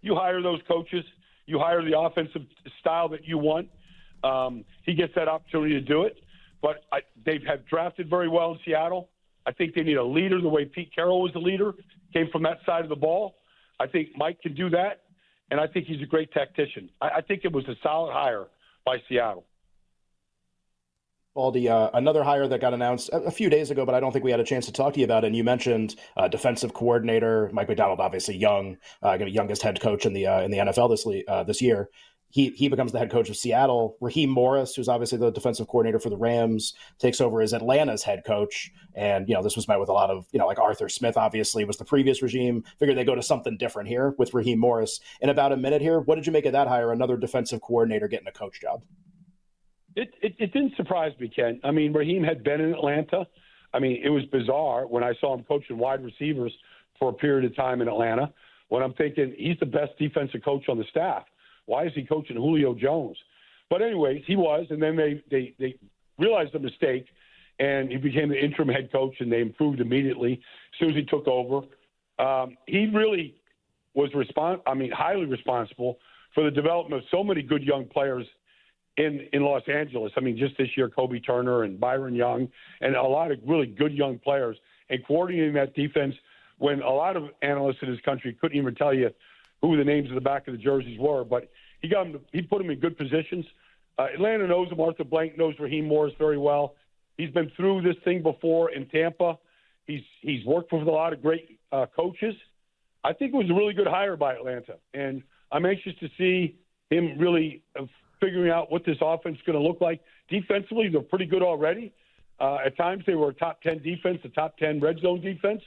You 0.00 0.14
hire 0.14 0.42
those 0.42 0.60
coaches, 0.66 1.04
you 1.46 1.58
hire 1.58 1.84
the 1.84 1.98
offensive 1.98 2.42
style 2.80 3.08
that 3.10 3.26
you 3.26 3.38
want. 3.38 3.68
Um, 4.24 4.64
he 4.84 4.94
gets 4.94 5.14
that 5.16 5.28
opportunity 5.28 5.74
to 5.74 5.80
do 5.80 6.02
it. 6.02 6.16
But 6.60 6.84
I, 6.92 7.00
they 7.26 7.40
have 7.46 7.66
drafted 7.66 8.08
very 8.08 8.28
well 8.28 8.52
in 8.52 8.58
Seattle. 8.64 9.08
I 9.46 9.52
think 9.52 9.74
they 9.74 9.82
need 9.82 9.96
a 9.96 10.04
leader 10.04 10.40
the 10.40 10.48
way 10.48 10.64
Pete 10.64 10.94
Carroll 10.94 11.22
was 11.22 11.32
the 11.32 11.40
leader, 11.40 11.72
came 12.12 12.28
from 12.30 12.42
that 12.44 12.58
side 12.64 12.84
of 12.84 12.88
the 12.88 12.96
ball. 12.96 13.34
I 13.80 13.86
think 13.86 14.10
Mike 14.16 14.40
can 14.40 14.54
do 14.54 14.70
that, 14.70 15.02
and 15.50 15.60
I 15.60 15.66
think 15.66 15.86
he's 15.86 16.02
a 16.02 16.06
great 16.06 16.32
tactician. 16.32 16.90
I, 17.00 17.08
I 17.16 17.20
think 17.20 17.44
it 17.44 17.52
was 17.52 17.66
a 17.68 17.74
solid 17.82 18.12
hire 18.12 18.46
by 18.84 18.98
Seattle. 19.08 19.44
Baldy, 21.34 21.66
uh, 21.66 21.88
another 21.94 22.22
hire 22.22 22.46
that 22.46 22.60
got 22.60 22.74
announced 22.74 23.08
a, 23.10 23.30
few 23.30 23.48
days 23.48 23.70
ago, 23.70 23.86
but 23.86 23.94
I 23.94 24.00
don't 24.00 24.12
think 24.12 24.22
we 24.22 24.30
had 24.30 24.40
a 24.40 24.44
chance 24.44 24.66
to 24.66 24.72
talk 24.72 24.92
to 24.94 25.00
you 25.00 25.06
about 25.06 25.24
it. 25.24 25.28
And 25.28 25.36
you 25.36 25.42
mentioned 25.42 25.96
uh, 26.14 26.28
defensive 26.28 26.74
coordinator 26.74 27.48
Mike 27.54 27.68
Macdonald, 27.68 28.00
obviously 28.00 28.36
young, 28.36 28.76
uh, 29.02 29.14
youngest 29.14 29.62
head 29.62 29.80
coach 29.80 30.04
in 30.04 30.12
the 30.12 30.26
uh, 30.26 30.42
in 30.42 30.50
the 30.50 30.58
NFL 30.58 30.90
this 30.90 31.06
uh, 31.26 31.42
this 31.42 31.62
year. 31.62 31.88
He 32.32 32.48
he 32.50 32.68
becomes 32.68 32.92
the 32.92 32.98
head 32.98 33.10
coach 33.10 33.28
of 33.28 33.36
Seattle. 33.36 33.98
Raheem 34.00 34.30
Morris, 34.30 34.74
who's 34.74 34.88
obviously 34.88 35.18
the 35.18 35.30
defensive 35.30 35.68
coordinator 35.68 35.98
for 35.98 36.08
the 36.08 36.16
Rams, 36.16 36.72
takes 36.98 37.20
over 37.20 37.42
as 37.42 37.52
Atlanta's 37.52 38.02
head 38.02 38.24
coach. 38.24 38.72
And 38.94 39.28
you 39.28 39.34
know 39.34 39.42
this 39.42 39.54
was 39.54 39.68
met 39.68 39.78
with 39.78 39.90
a 39.90 39.92
lot 39.92 40.08
of 40.08 40.26
you 40.32 40.38
know 40.38 40.46
like 40.46 40.58
Arthur 40.58 40.88
Smith, 40.88 41.18
obviously 41.18 41.66
was 41.66 41.76
the 41.76 41.84
previous 41.84 42.22
regime. 42.22 42.64
Figured 42.78 42.96
they 42.96 43.04
go 43.04 43.14
to 43.14 43.22
something 43.22 43.58
different 43.58 43.90
here 43.90 44.14
with 44.16 44.32
Raheem 44.32 44.58
Morris. 44.58 44.98
In 45.20 45.28
about 45.28 45.52
a 45.52 45.58
minute 45.58 45.82
here, 45.82 46.00
what 46.00 46.14
did 46.14 46.26
you 46.26 46.32
make 46.32 46.46
of 46.46 46.52
that 46.52 46.68
hire? 46.68 46.90
Another 46.90 47.18
defensive 47.18 47.60
coordinator 47.60 48.08
getting 48.08 48.28
a 48.28 48.32
coach 48.32 48.62
job. 48.62 48.82
It, 49.94 50.08
it, 50.22 50.34
it 50.38 50.52
didn't 50.54 50.74
surprise 50.76 51.12
me, 51.20 51.28
Ken. 51.28 51.60
I 51.62 51.70
mean, 51.70 51.92
Raheem 51.92 52.24
had 52.24 52.42
been 52.42 52.62
in 52.62 52.72
Atlanta. 52.72 53.26
I 53.74 53.78
mean, 53.78 54.00
it 54.02 54.08
was 54.08 54.24
bizarre 54.32 54.86
when 54.86 55.04
I 55.04 55.12
saw 55.20 55.34
him 55.36 55.44
coaching 55.44 55.76
wide 55.76 56.02
receivers 56.02 56.52
for 56.98 57.10
a 57.10 57.12
period 57.12 57.44
of 57.44 57.54
time 57.54 57.82
in 57.82 57.88
Atlanta. 57.88 58.32
When 58.68 58.82
I'm 58.82 58.94
thinking 58.94 59.34
he's 59.36 59.58
the 59.60 59.66
best 59.66 59.90
defensive 59.98 60.42
coach 60.42 60.66
on 60.70 60.78
the 60.78 60.84
staff, 60.88 61.24
why 61.66 61.86
is 61.86 61.92
he 61.94 62.04
coaching 62.04 62.36
Julio 62.36 62.74
Jones? 62.74 63.16
But 63.70 63.82
anyways, 63.82 64.22
he 64.26 64.36
was, 64.36 64.66
and 64.70 64.82
then 64.82 64.96
they 64.96 65.22
they 65.30 65.54
they 65.58 65.78
realized 66.18 66.52
the 66.52 66.58
mistake, 66.58 67.06
and 67.58 67.90
he 67.90 67.96
became 67.96 68.28
the 68.28 68.38
interim 68.38 68.68
head 68.68 68.90
coach, 68.92 69.14
and 69.20 69.32
they 69.32 69.40
improved 69.40 69.80
immediately 69.80 70.34
as 70.34 70.78
soon 70.78 70.90
as 70.90 70.96
he 70.96 71.04
took 71.04 71.26
over. 71.26 71.66
Um, 72.18 72.56
he 72.66 72.86
really 72.86 73.34
was 73.94 74.10
respons- 74.12 74.60
I 74.66 74.74
mean, 74.74 74.90
highly 74.90 75.26
responsible 75.26 75.98
for 76.34 76.44
the 76.44 76.50
development 76.50 77.02
of 77.02 77.08
so 77.10 77.22
many 77.24 77.42
good 77.42 77.62
young 77.62 77.86
players 77.86 78.26
in 78.96 79.26
in 79.32 79.42
Los 79.42 79.62
Angeles. 79.68 80.12
I 80.16 80.20
mean, 80.20 80.36
just 80.36 80.56
this 80.58 80.68
year, 80.76 80.88
Kobie 80.88 81.24
Turner 81.24 81.62
and 81.62 81.80
Byron 81.80 82.14
Young, 82.14 82.48
and 82.80 82.94
a 82.94 83.02
lot 83.02 83.30
of 83.30 83.38
really 83.46 83.66
good 83.66 83.92
young 83.92 84.18
players, 84.18 84.56
and 84.90 85.04
coordinating 85.06 85.54
that 85.54 85.74
defense 85.74 86.14
when 86.58 86.82
a 86.82 86.90
lot 86.90 87.16
of 87.16 87.24
analysts 87.42 87.78
in 87.82 87.90
this 87.90 88.00
country 88.04 88.36
couldn't 88.40 88.56
even 88.56 88.74
tell 88.74 88.94
you 88.94 89.10
who 89.62 89.76
the 89.76 89.84
names 89.84 90.08
of 90.08 90.16
the 90.16 90.20
back 90.20 90.48
of 90.48 90.52
the 90.52 90.58
jerseys 90.58 90.98
were. 90.98 91.24
But 91.24 91.48
he 91.80 91.88
got 91.88 92.04
them, 92.04 92.20
he 92.32 92.42
put 92.42 92.58
them 92.58 92.70
in 92.70 92.80
good 92.80 92.98
positions. 92.98 93.46
Uh, 93.98 94.08
Atlanta 94.14 94.46
knows 94.46 94.70
him. 94.70 94.80
Arthur 94.80 95.04
Blank 95.04 95.38
knows 95.38 95.54
Raheem 95.58 95.86
Morris 95.86 96.12
very 96.18 96.38
well. 96.38 96.74
He's 97.16 97.30
been 97.30 97.50
through 97.56 97.82
this 97.82 97.96
thing 98.04 98.22
before 98.22 98.70
in 98.70 98.86
Tampa. 98.88 99.38
He's 99.86 100.02
he's 100.20 100.44
worked 100.44 100.72
with 100.72 100.86
a 100.86 100.90
lot 100.90 101.12
of 101.12 101.22
great 101.22 101.58
uh, 101.70 101.86
coaches. 101.94 102.34
I 103.04 103.12
think 103.12 103.34
it 103.34 103.36
was 103.36 103.50
a 103.50 103.54
really 103.54 103.74
good 103.74 103.86
hire 103.86 104.16
by 104.16 104.34
Atlanta, 104.34 104.76
and 104.94 105.22
I'm 105.50 105.66
anxious 105.66 105.92
to 106.00 106.08
see 106.16 106.56
him 106.88 107.18
really 107.18 107.62
figuring 108.20 108.50
out 108.50 108.70
what 108.70 108.84
this 108.84 108.96
offense 109.00 109.36
is 109.36 109.42
going 109.44 109.60
to 109.60 109.66
look 109.66 109.80
like. 109.80 110.00
Defensively, 110.28 110.88
they're 110.88 111.00
pretty 111.00 111.26
good 111.26 111.42
already. 111.42 111.92
Uh, 112.38 112.58
at 112.64 112.76
times, 112.76 113.02
they 113.06 113.14
were 113.14 113.30
a 113.30 113.34
top 113.34 113.60
10 113.62 113.82
defense, 113.82 114.18
a 114.24 114.28
top 114.28 114.56
10 114.58 114.80
red 114.80 114.98
zone 115.00 115.20
defense. 115.20 115.62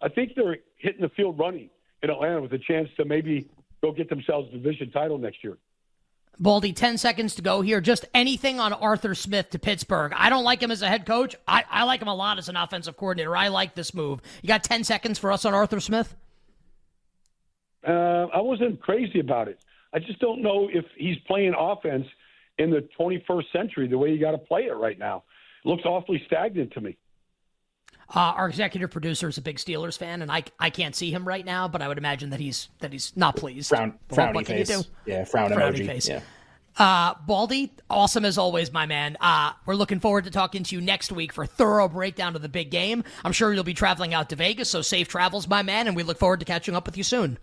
I 0.00 0.08
think 0.08 0.32
they're 0.34 0.58
hitting 0.78 1.02
the 1.02 1.10
field 1.10 1.38
running 1.38 1.68
in 2.02 2.10
Atlanta 2.10 2.42
with 2.42 2.52
a 2.52 2.58
chance 2.58 2.88
to 2.96 3.04
maybe 3.04 3.48
go 3.82 3.92
get 3.92 4.08
themselves 4.08 4.48
a 4.52 4.52
division 4.56 4.90
title 4.90 5.18
next 5.18 5.42
year. 5.42 5.58
Baldy, 6.40 6.72
10 6.72 6.98
seconds 6.98 7.34
to 7.34 7.42
go 7.42 7.62
here. 7.62 7.80
Just 7.80 8.04
anything 8.14 8.60
on 8.60 8.72
Arthur 8.72 9.14
Smith 9.14 9.50
to 9.50 9.58
Pittsburgh. 9.58 10.12
I 10.14 10.30
don't 10.30 10.44
like 10.44 10.62
him 10.62 10.70
as 10.70 10.82
a 10.82 10.88
head 10.88 11.04
coach. 11.04 11.34
I, 11.48 11.64
I 11.68 11.82
like 11.82 12.00
him 12.00 12.08
a 12.08 12.14
lot 12.14 12.38
as 12.38 12.48
an 12.48 12.56
offensive 12.56 12.96
coordinator. 12.96 13.36
I 13.36 13.48
like 13.48 13.74
this 13.74 13.92
move. 13.92 14.20
You 14.42 14.46
got 14.46 14.62
10 14.62 14.84
seconds 14.84 15.18
for 15.18 15.32
us 15.32 15.44
on 15.44 15.52
Arthur 15.52 15.80
Smith? 15.80 16.14
Uh, 17.86 18.26
I 18.32 18.40
wasn't 18.40 18.80
crazy 18.80 19.18
about 19.18 19.48
it. 19.48 19.58
I 19.92 19.98
just 19.98 20.20
don't 20.20 20.42
know 20.42 20.68
if 20.72 20.84
he's 20.96 21.16
playing 21.26 21.54
offense 21.58 22.06
in 22.58 22.70
the 22.70 22.86
21st 22.98 23.44
century 23.52 23.88
the 23.88 23.98
way 23.98 24.12
you 24.12 24.20
got 24.20 24.32
to 24.32 24.38
play 24.38 24.62
it 24.62 24.76
right 24.76 24.98
now. 24.98 25.24
It 25.64 25.68
looks 25.68 25.84
awfully 25.84 26.22
stagnant 26.26 26.72
to 26.72 26.80
me. 26.80 26.96
Uh, 28.14 28.20
our 28.20 28.48
executive 28.48 28.90
producer 28.90 29.28
is 29.28 29.36
a 29.36 29.42
big 29.42 29.56
Steelers 29.58 29.98
fan, 29.98 30.22
and 30.22 30.32
I, 30.32 30.44
I 30.58 30.70
can't 30.70 30.96
see 30.96 31.10
him 31.10 31.28
right 31.28 31.44
now, 31.44 31.68
but 31.68 31.82
I 31.82 31.88
would 31.88 31.98
imagine 31.98 32.30
that 32.30 32.40
he's 32.40 32.68
that 32.78 32.90
he's 32.90 33.14
not 33.16 33.36
pleased. 33.36 33.68
Frown, 33.68 33.98
frowny 34.08 34.34
what 34.34 34.46
face. 34.46 34.68
Can 34.68 34.78
you 34.78 34.84
do? 34.84 34.88
Yeah, 35.04 35.24
frown 35.24 35.50
frowny 35.50 35.80
emoji. 35.80 35.86
face. 35.86 36.08
Yeah. 36.08 36.20
Uh, 36.78 37.14
Baldy, 37.26 37.72
awesome 37.90 38.24
as 38.24 38.38
always, 38.38 38.72
my 38.72 38.86
man. 38.86 39.16
Uh, 39.20 39.52
we're 39.66 39.74
looking 39.74 39.98
forward 39.98 40.24
to 40.24 40.30
talking 40.30 40.62
to 40.62 40.74
you 40.76 40.80
next 40.80 41.10
week 41.10 41.32
for 41.32 41.42
a 41.42 41.46
thorough 41.46 41.88
breakdown 41.88 42.36
of 42.36 42.40
the 42.40 42.48
big 42.48 42.70
game. 42.70 43.02
I'm 43.24 43.32
sure 43.32 43.52
you'll 43.52 43.64
be 43.64 43.74
traveling 43.74 44.14
out 44.14 44.30
to 44.30 44.36
Vegas, 44.36 44.70
so 44.70 44.80
safe 44.80 45.08
travels, 45.08 45.48
my 45.48 45.62
man, 45.62 45.88
and 45.88 45.96
we 45.96 46.04
look 46.04 46.18
forward 46.18 46.38
to 46.38 46.46
catching 46.46 46.76
up 46.76 46.86
with 46.86 46.96
you 46.96 47.02
soon. 47.02 47.36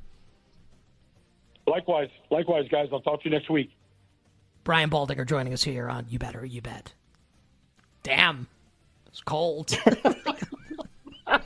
Likewise, 1.68 2.10
likewise, 2.32 2.68
guys. 2.70 2.88
I'll 2.94 3.02
talk 3.02 3.22
to 3.24 3.30
you 3.30 3.36
next 3.36 3.50
week. 3.50 3.72
Brian 4.64 4.90
Baldinger 4.90 5.28
joining 5.28 5.54
us 5.54 5.64
here 5.64 5.90
on 5.90 6.06
You 6.10 6.18
Better 6.18 6.46
You 6.46 6.62
Bet. 6.62 6.94
Damn, 8.04 8.48
it's 9.16 9.22
cold. 9.22 9.72
All 11.28 11.40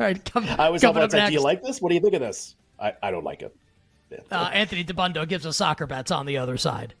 right, 0.00 0.32
come, 0.32 0.44
I 0.58 0.70
was 0.70 0.82
coming 0.82 1.04
up 1.04 1.12
next. 1.12 1.28
Do 1.28 1.34
you 1.34 1.40
like 1.40 1.62
this? 1.62 1.80
What 1.80 1.90
do 1.90 1.94
you 1.94 2.00
think 2.00 2.14
of 2.14 2.20
this? 2.20 2.56
I, 2.80 2.94
I 3.00 3.12
don't 3.12 3.22
like 3.22 3.42
it. 3.42 3.54
Yeah. 4.10 4.18
Uh, 4.28 4.50
Anthony 4.52 4.82
Dabbundo 4.82 5.28
gives 5.28 5.46
us 5.46 5.58
soccer 5.58 5.86
bets 5.86 6.10
on 6.10 6.26
the 6.26 6.36
other 6.36 6.56
side. 6.56 6.94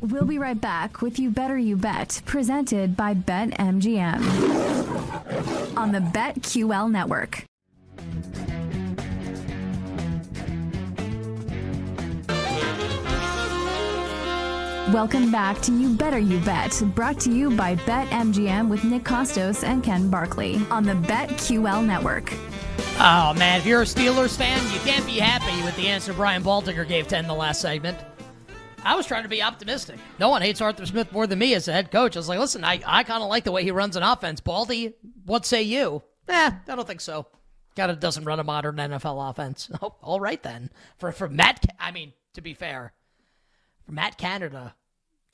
We'll 0.00 0.24
be 0.24 0.38
right 0.38 0.58
back 0.58 1.02
with 1.02 1.18
You 1.18 1.28
Better 1.28 1.58
You 1.58 1.76
Bet, 1.76 2.22
presented 2.24 2.96
by 2.96 3.12
BetMGM 3.12 4.22
on 5.76 5.92
the 5.92 5.98
BetQL 5.98 6.90
network. 6.90 7.44
Welcome 14.94 15.32
back 15.32 15.60
to 15.62 15.72
You 15.72 15.92
Better 15.92 16.20
You 16.20 16.38
Bet, 16.38 16.80
brought 16.94 17.18
to 17.22 17.32
you 17.32 17.50
by 17.50 17.74
BetMGM 17.74 18.68
with 18.68 18.84
Nick 18.84 19.02
Kostos 19.02 19.64
and 19.64 19.82
Ken 19.82 20.08
Barkley 20.08 20.64
on 20.70 20.84
the 20.84 20.92
BetQL 20.92 21.84
network. 21.84 22.32
Oh, 23.00 23.34
man, 23.36 23.58
if 23.58 23.66
you're 23.66 23.82
a 23.82 23.86
Steelers 23.86 24.36
fan, 24.36 24.62
you 24.72 24.78
can't 24.88 25.04
be 25.04 25.18
happy 25.18 25.60
with 25.64 25.74
the 25.74 25.88
answer 25.88 26.12
Brian 26.12 26.44
Baldinger 26.44 26.86
gave 26.86 27.08
10 27.08 27.24
in 27.24 27.28
the 27.28 27.34
last 27.34 27.60
segment. 27.60 27.98
I 28.84 28.94
was 28.94 29.04
trying 29.04 29.24
to 29.24 29.28
be 29.28 29.42
optimistic. 29.42 29.98
No 30.20 30.28
one 30.28 30.42
hates 30.42 30.60
Arthur 30.60 30.86
Smith 30.86 31.10
more 31.10 31.26
than 31.26 31.40
me 31.40 31.54
as 31.54 31.66
a 31.66 31.72
head 31.72 31.90
coach. 31.90 32.14
I 32.14 32.20
was 32.20 32.28
like, 32.28 32.38
listen, 32.38 32.62
I, 32.62 32.80
I 32.86 33.02
kind 33.02 33.24
of 33.24 33.28
like 33.28 33.42
the 33.42 33.50
way 33.50 33.64
he 33.64 33.72
runs 33.72 33.96
an 33.96 34.04
offense. 34.04 34.38
Baldy, 34.40 34.94
what 35.24 35.44
say 35.44 35.64
you? 35.64 36.04
Eh, 36.28 36.52
I 36.68 36.74
don't 36.76 36.86
think 36.86 37.00
so. 37.00 37.26
Of 37.76 37.98
doesn't 37.98 38.24
run 38.24 38.38
a 38.38 38.44
modern 38.44 38.76
NFL 38.76 39.28
offense. 39.28 39.68
Oh, 39.82 39.96
all 40.02 40.20
right 40.20 40.40
then. 40.44 40.70
For 40.98 41.10
for 41.10 41.28
Matt, 41.28 41.64
I 41.80 41.90
mean, 41.90 42.12
to 42.34 42.40
be 42.40 42.54
fair, 42.54 42.92
Matt 43.88 44.16
Canada, 44.18 44.76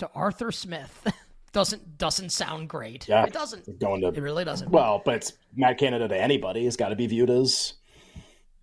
to 0.01 0.11
Arthur 0.15 0.51
Smith 0.53 1.07
doesn't 1.53 1.99
doesn't 1.99 2.31
sound 2.31 2.69
great. 2.69 3.09
Yeah, 3.09 3.25
it 3.25 3.33
doesn't. 3.33 3.79
Going 3.79 4.01
to 4.03 4.09
it 4.09 4.21
really 4.21 4.45
doesn't. 4.45 4.71
Well, 4.71 5.01
but 5.05 5.15
it's 5.17 5.33
Matt 5.55 5.79
Canada 5.79 6.09
to 6.09 6.17
anybody 6.17 6.65
has 6.65 6.77
got 6.77 6.89
to 6.89 6.97
be 6.97 7.07
viewed 7.07 7.31
as 7.31 7.75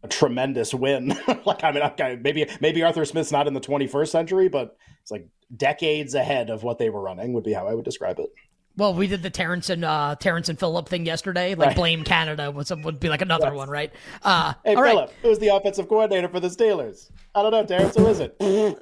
a 0.04 0.08
tremendous 0.08 0.74
win. 0.74 1.18
like 1.46 1.64
I 1.64 1.72
mean, 1.72 1.84
okay, 1.84 2.20
maybe 2.22 2.48
maybe 2.60 2.84
Arthur 2.84 3.06
Smith's 3.06 3.32
not 3.32 3.48
in 3.48 3.54
the 3.54 3.62
21st 3.62 4.10
century, 4.10 4.48
but 4.48 4.78
it's 5.02 5.12
like 5.12 5.28
decades 5.56 6.14
ahead 6.14 6.50
of 6.50 6.64
what 6.64 6.78
they 6.78 6.90
were 6.90 7.02
running. 7.02 7.34
Would 7.34 7.44
be 7.44 7.54
how 7.54 7.68
I 7.68 7.74
would 7.74 7.86
describe 7.86 8.20
it. 8.20 8.30
Well, 8.78 8.94
we 8.94 9.08
did 9.08 9.24
the 9.24 9.32
Terrence 9.32 9.72
and 9.72 9.84
uh, 9.84 10.16
Terrence 10.20 10.50
and 10.50 10.60
Philip 10.60 10.88
thing 10.88 11.06
yesterday. 11.06 11.56
Like 11.56 11.68
right. 11.68 11.76
blame 11.76 12.04
Canada 12.04 12.52
was 12.52 12.72
would 12.72 13.00
be 13.00 13.10
like 13.10 13.24
another 13.24 13.48
yes. 13.48 13.56
one, 13.56 13.70
right? 13.70 13.92
Uh, 14.22 14.54
hey, 14.64 14.76
Philip, 14.76 15.10
right. 15.10 15.16
who's 15.24 15.40
the 15.40 15.48
offensive 15.48 15.90
coordinator 15.90 16.30
for 16.30 16.40
the 16.40 16.48
Steelers? 16.48 17.10
I 17.38 17.44
don't 17.44 17.52
know, 17.52 17.64
Terrence. 17.64 17.96
Who 17.96 18.08
is 18.08 18.20
it? 18.20 18.36
and, 18.40 18.76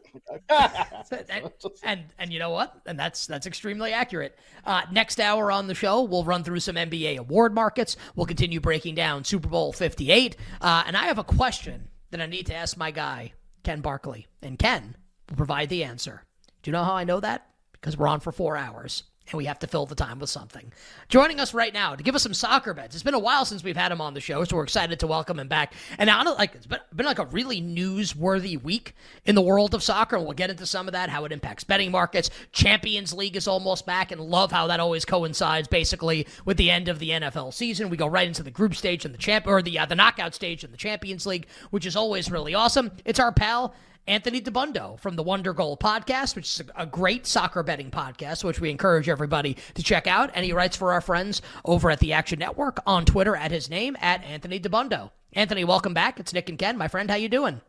and, 1.84 2.03
and 2.18 2.32
you 2.32 2.39
know 2.39 2.51
what? 2.51 2.80
And 2.86 2.97
that's 2.97 3.28
that's 3.28 3.45
extremely 3.45 3.91
accurate. 3.91 4.39
Uh, 4.66 4.84
next 4.93 5.20
hour 5.20 5.51
on 5.51 5.68
the 5.68 5.76
show, 5.76 6.03
we'll 6.03 6.24
run 6.24 6.41
through 6.41 6.62
some 6.62 6.78
NBA 6.78 7.18
award 7.18 7.53
markets. 7.53 7.97
We'll 8.16 8.26
continue 8.26 8.62
breaking 8.62 8.95
down 8.95 9.26
Super 9.26 9.49
Bowl 9.49 9.74
Fifty 9.74 10.10
Eight. 10.10 10.38
Uh, 10.62 10.84
and 10.88 10.95
I 10.95 11.08
have 11.08 11.18
a 11.18 11.24
question 11.26 11.89
that 12.12 12.22
I 12.22 12.28
need 12.28 12.45
to 12.45 12.56
ask 12.56 12.78
my 12.78 12.91
guy 12.91 13.34
Ken 13.64 13.82
Barkley, 13.82 14.28
and 14.41 14.58
Ken 14.58 14.95
will 15.30 15.36
provide 15.36 15.68
the 15.68 15.84
answer. 15.84 16.24
Do 16.64 16.70
you 16.70 16.72
know 16.72 16.86
how 16.86 16.93
I 16.93 17.03
know 17.03 17.20
that? 17.20 17.49
Because 17.74 17.97
we're 17.97 18.08
on 18.08 18.22
for 18.22 18.32
four 18.32 18.56
hours 18.56 19.03
and 19.32 19.38
we 19.38 19.45
have 19.45 19.59
to 19.59 19.67
fill 19.67 19.86
the 19.86 19.95
time 19.95 20.19
with 20.19 20.30
something. 20.30 20.71
Joining 21.09 21.39
us 21.39 21.53
right 21.53 21.73
now 21.73 21.95
to 21.95 22.03
give 22.03 22.15
us 22.15 22.23
some 22.23 22.34
soccer 22.34 22.73
bets. 22.73 22.95
It's 22.95 23.03
been 23.03 23.13
a 23.13 23.19
while 23.19 23.45
since 23.45 23.63
we've 23.63 23.78
had 23.78 23.91
him 23.91 24.01
on 24.01 24.13
the 24.13 24.21
show, 24.21 24.43
so 24.43 24.55
we're 24.55 24.63
excited 24.63 24.99
to 24.99 25.07
welcome 25.07 25.39
him 25.39 25.47
back. 25.47 25.73
And 25.97 26.07
now, 26.07 26.23
like 26.36 26.55
it's 26.55 26.67
been, 26.67 26.80
been 26.95 27.05
like 27.05 27.19
a 27.19 27.26
really 27.26 27.61
newsworthy 27.61 28.61
week 28.61 28.95
in 29.26 29.36
the 29.36 29.41
world 29.41 29.73
of 29.73 29.84
soccer, 29.84 30.15
and 30.15 30.26
we'll 30.26 30.34
get 30.34 30.49
into 30.49 30.65
some 30.65 30.88
of 30.88 30.93
that, 30.93 31.09
how 31.09 31.26
it 31.26 31.32
impacts 31.32 31.63
betting 31.63 31.91
markets. 31.91 32.30
Champions 32.51 33.13
League 33.13 33.36
is 33.36 33.47
almost 33.47 33.86
back, 33.86 34.11
and 34.11 34.21
love 34.21 34.51
how 34.51 34.67
that 34.67 34.80
always 34.80 35.05
coincides 35.05 35.67
basically 35.67 36.28
with 36.45 36.57
the 36.57 36.69
end 36.69 36.88
of 36.88 36.99
the 36.99 37.09
NFL 37.09 37.53
season. 37.53 37.89
We 37.89 37.97
go 37.97 38.07
right 38.07 38.28
into 38.28 38.43
the 38.43 38.51
group 38.51 38.76
stage 38.76 39.05
and 39.05 39.13
the 39.13 39.19
champ 39.19 39.47
or 39.47 39.61
the 39.61 39.80
uh, 39.80 39.86
the 39.86 39.95
knockout 39.95 40.36
stage 40.36 40.63
in 40.63 40.71
the 40.71 40.78
Champions 40.78 41.26
League, 41.26 41.47
which 41.71 41.86
is 41.86 41.95
always 41.95 42.30
really 42.30 42.53
awesome. 42.53 42.91
It's 43.05 43.19
our 43.19 43.32
pal 43.32 43.73
Anthony 44.08 44.39
Dabbundo 44.39 44.99
from 44.99 45.16
the 45.16 45.24
Wonder 45.24 45.51
Goal 45.51 45.78
podcast, 45.78 46.36
which 46.36 46.45
is 46.45 46.62
a 46.76 46.86
great 46.86 47.26
soccer 47.26 47.64
betting 47.64 47.89
podcast, 47.89 48.43
which 48.43 48.60
we 48.60 48.70
encourage 48.70 49.10
everybody 49.10 49.58
to 49.74 49.82
check 49.82 50.06
out. 50.06 50.30
And 50.36 50.45
he 50.45 50.53
writes 50.53 50.78
for 50.78 50.93
our 50.93 51.01
friends 51.01 51.41
over 51.64 51.89
at 51.89 51.99
the 51.99 52.14
Action 52.14 52.38
Network 52.38 52.80
on 52.86 53.06
Twitter 53.06 53.36
at 53.36 53.49
his 53.49 53.68
name 53.68 53.97
at 53.99 54.24
Anthony 54.24 54.60
Dabbundo. 54.60 55.10
Anthony, 55.34 55.64
welcome 55.64 55.95
back. 55.95 56.20
It's 56.20 56.34
Nick 56.34 56.49
and 56.49 56.60
Ken, 56.60 56.78
my 56.78 56.88
friend. 56.88 57.10
How 57.10 57.16
you 57.16 57.30
doing? 57.30 57.62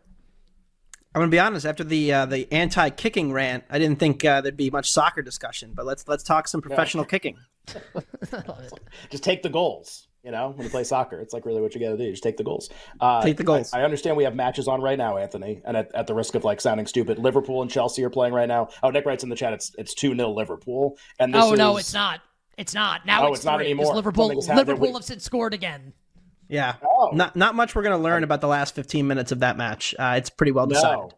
I'm 1.14 1.22
gonna 1.22 1.30
be 1.30 1.38
honest. 1.38 1.64
After 1.64 1.82
the 1.82 2.12
uh, 2.12 2.26
the 2.26 2.46
anti-kicking 2.52 3.32
rant, 3.32 3.64
I 3.70 3.78
didn't 3.78 3.98
think 3.98 4.22
uh, 4.22 4.42
there'd 4.42 4.58
be 4.58 4.68
much 4.68 4.90
soccer 4.90 5.22
discussion. 5.22 5.72
But 5.74 5.86
let's 5.86 6.06
let's 6.06 6.22
talk 6.22 6.46
some 6.46 6.60
professional 6.60 7.04
yeah. 7.04 7.08
kicking. 7.08 7.38
Just 9.10 9.24
take 9.24 9.42
the 9.42 9.48
goals. 9.48 10.06
You 10.26 10.32
know, 10.32 10.48
when 10.56 10.64
you 10.64 10.70
play 10.70 10.82
soccer, 10.82 11.20
it's 11.20 11.32
like 11.32 11.46
really 11.46 11.60
what 11.60 11.72
you 11.72 11.80
got 11.80 11.90
to 11.90 11.96
do. 11.96 12.10
Just 12.10 12.24
take 12.24 12.36
the 12.36 12.42
goals. 12.42 12.68
Uh, 12.98 13.22
take 13.22 13.36
the 13.36 13.44
goals. 13.44 13.72
I, 13.72 13.82
I, 13.82 13.84
understand 13.84 14.16
we 14.16 14.24
have 14.24 14.34
matches 14.34 14.66
on 14.66 14.82
right 14.82 14.98
now, 14.98 15.18
Anthony, 15.18 15.62
and 15.64 15.76
at, 15.76 15.94
at, 15.94 16.08
the 16.08 16.14
risk 16.16 16.34
of 16.34 16.42
like 16.42 16.60
sounding 16.60 16.88
stupid, 16.88 17.20
Liverpool 17.20 17.62
and 17.62 17.70
Chelsea 17.70 18.02
are 18.02 18.10
playing 18.10 18.34
right 18.34 18.48
now. 18.48 18.68
Oh, 18.82 18.90
Nick 18.90 19.06
writes 19.06 19.22
in 19.22 19.30
the 19.30 19.36
chat, 19.36 19.52
it's 19.52 19.72
it's 19.78 19.94
two 19.94 20.16
0 20.16 20.30
Liverpool, 20.30 20.98
and 21.20 21.32
oh 21.36 21.52
is... 21.52 21.58
no, 21.58 21.76
it's 21.76 21.94
not. 21.94 22.22
It's 22.58 22.74
not. 22.74 23.06
Now 23.06 23.22
oh, 23.22 23.28
it's, 23.28 23.38
it's 23.38 23.44
not 23.44 23.60
anymore. 23.60 23.94
Liverpool 23.94 24.34
Liverpool 24.34 24.94
have 24.94 25.04
since 25.04 25.22
scored 25.22 25.54
again. 25.54 25.92
Yeah, 26.48 26.74
oh. 26.84 27.10
not 27.12 27.36
not 27.36 27.54
much 27.54 27.76
we're 27.76 27.84
gonna 27.84 27.96
learn 27.96 28.24
about 28.24 28.40
the 28.40 28.48
last 28.48 28.74
15 28.74 29.06
minutes 29.06 29.30
of 29.30 29.38
that 29.38 29.56
match. 29.56 29.94
Uh, 29.96 30.14
it's 30.16 30.28
pretty 30.28 30.50
well 30.50 30.66
decided. 30.66 30.96
No. 30.96 31.10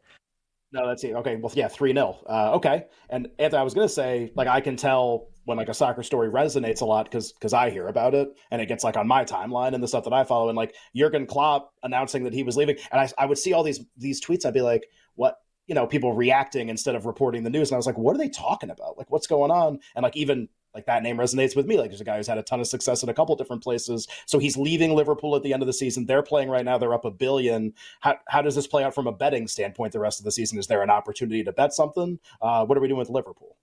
No, 0.71 0.87
that's 0.87 1.03
it. 1.03 1.15
Okay, 1.15 1.37
well, 1.37 1.51
yeah, 1.57 1.69
three 1.69 1.95
0 1.95 2.19
uh, 2.29 2.53
Okay, 2.57 2.85
and 3.09 3.29
Anthony, 3.39 3.59
I 3.59 3.63
was 3.63 3.73
gonna 3.73 3.89
say, 3.89 4.33
like, 4.37 4.49
I 4.49 4.61
can 4.61 4.77
tell 4.77 5.29
when 5.49 5.57
like 5.59 5.68
a 5.68 5.74
soccer 5.74 6.03
story 6.03 6.28
resonates 6.30 6.82
a 6.82 6.84
lot 6.84 7.07
because 7.07 7.32
because 7.32 7.53
I 7.53 7.70
hear 7.70 7.88
about 7.88 8.14
it 8.14 8.28
and 8.51 8.61
it 8.62 8.66
gets 8.66 8.84
like 8.84 8.96
on 8.96 9.09
my 9.09 9.24
timeline 9.24 9.74
and 9.74 9.82
the 9.82 9.88
stuff 9.88 10.05
that 10.05 10.12
I 10.12 10.24
follow 10.24 10.49
and 10.49 10.57
like 10.57 10.74
Jurgen 10.94 11.26
Klopp 11.26 11.72
announcing 11.82 12.24
that 12.24 12.34
he 12.34 12.42
was 12.42 12.57
leaving, 12.57 12.76
and 12.92 13.01
I 13.01 13.09
I 13.18 13.26
would 13.26 13.38
see 13.38 13.53
all 13.53 13.62
these 13.62 13.80
these 13.96 14.24
tweets. 14.24 14.46
I'd 14.46 14.55
be 14.55 14.61
like, 14.61 14.88
what? 15.14 15.38
You 15.66 15.74
know, 15.74 15.86
people 15.86 16.14
reacting 16.14 16.68
instead 16.68 16.94
of 16.94 17.05
reporting 17.05 17.42
the 17.42 17.51
news, 17.51 17.70
and 17.70 17.74
I 17.74 17.78
was 17.78 17.86
like, 17.86 17.99
what 17.99 18.14
are 18.14 18.18
they 18.18 18.28
talking 18.28 18.70
about? 18.70 18.96
Like, 18.96 19.11
what's 19.11 19.26
going 19.26 19.51
on? 19.51 19.80
And 19.96 20.03
like 20.03 20.16
even 20.16 20.49
like 20.74 20.86
that 20.86 21.03
name 21.03 21.16
resonates 21.16 21.57
with 21.57 21.66
me. 21.66 21.78
Like 21.78 21.90
there's 21.90 22.01
a 22.01 22.05
guy 22.05 22.16
who's 22.16 22.26
had 22.26 22.38
a 22.38 22.42
ton 22.42 22.61
of 22.61 22.66
success 22.66 23.03
in 23.03 23.09
a 23.09 23.14
couple 23.14 23.34
different 23.36 23.62
places. 23.62 24.07
So 24.26 24.38
he's 24.38 24.57
leaving 24.57 24.94
Liverpool 24.94 25.34
at 25.34 25.42
the 25.42 25.53
end 25.53 25.62
of 25.62 25.66
the 25.66 25.72
season. 25.72 26.07
They're 26.07 26.22
playing 26.22 26.51
right 26.51 26.64
now. 26.64 26.78
They're 26.78 26.94
up 26.94 27.05
a 27.05 27.11
billion. 27.11 27.72
How, 28.01 28.16
how 28.28 28.42
does 28.42 28.55
this 28.55 28.66
play 28.66 28.84
out 28.84 28.94
from 28.94 29.07
a 29.07 29.12
betting 29.12 29.49
standpoint 29.49 29.92
the 29.92 29.99
rest 29.99 30.20
of 30.20 30.24
the 30.24 30.32
season? 30.32 30.59
Is 30.59 30.66
there 30.66 30.82
an 30.82 30.90
opportunity 30.90 31.42
to 31.44 31.53
bet 31.53 31.72
something? 31.72 32.18
Uh, 32.40 32.64
what 32.66 32.76
are 32.76 32.80
we 32.80 32.88
doing 32.88 32.99
with 32.99 33.11
Liverpool? 33.11 33.57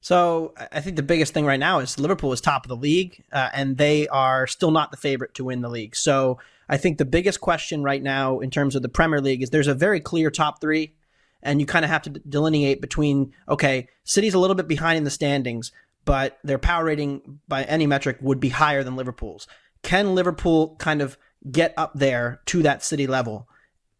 So 0.00 0.54
I 0.72 0.80
think 0.80 0.96
the 0.96 1.02
biggest 1.02 1.34
thing 1.34 1.44
right 1.44 1.60
now 1.60 1.80
is 1.80 1.98
Liverpool 1.98 2.32
is 2.32 2.40
top 2.40 2.64
of 2.64 2.68
the 2.68 2.76
league, 2.76 3.22
uh, 3.32 3.50
and 3.52 3.76
they 3.76 4.08
are 4.08 4.46
still 4.46 4.70
not 4.70 4.90
the 4.90 4.96
favorite 4.96 5.34
to 5.34 5.44
win 5.44 5.60
the 5.60 5.68
league. 5.68 5.94
So 5.94 6.38
I 6.68 6.78
think 6.78 6.98
the 6.98 7.04
biggest 7.04 7.40
question 7.40 7.82
right 7.82 8.02
now 8.02 8.38
in 8.38 8.50
terms 8.50 8.74
of 8.74 8.82
the 8.82 8.88
Premier 8.88 9.20
League 9.20 9.42
is 9.42 9.50
there's 9.50 9.66
a 9.66 9.74
very 9.74 10.00
clear 10.00 10.30
top 10.30 10.60
three 10.60 10.94
and 11.42 11.60
you 11.60 11.66
kind 11.66 11.84
of 11.84 11.90
have 11.90 12.02
to 12.02 12.10
delineate 12.10 12.80
between 12.80 13.32
okay, 13.48 13.88
City's 14.04 14.34
a 14.34 14.38
little 14.38 14.56
bit 14.56 14.68
behind 14.68 14.96
in 14.96 15.04
the 15.04 15.10
standings, 15.10 15.72
but 16.04 16.38
their 16.44 16.58
power 16.58 16.84
rating 16.84 17.40
by 17.48 17.64
any 17.64 17.86
metric 17.86 18.18
would 18.20 18.40
be 18.40 18.50
higher 18.50 18.82
than 18.82 18.96
Liverpool's. 18.96 19.46
Can 19.82 20.14
Liverpool 20.14 20.76
kind 20.78 21.02
of 21.02 21.18
get 21.50 21.74
up 21.76 21.92
there 21.94 22.40
to 22.46 22.62
that 22.62 22.82
City 22.82 23.06
level 23.06 23.48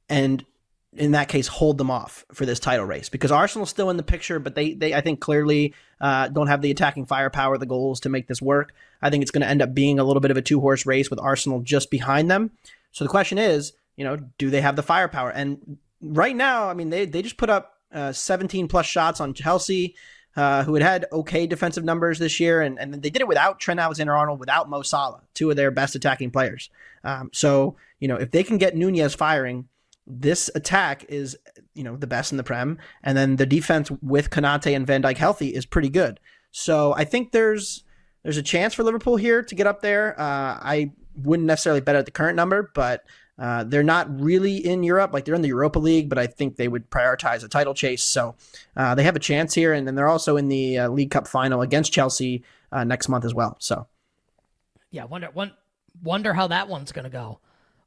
and 0.08 0.44
in 0.96 1.12
that 1.12 1.28
case 1.28 1.46
hold 1.46 1.78
them 1.78 1.90
off 1.90 2.24
for 2.32 2.44
this 2.44 2.58
title 2.58 2.84
race 2.84 3.08
because 3.08 3.30
Arsenal's 3.30 3.70
still 3.70 3.90
in 3.90 3.96
the 3.96 4.02
picture, 4.02 4.38
but 4.38 4.54
they 4.54 4.74
they 4.74 4.92
I 4.94 5.00
think 5.00 5.20
clearly 5.20 5.74
uh, 6.00 6.28
don't 6.28 6.48
have 6.48 6.62
the 6.62 6.70
attacking 6.70 7.06
firepower, 7.06 7.58
the 7.58 7.66
goals 7.66 8.00
to 8.00 8.08
make 8.08 8.26
this 8.26 8.42
work. 8.42 8.72
I 9.00 9.10
think 9.10 9.22
it's 9.22 9.30
going 9.30 9.42
to 9.42 9.48
end 9.48 9.62
up 9.62 9.72
being 9.72 9.98
a 9.98 10.04
little 10.04 10.20
bit 10.20 10.30
of 10.30 10.36
a 10.36 10.42
two 10.42 10.60
horse 10.60 10.86
race 10.86 11.08
with 11.08 11.20
Arsenal 11.20 11.60
just 11.60 11.90
behind 11.90 12.30
them. 12.30 12.50
So 12.92 13.04
the 13.04 13.10
question 13.10 13.38
is, 13.38 13.72
you 13.96 14.04
know, 14.04 14.16
do 14.38 14.50
they 14.50 14.60
have 14.60 14.76
the 14.76 14.82
firepower? 14.82 15.30
And 15.30 15.78
right 16.02 16.34
now, 16.34 16.68
I 16.68 16.74
mean, 16.74 16.90
they 16.90 17.04
they 17.04 17.22
just 17.22 17.36
put 17.36 17.50
up 17.50 17.78
uh, 17.92 18.12
17 18.12 18.66
plus 18.66 18.86
shots 18.86 19.20
on 19.20 19.32
Chelsea, 19.32 19.94
uh, 20.36 20.64
who 20.64 20.74
had 20.74 20.82
had 20.82 21.06
okay 21.12 21.46
defensive 21.46 21.84
numbers 21.84 22.18
this 22.18 22.40
year, 22.40 22.62
and 22.62 22.80
and 22.80 22.94
they 22.94 23.10
did 23.10 23.22
it 23.22 23.28
without 23.28 23.60
Trent 23.60 23.78
Alexander-Arnold, 23.78 24.40
without 24.40 24.68
Mo 24.68 24.82
Salah, 24.82 25.22
two 25.34 25.50
of 25.50 25.56
their 25.56 25.70
best 25.70 25.94
attacking 25.94 26.32
players. 26.32 26.68
Um, 27.04 27.30
so 27.32 27.76
you 28.00 28.08
know, 28.08 28.16
if 28.16 28.32
they 28.32 28.42
can 28.42 28.58
get 28.58 28.76
Nunez 28.76 29.14
firing, 29.14 29.68
this 30.10 30.50
attack 30.54 31.04
is 31.08 31.36
you 31.74 31.84
know 31.84 31.96
the 31.96 32.06
best 32.06 32.32
in 32.32 32.36
the 32.36 32.44
Prem, 32.44 32.78
and 33.02 33.16
then 33.16 33.36
the 33.36 33.46
defense 33.46 33.90
with 34.02 34.30
Konate 34.30 34.74
and 34.74 34.86
Van 34.86 35.02
Dijk 35.02 35.16
healthy 35.16 35.48
is 35.54 35.66
pretty 35.66 35.88
good. 35.88 36.20
So 36.50 36.94
I 36.94 37.04
think 37.04 37.32
there's 37.32 37.84
there's 38.22 38.36
a 38.36 38.42
chance 38.42 38.74
for 38.74 38.82
Liverpool 38.82 39.16
here 39.16 39.42
to 39.42 39.54
get 39.54 39.66
up 39.66 39.80
there. 39.80 40.18
Uh, 40.20 40.58
I 40.60 40.92
wouldn't 41.16 41.46
necessarily 41.46 41.80
bet 41.80 41.96
at 41.96 42.04
the 42.04 42.10
current 42.10 42.36
number, 42.36 42.70
but 42.74 43.04
uh, 43.38 43.64
they're 43.64 43.82
not 43.82 44.20
really 44.20 44.56
in 44.56 44.82
Europe, 44.82 45.14
like 45.14 45.24
they're 45.24 45.34
in 45.34 45.40
the 45.40 45.48
Europa 45.48 45.78
League, 45.78 46.10
but 46.10 46.18
I 46.18 46.26
think 46.26 46.56
they 46.56 46.68
would 46.68 46.90
prioritize 46.90 47.42
a 47.42 47.48
title 47.48 47.72
chase. 47.72 48.02
So 48.02 48.34
uh, 48.76 48.94
they 48.94 49.02
have 49.04 49.16
a 49.16 49.20
chance 49.20 49.54
here, 49.54 49.72
and 49.72 49.86
then 49.86 49.94
they're 49.94 50.08
also 50.08 50.36
in 50.36 50.48
the 50.48 50.78
uh, 50.78 50.88
League 50.90 51.10
Cup 51.10 51.26
final 51.26 51.62
against 51.62 51.92
Chelsea 51.92 52.44
uh, 52.70 52.84
next 52.84 53.08
month 53.08 53.24
as 53.24 53.34
well. 53.34 53.56
So, 53.58 53.86
yeah, 54.90 55.04
wonder 55.04 55.30
one, 55.32 55.52
wonder 56.02 56.34
how 56.34 56.48
that 56.48 56.68
one's 56.68 56.92
going 56.92 57.04
to 57.04 57.10
go. 57.10 57.40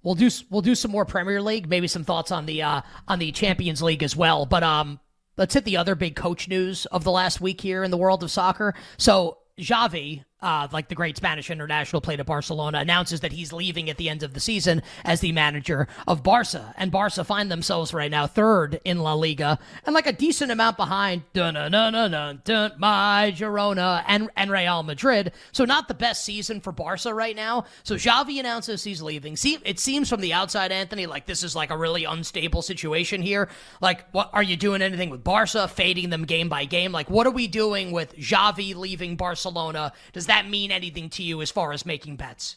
We'll 0.04 0.16
do 0.16 0.30
we'll 0.50 0.62
do 0.62 0.76
some 0.76 0.92
more 0.92 1.06
Premier 1.06 1.42
League, 1.42 1.70
maybe 1.70 1.88
some 1.88 2.04
thoughts 2.04 2.32
on 2.32 2.46
the 2.46 2.62
uh, 2.62 2.82
on 3.08 3.20
the 3.20 3.32
Champions 3.32 3.82
League 3.82 4.04
as 4.04 4.16
well. 4.16 4.46
But 4.46 4.62
um, 4.64 5.00
let's 5.38 5.54
hit 5.54 5.66
the 5.66 5.78
other 5.78 5.96
big 5.96 6.16
coach 6.16 6.48
news 6.48 6.86
of 6.88 7.04
the 7.04 7.12
last 7.12 7.42
week 7.42 7.62
here 7.62 7.84
in 7.84 7.92
the 7.92 7.98
world 7.98 8.24
of 8.24 8.30
soccer. 8.30 8.74
So 8.98 9.40
Xavi 9.58 10.24
uh, 10.44 10.68
like 10.72 10.90
the 10.90 10.96
great 10.96 11.18
Spanish 11.18 11.50
international 11.50 12.02
played 12.02 12.20
at 12.20 12.26
Barcelona, 12.26 12.80
announces 12.80 13.22
that 13.22 13.32
he's 13.32 13.54
leaving 13.54 13.90
at 13.90 13.98
the 13.98 14.10
end 14.10 14.22
of 14.22 14.34
the 14.34 14.40
season 14.40 14.84
as 15.06 15.22
the 15.22 15.32
manager 15.32 15.88
of 16.08 16.22
Barca. 16.22 16.74
And 16.78 16.92
Barca 16.92 17.24
find 17.24 17.50
themselves 17.50 17.94
right 17.94 18.12
now 18.12 18.28
third 18.28 18.82
in 18.84 19.00
La 19.00 19.14
Liga 19.14 19.58
and 19.86 19.94
like 19.94 20.06
a 20.06 20.12
decent 20.12 20.52
amount 20.52 20.78
behind 20.78 21.24
my 21.34 23.34
Girona 23.36 24.04
and, 24.08 24.30
and 24.36 24.52
Real 24.52 24.84
Madrid. 24.84 25.32
So 25.54 25.66
not 25.66 25.88
the 25.88 25.94
best 25.94 26.26
season 26.26 26.60
for 26.60 26.72
Barca 26.72 27.14
right 27.14 27.36
now. 27.36 27.66
So 27.84 27.96
Xavi 27.96 28.40
announces 28.40 28.84
he's 28.84 29.02
leaving. 29.02 29.38
See, 29.38 29.58
it 29.64 29.80
seems 29.80 30.10
from 30.10 30.22
the 30.22 30.34
outside, 30.34 30.72
Anthony, 30.72 31.06
like 31.06 31.26
this 31.26 31.44
is 31.44 31.56
like 31.56 31.70
a 31.70 31.78
really 31.78 32.04
unstable 32.04 32.62
situation 32.62 33.22
here. 33.22 33.50
Like, 33.80 34.06
what 34.12 34.30
are 34.34 34.44
you 34.44 34.58
doing 34.58 34.82
anything 34.82 35.10
with 35.10 35.24
Barca, 35.24 35.70
fading 35.70 36.10
them 36.10 36.26
game 36.26 36.50
by 36.50 36.66
game? 36.66 36.92
Like, 36.92 37.10
what 37.10 37.26
are 37.26 37.32
we 37.32 37.48
doing 37.48 37.92
with 37.92 38.16
Xavi 38.18 38.76
leaving 38.76 39.16
Barcelona? 39.16 39.94
Does 40.12 40.26
that 40.26 40.33
that 40.34 40.50
mean 40.50 40.72
anything 40.72 41.10
to 41.12 41.24
you 41.24 41.42
as 41.42 41.52
far 41.52 41.74
as 41.74 41.86
making 41.86 42.16
bets? 42.16 42.56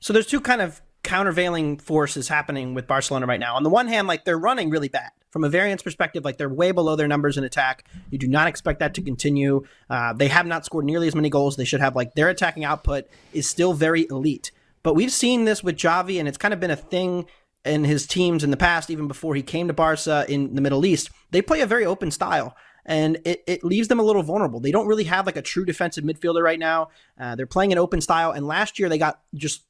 So 0.00 0.12
there's 0.12 0.26
two 0.26 0.40
kind 0.40 0.60
of 0.60 0.80
countervailing 1.04 1.78
forces 1.78 2.28
happening 2.28 2.74
with 2.74 2.86
Barcelona 2.86 3.26
right 3.26 3.38
now. 3.38 3.54
On 3.54 3.62
the 3.62 3.70
one 3.70 3.86
hand, 3.86 4.08
like 4.08 4.24
they're 4.24 4.38
running 4.38 4.68
really 4.68 4.88
bad. 4.88 5.10
From 5.30 5.44
a 5.44 5.48
variance 5.48 5.82
perspective, 5.82 6.24
like 6.24 6.36
they're 6.38 6.48
way 6.48 6.72
below 6.72 6.96
their 6.96 7.06
numbers 7.06 7.36
in 7.36 7.44
attack. 7.44 7.86
You 8.10 8.18
do 8.18 8.26
not 8.26 8.48
expect 8.48 8.80
that 8.80 8.94
to 8.94 9.02
continue. 9.02 9.64
Uh, 9.88 10.14
they 10.14 10.28
have 10.28 10.46
not 10.46 10.64
scored 10.64 10.84
nearly 10.84 11.06
as 11.06 11.14
many 11.14 11.30
goals 11.30 11.56
they 11.56 11.64
should 11.64 11.80
have. 11.80 11.94
Like 11.94 12.14
their 12.14 12.28
attacking 12.28 12.64
output 12.64 13.04
is 13.32 13.48
still 13.48 13.74
very 13.74 14.06
elite. 14.10 14.50
But 14.82 14.94
we've 14.94 15.12
seen 15.12 15.44
this 15.44 15.62
with 15.62 15.76
Xavi, 15.76 16.18
and 16.18 16.26
it's 16.26 16.38
kind 16.38 16.54
of 16.54 16.60
been 16.60 16.70
a 16.70 16.76
thing 16.76 17.26
in 17.64 17.84
his 17.84 18.06
teams 18.06 18.42
in 18.42 18.50
the 18.50 18.56
past, 18.56 18.90
even 18.90 19.06
before 19.06 19.34
he 19.34 19.42
came 19.42 19.68
to 19.68 19.74
Barca 19.74 20.24
in 20.28 20.54
the 20.54 20.60
Middle 20.60 20.86
East. 20.86 21.10
They 21.30 21.42
play 21.42 21.60
a 21.60 21.66
very 21.66 21.84
open 21.84 22.10
style 22.10 22.56
and 22.88 23.18
it, 23.24 23.44
it 23.46 23.62
leaves 23.62 23.86
them 23.86 24.00
a 24.00 24.02
little 24.02 24.24
vulnerable. 24.24 24.58
They 24.58 24.72
don't 24.72 24.88
really 24.88 25.04
have 25.04 25.26
like 25.26 25.36
a 25.36 25.42
true 25.42 25.64
defensive 25.64 26.02
midfielder 26.02 26.42
right 26.42 26.58
now. 26.58 26.88
Uh, 27.20 27.36
they're 27.36 27.46
playing 27.46 27.70
an 27.70 27.78
open 27.78 28.00
style, 28.00 28.32
and 28.32 28.46
last 28.46 28.80
year 28.80 28.88
they 28.88 28.98
got 28.98 29.20
just 29.34 29.62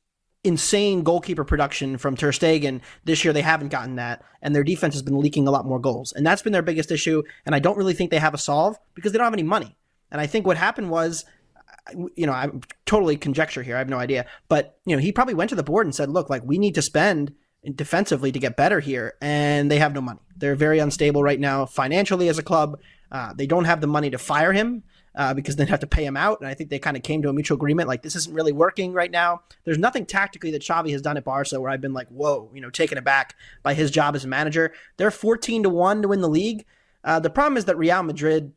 insane 0.44 1.02
goalkeeper 1.02 1.44
production 1.44 1.98
from 1.98 2.16
Ter 2.16 2.30
Stegen. 2.30 2.80
This 3.04 3.24
year 3.24 3.32
they 3.34 3.42
haven't 3.42 3.68
gotten 3.68 3.96
that, 3.96 4.22
and 4.40 4.54
their 4.54 4.64
defense 4.64 4.94
has 4.94 5.02
been 5.02 5.18
leaking 5.18 5.48
a 5.48 5.50
lot 5.50 5.66
more 5.66 5.80
goals, 5.80 6.12
and 6.12 6.24
that's 6.24 6.40
been 6.40 6.52
their 6.52 6.62
biggest 6.62 6.92
issue. 6.92 7.22
And 7.44 7.54
I 7.54 7.58
don't 7.58 7.76
really 7.76 7.92
think 7.92 8.10
they 8.10 8.18
have 8.18 8.34
a 8.34 8.38
solve 8.38 8.78
because 8.94 9.12
they 9.12 9.18
don't 9.18 9.26
have 9.26 9.34
any 9.34 9.42
money. 9.42 9.76
And 10.10 10.20
I 10.20 10.26
think 10.26 10.46
what 10.46 10.56
happened 10.56 10.88
was 10.88 11.26
you 12.14 12.26
know, 12.26 12.32
I'm 12.32 12.60
totally 12.86 13.16
conjecture 13.16 13.62
here. 13.62 13.76
I 13.76 13.78
have 13.78 13.88
no 13.88 13.98
idea. 13.98 14.26
But, 14.48 14.78
you 14.84 14.94
know, 14.94 15.00
he 15.00 15.12
probably 15.12 15.34
went 15.34 15.48
to 15.50 15.56
the 15.56 15.62
board 15.62 15.86
and 15.86 15.94
said, 15.94 16.10
look, 16.10 16.28
like 16.28 16.42
we 16.44 16.58
need 16.58 16.74
to 16.74 16.82
spend 16.82 17.34
defensively 17.74 18.32
to 18.32 18.38
get 18.38 18.56
better 18.56 18.80
here. 18.80 19.14
And 19.20 19.70
they 19.70 19.78
have 19.78 19.94
no 19.94 20.00
money. 20.00 20.20
They're 20.36 20.54
very 20.54 20.78
unstable 20.78 21.22
right 21.22 21.40
now 21.40 21.66
financially 21.66 22.28
as 22.28 22.38
a 22.38 22.42
club. 22.42 22.78
Uh, 23.10 23.32
they 23.34 23.46
don't 23.46 23.64
have 23.64 23.80
the 23.80 23.86
money 23.86 24.10
to 24.10 24.18
fire 24.18 24.52
him 24.52 24.82
uh, 25.14 25.34
because 25.34 25.56
they'd 25.56 25.68
have 25.68 25.80
to 25.80 25.86
pay 25.86 26.04
him 26.04 26.16
out. 26.16 26.40
And 26.40 26.48
I 26.48 26.54
think 26.54 26.70
they 26.70 26.78
kind 26.78 26.96
of 26.96 27.02
came 27.02 27.22
to 27.22 27.28
a 27.28 27.32
mutual 27.32 27.56
agreement 27.56 27.88
like 27.88 28.02
this 28.02 28.16
isn't 28.16 28.34
really 28.34 28.52
working 28.52 28.92
right 28.92 29.10
now. 29.10 29.42
There's 29.64 29.78
nothing 29.78 30.06
tactically 30.06 30.50
that 30.52 30.62
Xavi 30.62 30.92
has 30.92 31.02
done 31.02 31.16
at 31.16 31.24
Barca 31.24 31.60
where 31.60 31.70
I've 31.70 31.80
been 31.80 31.94
like, 31.94 32.08
whoa, 32.08 32.50
you 32.54 32.60
know, 32.60 32.70
taken 32.70 32.98
aback 32.98 33.34
by 33.62 33.74
his 33.74 33.90
job 33.90 34.14
as 34.14 34.24
a 34.24 34.28
manager. 34.28 34.72
They're 34.96 35.10
14 35.10 35.64
to 35.64 35.68
1 35.68 36.02
to 36.02 36.08
win 36.08 36.20
the 36.20 36.28
league. 36.28 36.64
Uh, 37.04 37.20
the 37.20 37.30
problem 37.30 37.56
is 37.56 37.64
that 37.66 37.78
Real 37.78 38.02
Madrid 38.02 38.52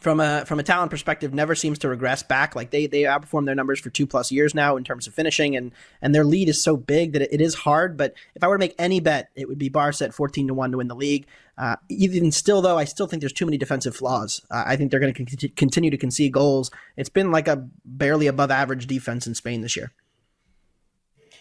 from 0.00 0.20
a 0.20 0.44
from 0.44 0.60
a 0.60 0.62
talent 0.62 0.90
perspective 0.90 1.32
never 1.32 1.54
seems 1.54 1.78
to 1.80 1.88
regress 1.88 2.22
back. 2.22 2.54
Like 2.54 2.70
they 2.70 2.86
they 2.86 3.02
outperform 3.02 3.46
their 3.46 3.54
numbers 3.54 3.80
for 3.80 3.90
two 3.90 4.06
plus 4.06 4.30
years 4.30 4.54
now 4.54 4.76
in 4.76 4.84
terms 4.84 5.06
of 5.06 5.14
finishing, 5.14 5.56
and 5.56 5.72
and 6.02 6.14
their 6.14 6.24
lead 6.24 6.48
is 6.48 6.62
so 6.62 6.76
big 6.76 7.12
that 7.12 7.22
it, 7.22 7.32
it 7.32 7.40
is 7.40 7.54
hard. 7.54 7.96
But 7.96 8.14
if 8.34 8.44
I 8.44 8.48
were 8.48 8.56
to 8.56 8.60
make 8.60 8.74
any 8.78 9.00
bet, 9.00 9.30
it 9.34 9.48
would 9.48 9.58
be 9.58 9.68
Barca 9.68 10.04
at 10.04 10.14
fourteen 10.14 10.48
to 10.48 10.54
one 10.54 10.70
to 10.72 10.78
win 10.78 10.88
the 10.88 10.94
league. 10.94 11.26
Uh, 11.58 11.76
even 11.88 12.30
still, 12.32 12.60
though, 12.60 12.76
I 12.76 12.84
still 12.84 13.06
think 13.06 13.20
there's 13.20 13.32
too 13.32 13.46
many 13.46 13.56
defensive 13.56 13.96
flaws. 13.96 14.42
Uh, 14.50 14.64
I 14.66 14.76
think 14.76 14.90
they're 14.90 15.00
going 15.00 15.14
to 15.14 15.24
con- 15.24 15.50
continue 15.56 15.90
to 15.90 15.96
concede 15.96 16.32
goals. 16.32 16.70
It's 16.98 17.08
been 17.08 17.30
like 17.30 17.48
a 17.48 17.66
barely 17.84 18.26
above 18.26 18.50
average 18.50 18.86
defense 18.86 19.26
in 19.26 19.34
Spain 19.34 19.62
this 19.62 19.74
year. 19.74 19.92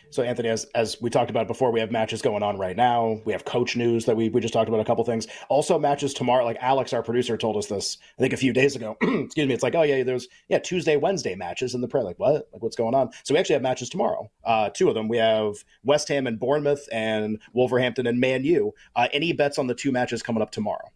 So, 0.09 0.23
Anthony, 0.23 0.49
as, 0.49 0.65
as 0.75 0.99
we 1.01 1.09
talked 1.09 1.29
about 1.29 1.47
before, 1.47 1.71
we 1.71 1.79
have 1.79 1.91
matches 1.91 2.21
going 2.21 2.43
on 2.43 2.57
right 2.57 2.75
now. 2.75 3.21
We 3.25 3.33
have 3.33 3.45
coach 3.45 3.75
news 3.75 4.05
that 4.05 4.15
we, 4.15 4.29
we 4.29 4.41
just 4.41 4.53
talked 4.53 4.69
about 4.69 4.79
a 4.79 4.85
couple 4.85 5.03
things. 5.03 5.27
Also, 5.49 5.77
matches 5.77 6.13
tomorrow. 6.13 6.45
Like 6.45 6.57
Alex, 6.61 6.93
our 6.93 7.03
producer, 7.03 7.37
told 7.37 7.57
us 7.57 7.67
this, 7.67 7.97
I 8.17 8.21
think 8.21 8.33
a 8.33 8.37
few 8.37 8.53
days 8.53 8.75
ago. 8.75 8.97
Excuse 9.01 9.47
me. 9.47 9.53
It's 9.53 9.63
like, 9.63 9.75
oh, 9.75 9.83
yeah, 9.83 10.03
there's, 10.03 10.27
yeah, 10.47 10.59
Tuesday, 10.59 10.97
Wednesday 10.97 11.35
matches 11.35 11.75
in 11.75 11.81
the 11.81 11.87
prayer. 11.87 12.03
Like, 12.03 12.19
what? 12.19 12.47
Like, 12.53 12.61
what's 12.61 12.75
going 12.75 12.95
on? 12.95 13.11
So, 13.23 13.33
we 13.33 13.39
actually 13.39 13.53
have 13.53 13.61
matches 13.61 13.89
tomorrow. 13.89 14.31
Uh, 14.43 14.69
two 14.69 14.87
of 14.87 14.95
them. 14.95 15.07
We 15.07 15.17
have 15.17 15.55
West 15.83 16.07
Ham 16.09 16.27
and 16.27 16.39
Bournemouth 16.39 16.87
and 16.91 17.41
Wolverhampton 17.53 18.07
and 18.07 18.19
Man 18.19 18.43
U. 18.43 18.73
Uh, 18.95 19.07
any 19.11 19.33
bets 19.33 19.57
on 19.57 19.67
the 19.67 19.75
two 19.75 19.91
matches 19.91 20.23
coming 20.23 20.41
up 20.41 20.51
tomorrow? 20.51 20.91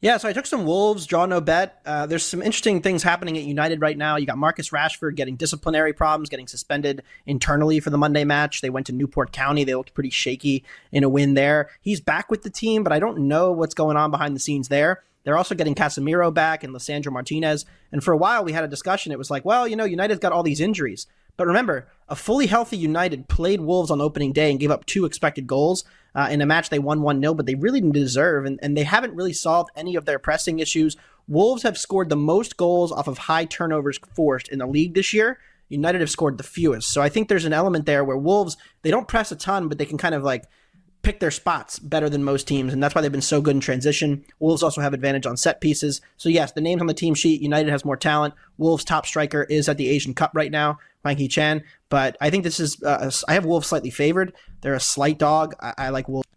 Yeah, 0.00 0.16
so 0.18 0.28
I 0.28 0.32
took 0.32 0.46
some 0.46 0.64
Wolves, 0.64 1.06
draw 1.06 1.26
no 1.26 1.40
bet. 1.40 1.80
Uh, 1.84 2.06
there's 2.06 2.22
some 2.22 2.40
interesting 2.40 2.82
things 2.82 3.02
happening 3.02 3.36
at 3.36 3.42
United 3.42 3.80
right 3.80 3.98
now. 3.98 4.14
You 4.14 4.26
got 4.26 4.38
Marcus 4.38 4.70
Rashford 4.70 5.16
getting 5.16 5.34
disciplinary 5.34 5.92
problems, 5.92 6.28
getting 6.28 6.46
suspended 6.46 7.02
internally 7.26 7.80
for 7.80 7.90
the 7.90 7.98
Monday 7.98 8.22
match. 8.22 8.60
They 8.60 8.70
went 8.70 8.86
to 8.86 8.92
Newport 8.92 9.32
County. 9.32 9.64
They 9.64 9.74
looked 9.74 9.94
pretty 9.94 10.10
shaky 10.10 10.62
in 10.92 11.02
a 11.02 11.08
win 11.08 11.34
there. 11.34 11.70
He's 11.80 12.00
back 12.00 12.30
with 12.30 12.42
the 12.42 12.50
team, 12.50 12.84
but 12.84 12.92
I 12.92 13.00
don't 13.00 13.26
know 13.26 13.50
what's 13.50 13.74
going 13.74 13.96
on 13.96 14.12
behind 14.12 14.36
the 14.36 14.40
scenes 14.40 14.68
there. 14.68 15.02
They're 15.24 15.36
also 15.36 15.56
getting 15.56 15.74
Casemiro 15.74 16.32
back 16.32 16.62
and 16.62 16.72
Lisandro 16.72 17.10
Martinez. 17.10 17.66
And 17.90 18.02
for 18.02 18.12
a 18.12 18.16
while, 18.16 18.44
we 18.44 18.52
had 18.52 18.62
a 18.62 18.68
discussion. 18.68 19.10
It 19.10 19.18
was 19.18 19.32
like, 19.32 19.44
well, 19.44 19.66
you 19.66 19.74
know, 19.74 19.84
United's 19.84 20.20
got 20.20 20.30
all 20.30 20.44
these 20.44 20.60
injuries. 20.60 21.08
But 21.38 21.46
remember, 21.46 21.86
a 22.08 22.16
fully 22.16 22.48
healthy 22.48 22.76
United 22.76 23.28
played 23.28 23.60
Wolves 23.60 23.90
on 23.90 24.00
opening 24.00 24.32
day 24.32 24.50
and 24.50 24.60
gave 24.60 24.72
up 24.72 24.84
two 24.84 25.06
expected 25.06 25.46
goals 25.46 25.84
uh, 26.14 26.28
in 26.30 26.40
a 26.40 26.46
match 26.46 26.68
they 26.68 26.80
won 26.80 27.00
1 27.00 27.20
0, 27.20 27.32
but 27.32 27.46
they 27.46 27.54
really 27.54 27.80
didn't 27.80 27.94
deserve, 27.94 28.44
and, 28.44 28.58
and 28.60 28.76
they 28.76 28.82
haven't 28.82 29.14
really 29.14 29.32
solved 29.32 29.70
any 29.76 29.94
of 29.94 30.04
their 30.04 30.18
pressing 30.18 30.58
issues. 30.58 30.96
Wolves 31.28 31.62
have 31.62 31.78
scored 31.78 32.08
the 32.08 32.16
most 32.16 32.56
goals 32.56 32.90
off 32.90 33.06
of 33.06 33.18
high 33.18 33.44
turnovers 33.44 34.00
forced 34.14 34.48
in 34.48 34.58
the 34.58 34.66
league 34.66 34.94
this 34.94 35.14
year. 35.14 35.38
United 35.68 36.00
have 36.00 36.10
scored 36.10 36.38
the 36.38 36.44
fewest. 36.44 36.90
So 36.90 37.02
I 37.02 37.08
think 37.08 37.28
there's 37.28 37.44
an 37.44 37.52
element 37.52 37.86
there 37.86 38.02
where 38.02 38.16
Wolves, 38.16 38.56
they 38.82 38.90
don't 38.90 39.06
press 39.06 39.30
a 39.30 39.36
ton, 39.36 39.68
but 39.68 39.78
they 39.78 39.86
can 39.86 39.98
kind 39.98 40.14
of 40.14 40.24
like 40.24 40.44
pick 41.02 41.20
their 41.20 41.30
spots 41.30 41.78
better 41.78 42.08
than 42.08 42.24
most 42.24 42.46
teams, 42.48 42.72
and 42.72 42.82
that's 42.82 42.94
why 42.94 43.00
they've 43.00 43.12
been 43.12 43.20
so 43.20 43.40
good 43.40 43.54
in 43.54 43.60
transition. 43.60 44.24
Wolves 44.40 44.62
also 44.62 44.80
have 44.80 44.94
advantage 44.94 45.26
on 45.26 45.36
set 45.36 45.60
pieces. 45.60 46.00
So 46.16 46.28
yes, 46.28 46.52
the 46.52 46.60
names 46.60 46.80
on 46.80 46.86
the 46.86 46.94
team 46.94 47.14
sheet, 47.14 47.40
United 47.40 47.70
has 47.70 47.84
more 47.84 47.96
talent. 47.96 48.34
Wolves' 48.56 48.84
top 48.84 49.06
striker 49.06 49.44
is 49.44 49.68
at 49.68 49.76
the 49.76 49.88
Asian 49.88 50.14
Cup 50.14 50.32
right 50.34 50.50
now, 50.50 50.78
Hwang 51.02 51.16
Hee-chan. 51.16 51.64
But 51.88 52.16
I 52.20 52.30
think 52.30 52.44
this 52.44 52.60
is 52.60 52.82
uh, 52.82 53.10
I 53.26 53.34
have 53.34 53.46
Wolves 53.46 53.68
slightly 53.68 53.90
favored. 53.90 54.34
They're 54.60 54.74
a 54.74 54.80
slight 54.80 55.18
dog. 55.18 55.54
I, 55.60 55.74
I 55.78 55.88
like 55.90 56.08
Wolves. 56.08 56.27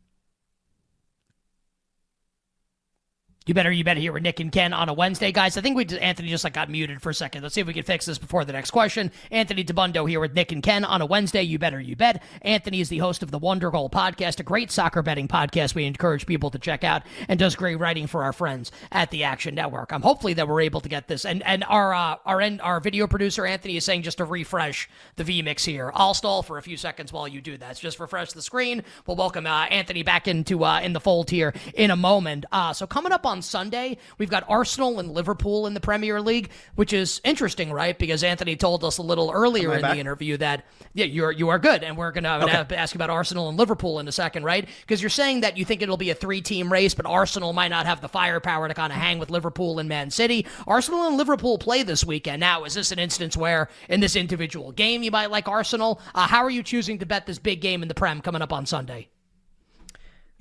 You 3.47 3.55
better, 3.55 3.71
you 3.71 3.83
better 3.83 3.99
hear 3.99 4.11
with 4.11 4.21
Nick 4.21 4.39
and 4.39 4.51
Ken 4.51 4.71
on 4.71 4.87
a 4.87 4.93
Wednesday, 4.93 5.31
guys. 5.31 5.57
I 5.57 5.61
think 5.61 5.75
we 5.75 5.83
Anthony 5.97 6.29
just 6.29 6.43
like 6.43 6.53
got 6.53 6.69
muted 6.69 7.01
for 7.01 7.09
a 7.09 7.13
second. 7.13 7.41
Let's 7.41 7.55
see 7.55 7.61
if 7.61 7.65
we 7.65 7.73
can 7.73 7.81
fix 7.81 8.05
this 8.05 8.19
before 8.19 8.45
the 8.45 8.53
next 8.53 8.69
question. 8.69 9.11
Anthony 9.31 9.63
Dabbundo 9.63 10.07
here 10.07 10.19
with 10.19 10.35
Nick 10.35 10.51
and 10.51 10.61
Ken 10.61 10.85
on 10.85 11.01
a 11.01 11.07
Wednesday. 11.07 11.41
You 11.41 11.57
better, 11.57 11.81
you 11.81 11.95
bet. 11.95 12.21
Anthony 12.43 12.81
is 12.81 12.89
the 12.89 12.99
host 12.99 13.23
of 13.23 13.31
the 13.31 13.39
Wonder 13.39 13.71
Goal 13.71 13.89
podcast, 13.89 14.39
a 14.39 14.43
great 14.43 14.69
soccer 14.69 15.01
betting 15.01 15.27
podcast 15.27 15.73
we 15.73 15.85
encourage 15.85 16.27
people 16.27 16.51
to 16.51 16.59
check 16.59 16.83
out, 16.83 17.01
and 17.27 17.39
does 17.39 17.55
great 17.55 17.77
writing 17.77 18.05
for 18.05 18.23
our 18.23 18.31
friends 18.31 18.71
at 18.91 19.09
the 19.09 19.23
Action 19.23 19.55
Network. 19.55 19.91
I'm 19.91 20.03
hopefully 20.03 20.35
that 20.35 20.47
we're 20.47 20.61
able 20.61 20.81
to 20.81 20.89
get 20.89 21.07
this. 21.07 21.25
And 21.25 21.41
and 21.41 21.63
our 21.63 21.95
uh, 21.95 22.17
our 22.27 22.41
end, 22.41 22.61
our 22.61 22.79
video 22.79 23.07
producer 23.07 23.47
Anthony 23.47 23.75
is 23.75 23.83
saying 23.83 24.03
just 24.03 24.19
to 24.19 24.25
refresh 24.25 24.87
the 25.15 25.23
vMix 25.23 25.65
here. 25.65 25.91
I'll 25.95 26.13
stall 26.13 26.43
for 26.43 26.59
a 26.59 26.61
few 26.61 26.77
seconds 26.77 27.11
while 27.11 27.27
you 27.27 27.41
do 27.41 27.57
that. 27.57 27.77
So 27.77 27.81
just 27.81 27.99
refresh 27.99 28.33
the 28.33 28.41
screen. 28.43 28.83
We'll 29.07 29.17
welcome 29.17 29.47
uh, 29.47 29.65
Anthony 29.65 30.03
back 30.03 30.27
into 30.27 30.63
uh, 30.63 30.79
in 30.81 30.93
the 30.93 31.01
fold 31.01 31.31
here 31.31 31.55
in 31.73 31.89
a 31.89 31.95
moment. 31.95 32.45
Uh, 32.51 32.71
so 32.73 32.85
coming 32.85 33.11
up 33.11 33.25
on 33.25 33.30
Sunday. 33.39 33.97
We've 34.17 34.29
got 34.29 34.43
Arsenal 34.49 34.99
and 34.99 35.11
Liverpool 35.11 35.67
in 35.67 35.75
the 35.75 35.79
Premier 35.79 36.19
League, 36.19 36.49
which 36.73 36.91
is 36.91 37.21
interesting, 37.23 37.71
right? 37.71 37.97
Because 37.97 38.23
Anthony 38.23 38.55
told 38.55 38.83
us 38.83 38.97
a 38.97 39.03
little 39.03 39.29
earlier 39.31 39.75
in 39.75 39.81
back? 39.81 39.93
the 39.93 39.99
interview 39.99 40.37
that 40.37 40.65
yeah, 40.93 41.05
you're 41.05 41.31
you 41.31 41.49
are 41.49 41.59
good, 41.59 41.83
and 41.83 41.95
we're 41.95 42.11
gonna, 42.11 42.39
okay. 42.43 42.75
ask 42.75 42.95
you 42.95 42.97
about 42.97 43.11
Arsenal 43.11 43.49
and 43.49 43.57
Liverpool 43.57 43.99
in 43.99 44.07
a 44.07 44.11
second, 44.11 44.43
right? 44.43 44.67
Because 44.81 45.01
you're 45.01 45.09
saying 45.09 45.41
that 45.41 45.57
you 45.57 45.65
think 45.65 45.81
it'll 45.81 45.97
be 45.97 46.09
a 46.09 46.15
three-team 46.15 46.71
race, 46.71 46.95
but 46.95 47.05
Arsenal 47.05 47.53
might 47.53 47.69
not 47.69 47.85
have 47.85 48.01
the 48.01 48.09
firepower 48.09 48.67
to 48.67 48.73
kind 48.73 48.91
of 48.91 48.97
hang 48.97 49.19
with 49.19 49.29
Liverpool 49.29 49.77
and 49.77 49.87
Man 49.87 50.09
City. 50.09 50.47
Arsenal 50.65 51.07
and 51.07 51.17
Liverpool 51.17 51.59
play 51.59 51.83
this 51.83 52.03
weekend. 52.03 52.39
Now, 52.39 52.63
is 52.63 52.73
this 52.73 52.91
an 52.91 52.99
instance 52.99 53.37
where 53.37 53.69
in 53.87 53.99
this 53.99 54.15
individual 54.15 54.71
game 54.71 55.03
you 55.03 55.11
might 55.11 55.29
like 55.29 55.47
Arsenal? 55.47 56.01
Uh, 56.15 56.27
how 56.27 56.43
are 56.43 56.49
you 56.49 56.63
choosing 56.63 56.97
to 56.99 57.05
bet 57.05 57.25
this 57.25 57.39
big 57.39 57.61
game 57.61 57.81
in 57.83 57.87
the 57.87 57.93
Prem 57.93 58.21
coming 58.21 58.41
up 58.41 58.51
on 58.51 58.65
Sunday? 58.65 59.10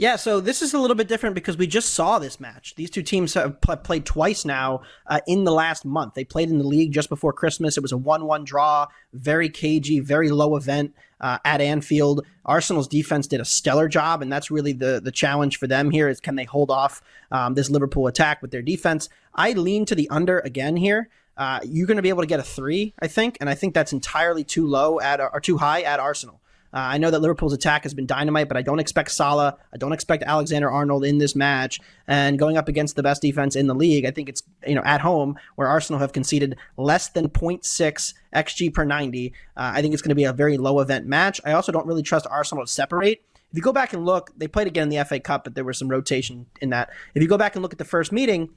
Yeah, 0.01 0.16
so 0.16 0.40
this 0.40 0.62
is 0.62 0.72
a 0.72 0.78
little 0.78 0.96
bit 0.96 1.09
different 1.09 1.34
because 1.34 1.59
we 1.59 1.66
just 1.66 1.92
saw 1.92 2.18
this 2.18 2.40
match. 2.40 2.74
These 2.74 2.88
two 2.88 3.03
teams 3.03 3.34
have 3.34 3.61
pl- 3.61 3.76
played 3.76 4.07
twice 4.07 4.46
now 4.46 4.80
uh, 5.07 5.20
in 5.26 5.44
the 5.44 5.53
last 5.53 5.84
month. 5.84 6.14
They 6.14 6.24
played 6.24 6.48
in 6.48 6.57
the 6.57 6.66
league 6.66 6.90
just 6.90 7.11
before 7.11 7.34
Christmas. 7.34 7.76
It 7.76 7.82
was 7.82 7.92
a 7.92 7.98
1 7.98 8.24
1 8.24 8.44
draw, 8.44 8.86
very 9.12 9.51
cagey, 9.51 10.01
very 10.01 10.30
low 10.30 10.57
event 10.57 10.94
uh, 11.20 11.36
at 11.44 11.61
Anfield. 11.61 12.24
Arsenal's 12.46 12.88
defense 12.88 13.26
did 13.26 13.42
a 13.42 13.44
stellar 13.44 13.88
job, 13.88 14.22
and 14.22 14.32
that's 14.32 14.51
really 14.51 14.72
the, 14.72 15.03
the 15.05 15.12
challenge 15.12 15.59
for 15.59 15.66
them 15.66 15.90
here 15.90 16.09
is 16.09 16.18
can 16.18 16.34
they 16.34 16.44
hold 16.44 16.70
off 16.70 17.03
um, 17.30 17.53
this 17.53 17.68
Liverpool 17.68 18.07
attack 18.07 18.40
with 18.40 18.53
their 18.53 18.62
defense? 18.62 19.11
I 19.34 19.53
lean 19.53 19.84
to 19.84 19.94
the 19.94 20.09
under 20.09 20.38
again 20.38 20.76
here. 20.76 21.11
Uh, 21.36 21.61
you're 21.62 21.86
going 21.86 21.98
to 21.98 22.03
be 22.03 22.09
able 22.09 22.22
to 22.22 22.26
get 22.26 22.40
a 22.40 22.42
three, 22.42 22.94
I 23.01 23.07
think, 23.07 23.36
and 23.38 23.51
I 23.51 23.55
think 23.55 23.74
that's 23.74 23.92
entirely 23.92 24.44
too 24.44 24.66
low 24.66 24.98
at 24.98 25.20
or 25.20 25.40
too 25.40 25.59
high 25.59 25.82
at 25.82 26.01
Arsenal. 26.01 26.40
Uh, 26.72 26.78
I 26.78 26.98
know 26.98 27.10
that 27.10 27.20
Liverpool's 27.20 27.52
attack 27.52 27.82
has 27.82 27.94
been 27.94 28.06
dynamite, 28.06 28.48
but 28.48 28.56
I 28.56 28.62
don't 28.62 28.78
expect 28.78 29.10
Salah. 29.10 29.56
I 29.72 29.76
don't 29.76 29.92
expect 29.92 30.22
Alexander 30.24 30.70
Arnold 30.70 31.04
in 31.04 31.18
this 31.18 31.34
match. 31.34 31.80
And 32.06 32.38
going 32.38 32.56
up 32.56 32.68
against 32.68 32.96
the 32.96 33.02
best 33.02 33.22
defense 33.22 33.56
in 33.56 33.66
the 33.66 33.74
league, 33.74 34.04
I 34.04 34.10
think 34.10 34.28
it's 34.28 34.42
you 34.66 34.74
know 34.74 34.82
at 34.84 35.00
home 35.00 35.36
where 35.56 35.66
Arsenal 35.68 36.00
have 36.00 36.12
conceded 36.12 36.56
less 36.76 37.08
than 37.08 37.28
0.6 37.28 38.14
xG 38.34 38.74
per 38.74 38.84
90. 38.84 39.32
Uh, 39.56 39.72
I 39.74 39.82
think 39.82 39.94
it's 39.94 40.02
going 40.02 40.10
to 40.10 40.14
be 40.14 40.24
a 40.24 40.32
very 40.32 40.56
low 40.56 40.80
event 40.80 41.06
match. 41.06 41.40
I 41.44 41.52
also 41.52 41.72
don't 41.72 41.86
really 41.86 42.02
trust 42.02 42.26
Arsenal 42.30 42.64
to 42.64 42.70
separate. 42.70 43.22
If 43.50 43.56
you 43.56 43.62
go 43.62 43.72
back 43.72 43.92
and 43.92 44.06
look, 44.06 44.30
they 44.36 44.46
played 44.46 44.68
again 44.68 44.84
in 44.84 44.96
the 44.96 45.04
FA 45.04 45.18
Cup, 45.18 45.42
but 45.42 45.56
there 45.56 45.64
was 45.64 45.76
some 45.76 45.88
rotation 45.88 46.46
in 46.60 46.70
that. 46.70 46.90
If 47.14 47.22
you 47.22 47.28
go 47.28 47.38
back 47.38 47.56
and 47.56 47.62
look 47.62 47.72
at 47.72 47.78
the 47.78 47.84
first 47.84 48.12
meeting, 48.12 48.50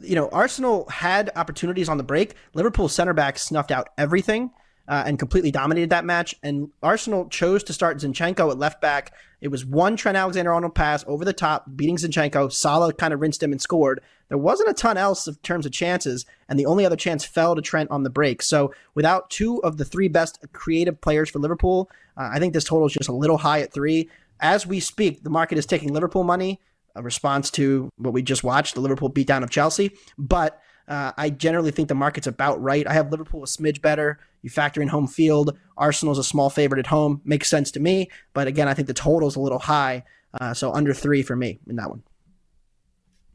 you 0.00 0.16
know, 0.16 0.28
Arsenal 0.30 0.88
had 0.88 1.30
opportunities 1.36 1.88
on 1.88 1.98
the 1.98 2.02
break. 2.02 2.34
Liverpool's 2.54 2.94
center 2.94 3.12
back 3.12 3.38
snuffed 3.38 3.70
out 3.70 3.90
everything 3.96 4.50
uh, 4.88 5.04
and 5.06 5.18
completely 5.18 5.50
dominated 5.50 5.90
that 5.90 6.04
match. 6.04 6.34
And 6.42 6.70
Arsenal 6.82 7.28
chose 7.28 7.62
to 7.64 7.72
start 7.72 7.98
Zinchenko 7.98 8.50
at 8.50 8.58
left 8.58 8.80
back. 8.80 9.14
It 9.40 9.48
was 9.48 9.64
one 9.64 9.96
Trent 9.96 10.16
Alexander 10.16 10.52
Arnold 10.52 10.74
pass 10.74 11.04
over 11.06 11.24
the 11.24 11.32
top, 11.32 11.66
beating 11.74 11.96
Zinchenko. 11.96 12.52
Salah 12.52 12.92
kind 12.92 13.12
of 13.12 13.20
rinsed 13.20 13.42
him 13.42 13.52
and 13.52 13.60
scored. 13.60 14.00
There 14.28 14.38
wasn't 14.38 14.70
a 14.70 14.74
ton 14.74 14.96
else 14.96 15.26
in 15.26 15.34
terms 15.36 15.66
of 15.66 15.72
chances, 15.72 16.24
and 16.48 16.58
the 16.58 16.66
only 16.66 16.86
other 16.86 16.96
chance 16.96 17.24
fell 17.24 17.54
to 17.54 17.60
Trent 17.62 17.90
on 17.90 18.02
the 18.02 18.10
break. 18.10 18.40
So 18.40 18.72
without 18.94 19.30
two 19.30 19.62
of 19.62 19.76
the 19.76 19.84
three 19.84 20.08
best 20.08 20.38
creative 20.52 21.00
players 21.00 21.28
for 21.28 21.38
Liverpool, 21.38 21.90
uh, 22.16 22.30
I 22.32 22.38
think 22.38 22.54
this 22.54 22.64
total 22.64 22.86
is 22.86 22.94
just 22.94 23.08
a 23.08 23.14
little 23.14 23.38
high 23.38 23.60
at 23.60 23.72
three. 23.72 24.08
As 24.40 24.66
we 24.66 24.80
speak, 24.80 25.22
the 25.22 25.30
market 25.30 25.58
is 25.58 25.66
taking 25.66 25.92
Liverpool 25.92 26.24
money, 26.24 26.60
a 26.94 27.02
response 27.02 27.50
to 27.52 27.90
what 27.96 28.12
we 28.12 28.22
just 28.22 28.42
watched, 28.42 28.74
the 28.74 28.80
Liverpool 28.80 29.10
beatdown 29.10 29.42
of 29.42 29.50
Chelsea. 29.50 29.92
But 30.18 30.60
uh, 30.88 31.12
I 31.16 31.30
generally 31.30 31.70
think 31.70 31.88
the 31.88 31.94
market's 31.94 32.26
about 32.26 32.60
right. 32.60 32.86
I 32.86 32.92
have 32.92 33.10
Liverpool 33.10 33.42
a 33.42 33.46
smidge 33.46 33.80
better. 33.80 34.18
You 34.42 34.50
factor 34.50 34.82
in 34.82 34.88
home 34.88 35.06
field. 35.06 35.56
Arsenal's 35.76 36.18
a 36.18 36.24
small 36.24 36.50
favorite 36.50 36.80
at 36.80 36.88
home. 36.88 37.20
Makes 37.24 37.48
sense 37.48 37.70
to 37.72 37.80
me. 37.80 38.10
But 38.34 38.46
again, 38.48 38.68
I 38.68 38.74
think 38.74 38.88
the 38.88 38.94
total's 38.94 39.36
a 39.36 39.40
little 39.40 39.60
high. 39.60 40.04
Uh, 40.40 40.54
so 40.54 40.72
under 40.72 40.94
three 40.94 41.22
for 41.22 41.36
me 41.36 41.60
in 41.68 41.76
that 41.76 41.90
one. 41.90 42.02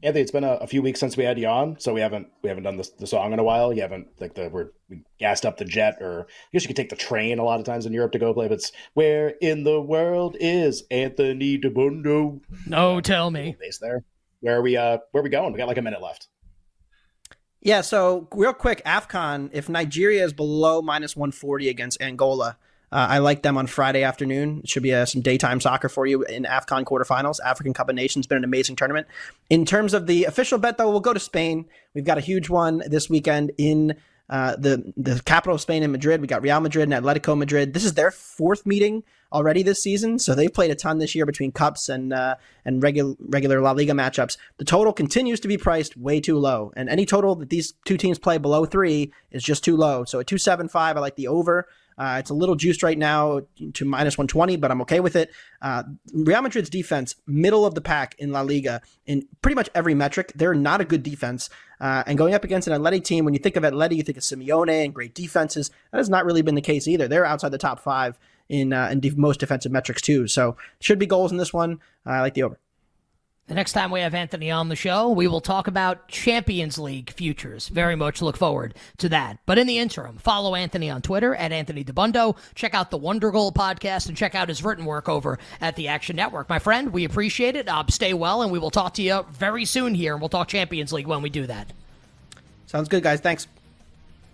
Anthony, 0.00 0.22
it's 0.22 0.30
been 0.30 0.44
a, 0.44 0.52
a, 0.52 0.66
few 0.68 0.80
weeks 0.80 1.00
since 1.00 1.16
we 1.16 1.24
had 1.24 1.40
you 1.40 1.48
on, 1.48 1.80
so 1.80 1.92
we 1.92 2.00
haven't 2.00 2.28
we 2.42 2.48
haven't 2.48 2.62
done 2.62 2.76
this, 2.76 2.90
the 2.90 3.06
song 3.06 3.32
in 3.32 3.40
a 3.40 3.42
while. 3.42 3.72
You 3.72 3.82
haven't 3.82 4.06
like 4.20 4.34
the 4.34 4.48
we're 4.48 4.68
we 4.88 5.02
gassed 5.18 5.44
up 5.44 5.56
the 5.56 5.64
jet, 5.64 5.96
or 6.00 6.28
I 6.28 6.48
guess 6.52 6.62
you 6.62 6.68
could 6.68 6.76
take 6.76 6.90
the 6.90 6.94
train 6.94 7.40
a 7.40 7.44
lot 7.44 7.58
of 7.58 7.66
times 7.66 7.84
in 7.84 7.92
Europe 7.92 8.12
to 8.12 8.20
go 8.20 8.32
play. 8.32 8.46
But 8.46 8.58
it's 8.58 8.72
where 8.94 9.30
in 9.40 9.64
the 9.64 9.80
world 9.80 10.36
is 10.38 10.84
Anthony 10.88 11.58
Dabbundo? 11.58 12.40
No, 12.64 13.00
tell 13.00 13.32
me. 13.32 13.56
Base 13.58 13.78
there. 13.78 14.04
Where 14.38 14.58
are 14.58 14.62
we? 14.62 14.76
Uh, 14.76 14.98
where 15.10 15.20
are 15.20 15.24
we 15.24 15.30
going? 15.30 15.52
We 15.52 15.58
got 15.58 15.66
like 15.66 15.78
a 15.78 15.82
minute 15.82 16.00
left. 16.00 16.28
Yeah, 17.60 17.80
so 17.80 18.28
real 18.32 18.52
quick, 18.52 18.82
AFCON, 18.84 19.50
if 19.52 19.68
Nigeria 19.68 20.24
is 20.24 20.32
below 20.32 20.80
minus 20.80 21.16
140 21.16 21.68
against 21.68 22.00
Angola, 22.00 22.56
uh, 22.90 23.06
I 23.10 23.18
like 23.18 23.42
them 23.42 23.58
on 23.58 23.66
Friday 23.66 24.02
afternoon. 24.02 24.60
It 24.62 24.70
should 24.70 24.82
be 24.82 24.94
uh, 24.94 25.04
some 25.04 25.20
daytime 25.20 25.60
soccer 25.60 25.88
for 25.88 26.06
you 26.06 26.22
in 26.22 26.44
AFCON 26.44 26.84
quarterfinals. 26.84 27.38
African 27.44 27.74
Cup 27.74 27.88
of 27.88 27.96
Nations 27.96 28.26
been 28.26 28.38
an 28.38 28.44
amazing 28.44 28.76
tournament. 28.76 29.08
In 29.50 29.66
terms 29.66 29.92
of 29.92 30.06
the 30.06 30.24
official 30.24 30.58
bet, 30.58 30.78
though, 30.78 30.90
we'll 30.90 31.00
go 31.00 31.12
to 31.12 31.20
Spain. 31.20 31.66
We've 31.94 32.04
got 32.04 32.16
a 32.16 32.22
huge 32.22 32.48
one 32.48 32.82
this 32.86 33.10
weekend 33.10 33.52
in 33.58 33.96
uh, 34.30 34.56
the 34.56 34.92
the 34.96 35.20
capital 35.24 35.54
of 35.54 35.60
Spain 35.60 35.82
in 35.82 35.90
Madrid. 35.90 36.20
We 36.20 36.26
got 36.26 36.42
Real 36.42 36.60
Madrid 36.60 36.90
and 36.90 37.04
Atletico 37.04 37.36
Madrid. 37.36 37.74
This 37.74 37.84
is 37.84 37.94
their 37.94 38.10
fourth 38.10 38.64
meeting 38.64 39.02
already 39.32 39.62
this 39.62 39.82
season, 39.82 40.18
so 40.18 40.34
they've 40.34 40.52
played 40.52 40.70
a 40.70 40.74
ton 40.74 40.98
this 40.98 41.14
year 41.14 41.26
between 41.26 41.52
cups 41.52 41.88
and 41.88 42.12
uh, 42.12 42.36
and 42.64 42.82
regular 42.82 43.14
regular 43.20 43.60
La 43.60 43.72
Liga 43.72 43.92
matchups. 43.92 44.36
The 44.56 44.64
total 44.64 44.92
continues 44.92 45.40
to 45.40 45.48
be 45.48 45.58
priced 45.58 45.96
way 45.96 46.20
too 46.20 46.38
low, 46.38 46.72
and 46.76 46.88
any 46.88 47.06
total 47.06 47.34
that 47.36 47.50
these 47.50 47.74
two 47.84 47.96
teams 47.96 48.18
play 48.18 48.38
below 48.38 48.64
three 48.64 49.12
is 49.30 49.42
just 49.42 49.64
too 49.64 49.76
low. 49.76 50.04
So 50.04 50.20
at 50.20 50.26
two 50.26 50.38
seven 50.38 50.68
five, 50.68 50.96
I 50.96 51.00
like 51.00 51.16
the 51.16 51.28
over. 51.28 51.66
Uh, 51.98 52.18
it's 52.20 52.30
a 52.30 52.34
little 52.34 52.54
juiced 52.54 52.84
right 52.84 52.96
now 52.96 53.40
to 53.74 53.84
minus 53.84 54.16
120, 54.16 54.56
but 54.56 54.70
I'm 54.70 54.80
okay 54.82 55.00
with 55.00 55.16
it. 55.16 55.32
Uh, 55.60 55.82
Real 56.14 56.42
Madrid's 56.42 56.70
defense, 56.70 57.16
middle 57.26 57.66
of 57.66 57.74
the 57.74 57.80
pack 57.80 58.14
in 58.20 58.30
La 58.30 58.42
Liga 58.42 58.80
in 59.04 59.26
pretty 59.42 59.56
much 59.56 59.68
every 59.74 59.94
metric. 59.94 60.30
They're 60.36 60.54
not 60.54 60.80
a 60.80 60.84
good 60.84 61.02
defense. 61.02 61.50
Uh, 61.80 62.04
and 62.06 62.16
going 62.16 62.34
up 62.34 62.44
against 62.44 62.68
an 62.68 62.80
Atleti 62.80 63.02
team, 63.02 63.24
when 63.24 63.34
you 63.34 63.40
think 63.40 63.56
of 63.56 63.64
Atleti, 63.64 63.96
you 63.96 64.04
think 64.04 64.16
of 64.16 64.22
Simeone 64.22 64.84
and 64.84 64.94
great 64.94 65.12
defenses. 65.12 65.72
That 65.90 65.98
has 65.98 66.08
not 66.08 66.24
really 66.24 66.42
been 66.42 66.54
the 66.54 66.60
case 66.60 66.86
either. 66.86 67.08
They're 67.08 67.26
outside 67.26 67.50
the 67.50 67.58
top 67.58 67.80
five 67.80 68.16
in, 68.48 68.72
uh, 68.72 68.88
in 68.90 69.00
most 69.16 69.40
defensive 69.40 69.72
metrics 69.72 70.02
too. 70.02 70.26
So 70.28 70.56
should 70.80 70.98
be 70.98 71.06
goals 71.06 71.32
in 71.32 71.38
this 71.38 71.52
one. 71.52 71.80
I 72.06 72.20
like 72.20 72.34
the 72.34 72.44
over. 72.44 72.58
The 73.48 73.54
next 73.54 73.72
time 73.72 73.90
we 73.90 74.00
have 74.00 74.12
Anthony 74.12 74.50
on 74.50 74.68
the 74.68 74.76
show, 74.76 75.08
we 75.08 75.26
will 75.26 75.40
talk 75.40 75.68
about 75.68 76.06
Champions 76.08 76.78
League 76.78 77.10
futures. 77.10 77.68
Very 77.68 77.96
much 77.96 78.20
look 78.20 78.36
forward 78.36 78.74
to 78.98 79.08
that. 79.08 79.38
But 79.46 79.56
in 79.56 79.66
the 79.66 79.78
interim, 79.78 80.18
follow 80.18 80.54
Anthony 80.54 80.90
on 80.90 81.00
Twitter 81.00 81.34
at 81.34 81.50
Anthony 81.50 81.82
Dabbundo. 81.82 82.36
Check 82.54 82.74
out 82.74 82.90
the 82.90 82.98
Wonder 82.98 83.30
Goal 83.30 83.50
podcast 83.50 84.06
and 84.06 84.18
check 84.18 84.34
out 84.34 84.50
his 84.50 84.62
written 84.62 84.84
work 84.84 85.08
over 85.08 85.38
at 85.62 85.76
the 85.76 85.88
Action 85.88 86.14
Network. 86.14 86.50
My 86.50 86.58
friend, 86.58 86.92
we 86.92 87.06
appreciate 87.06 87.56
it. 87.56 87.70
Uh, 87.70 87.84
stay 87.88 88.12
well, 88.12 88.42
and 88.42 88.52
we 88.52 88.58
will 88.58 88.70
talk 88.70 88.92
to 88.94 89.02
you 89.02 89.24
very 89.32 89.64
soon 89.64 89.94
here, 89.94 90.12
and 90.12 90.20
we'll 90.20 90.28
talk 90.28 90.48
Champions 90.48 90.92
League 90.92 91.06
when 91.06 91.22
we 91.22 91.30
do 91.30 91.46
that. 91.46 91.72
Sounds 92.66 92.90
good, 92.90 93.02
guys. 93.02 93.20
Thanks. 93.20 93.46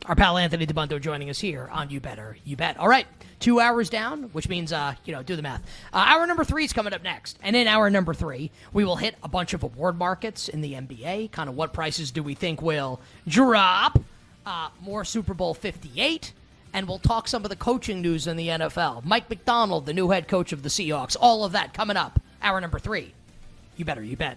Our 0.06 0.14
pal 0.14 0.36
Anthony 0.36 0.66
Dabbundo 0.66 1.00
joining 1.00 1.30
us 1.30 1.40
here 1.40 1.66
on 1.72 1.88
You 1.88 1.98
Better 1.98 2.36
You 2.44 2.56
Bet. 2.56 2.76
All 2.76 2.88
right, 2.88 3.06
two 3.40 3.58
hours 3.58 3.88
down, 3.88 4.24
which 4.34 4.50
means, 4.50 4.70
uh, 4.70 4.94
you 5.06 5.14
know, 5.14 5.22
do 5.22 5.34
the 5.34 5.40
math. 5.40 5.62
Uh, 5.94 6.04
hour 6.06 6.26
number 6.26 6.44
three 6.44 6.64
is 6.66 6.74
coming 6.74 6.92
up 6.92 7.02
next. 7.02 7.38
And 7.42 7.56
in 7.56 7.66
hour 7.66 7.88
number 7.88 8.12
three, 8.12 8.50
we 8.74 8.84
will 8.84 8.96
hit 8.96 9.14
a 9.22 9.28
bunch 9.28 9.54
of 9.54 9.62
award 9.62 9.96
markets 9.96 10.50
in 10.50 10.60
the 10.60 10.74
NBA. 10.74 11.32
Kind 11.32 11.48
of 11.48 11.56
what 11.56 11.72
prices 11.72 12.10
do 12.10 12.22
we 12.22 12.34
think 12.34 12.60
will 12.60 13.00
drop? 13.26 13.98
Uh, 14.44 14.68
more 14.82 15.06
Super 15.06 15.32
Bowl 15.32 15.54
58. 15.54 16.34
And 16.74 16.86
we'll 16.86 16.98
talk 16.98 17.26
some 17.26 17.42
of 17.44 17.48
the 17.48 17.56
coaching 17.56 18.02
news 18.02 18.26
in 18.26 18.36
the 18.36 18.48
NFL. 18.48 19.06
Mike 19.06 19.30
Macdonald, 19.30 19.86
the 19.86 19.94
new 19.94 20.10
head 20.10 20.28
coach 20.28 20.52
of 20.52 20.62
the 20.62 20.68
Seahawks. 20.68 21.16
All 21.18 21.46
of 21.46 21.52
that 21.52 21.72
coming 21.72 21.96
up. 21.96 22.20
Hour 22.42 22.60
number 22.60 22.78
three. 22.78 23.14
You 23.78 23.86
better, 23.86 24.02
you 24.02 24.18
bet. 24.18 24.36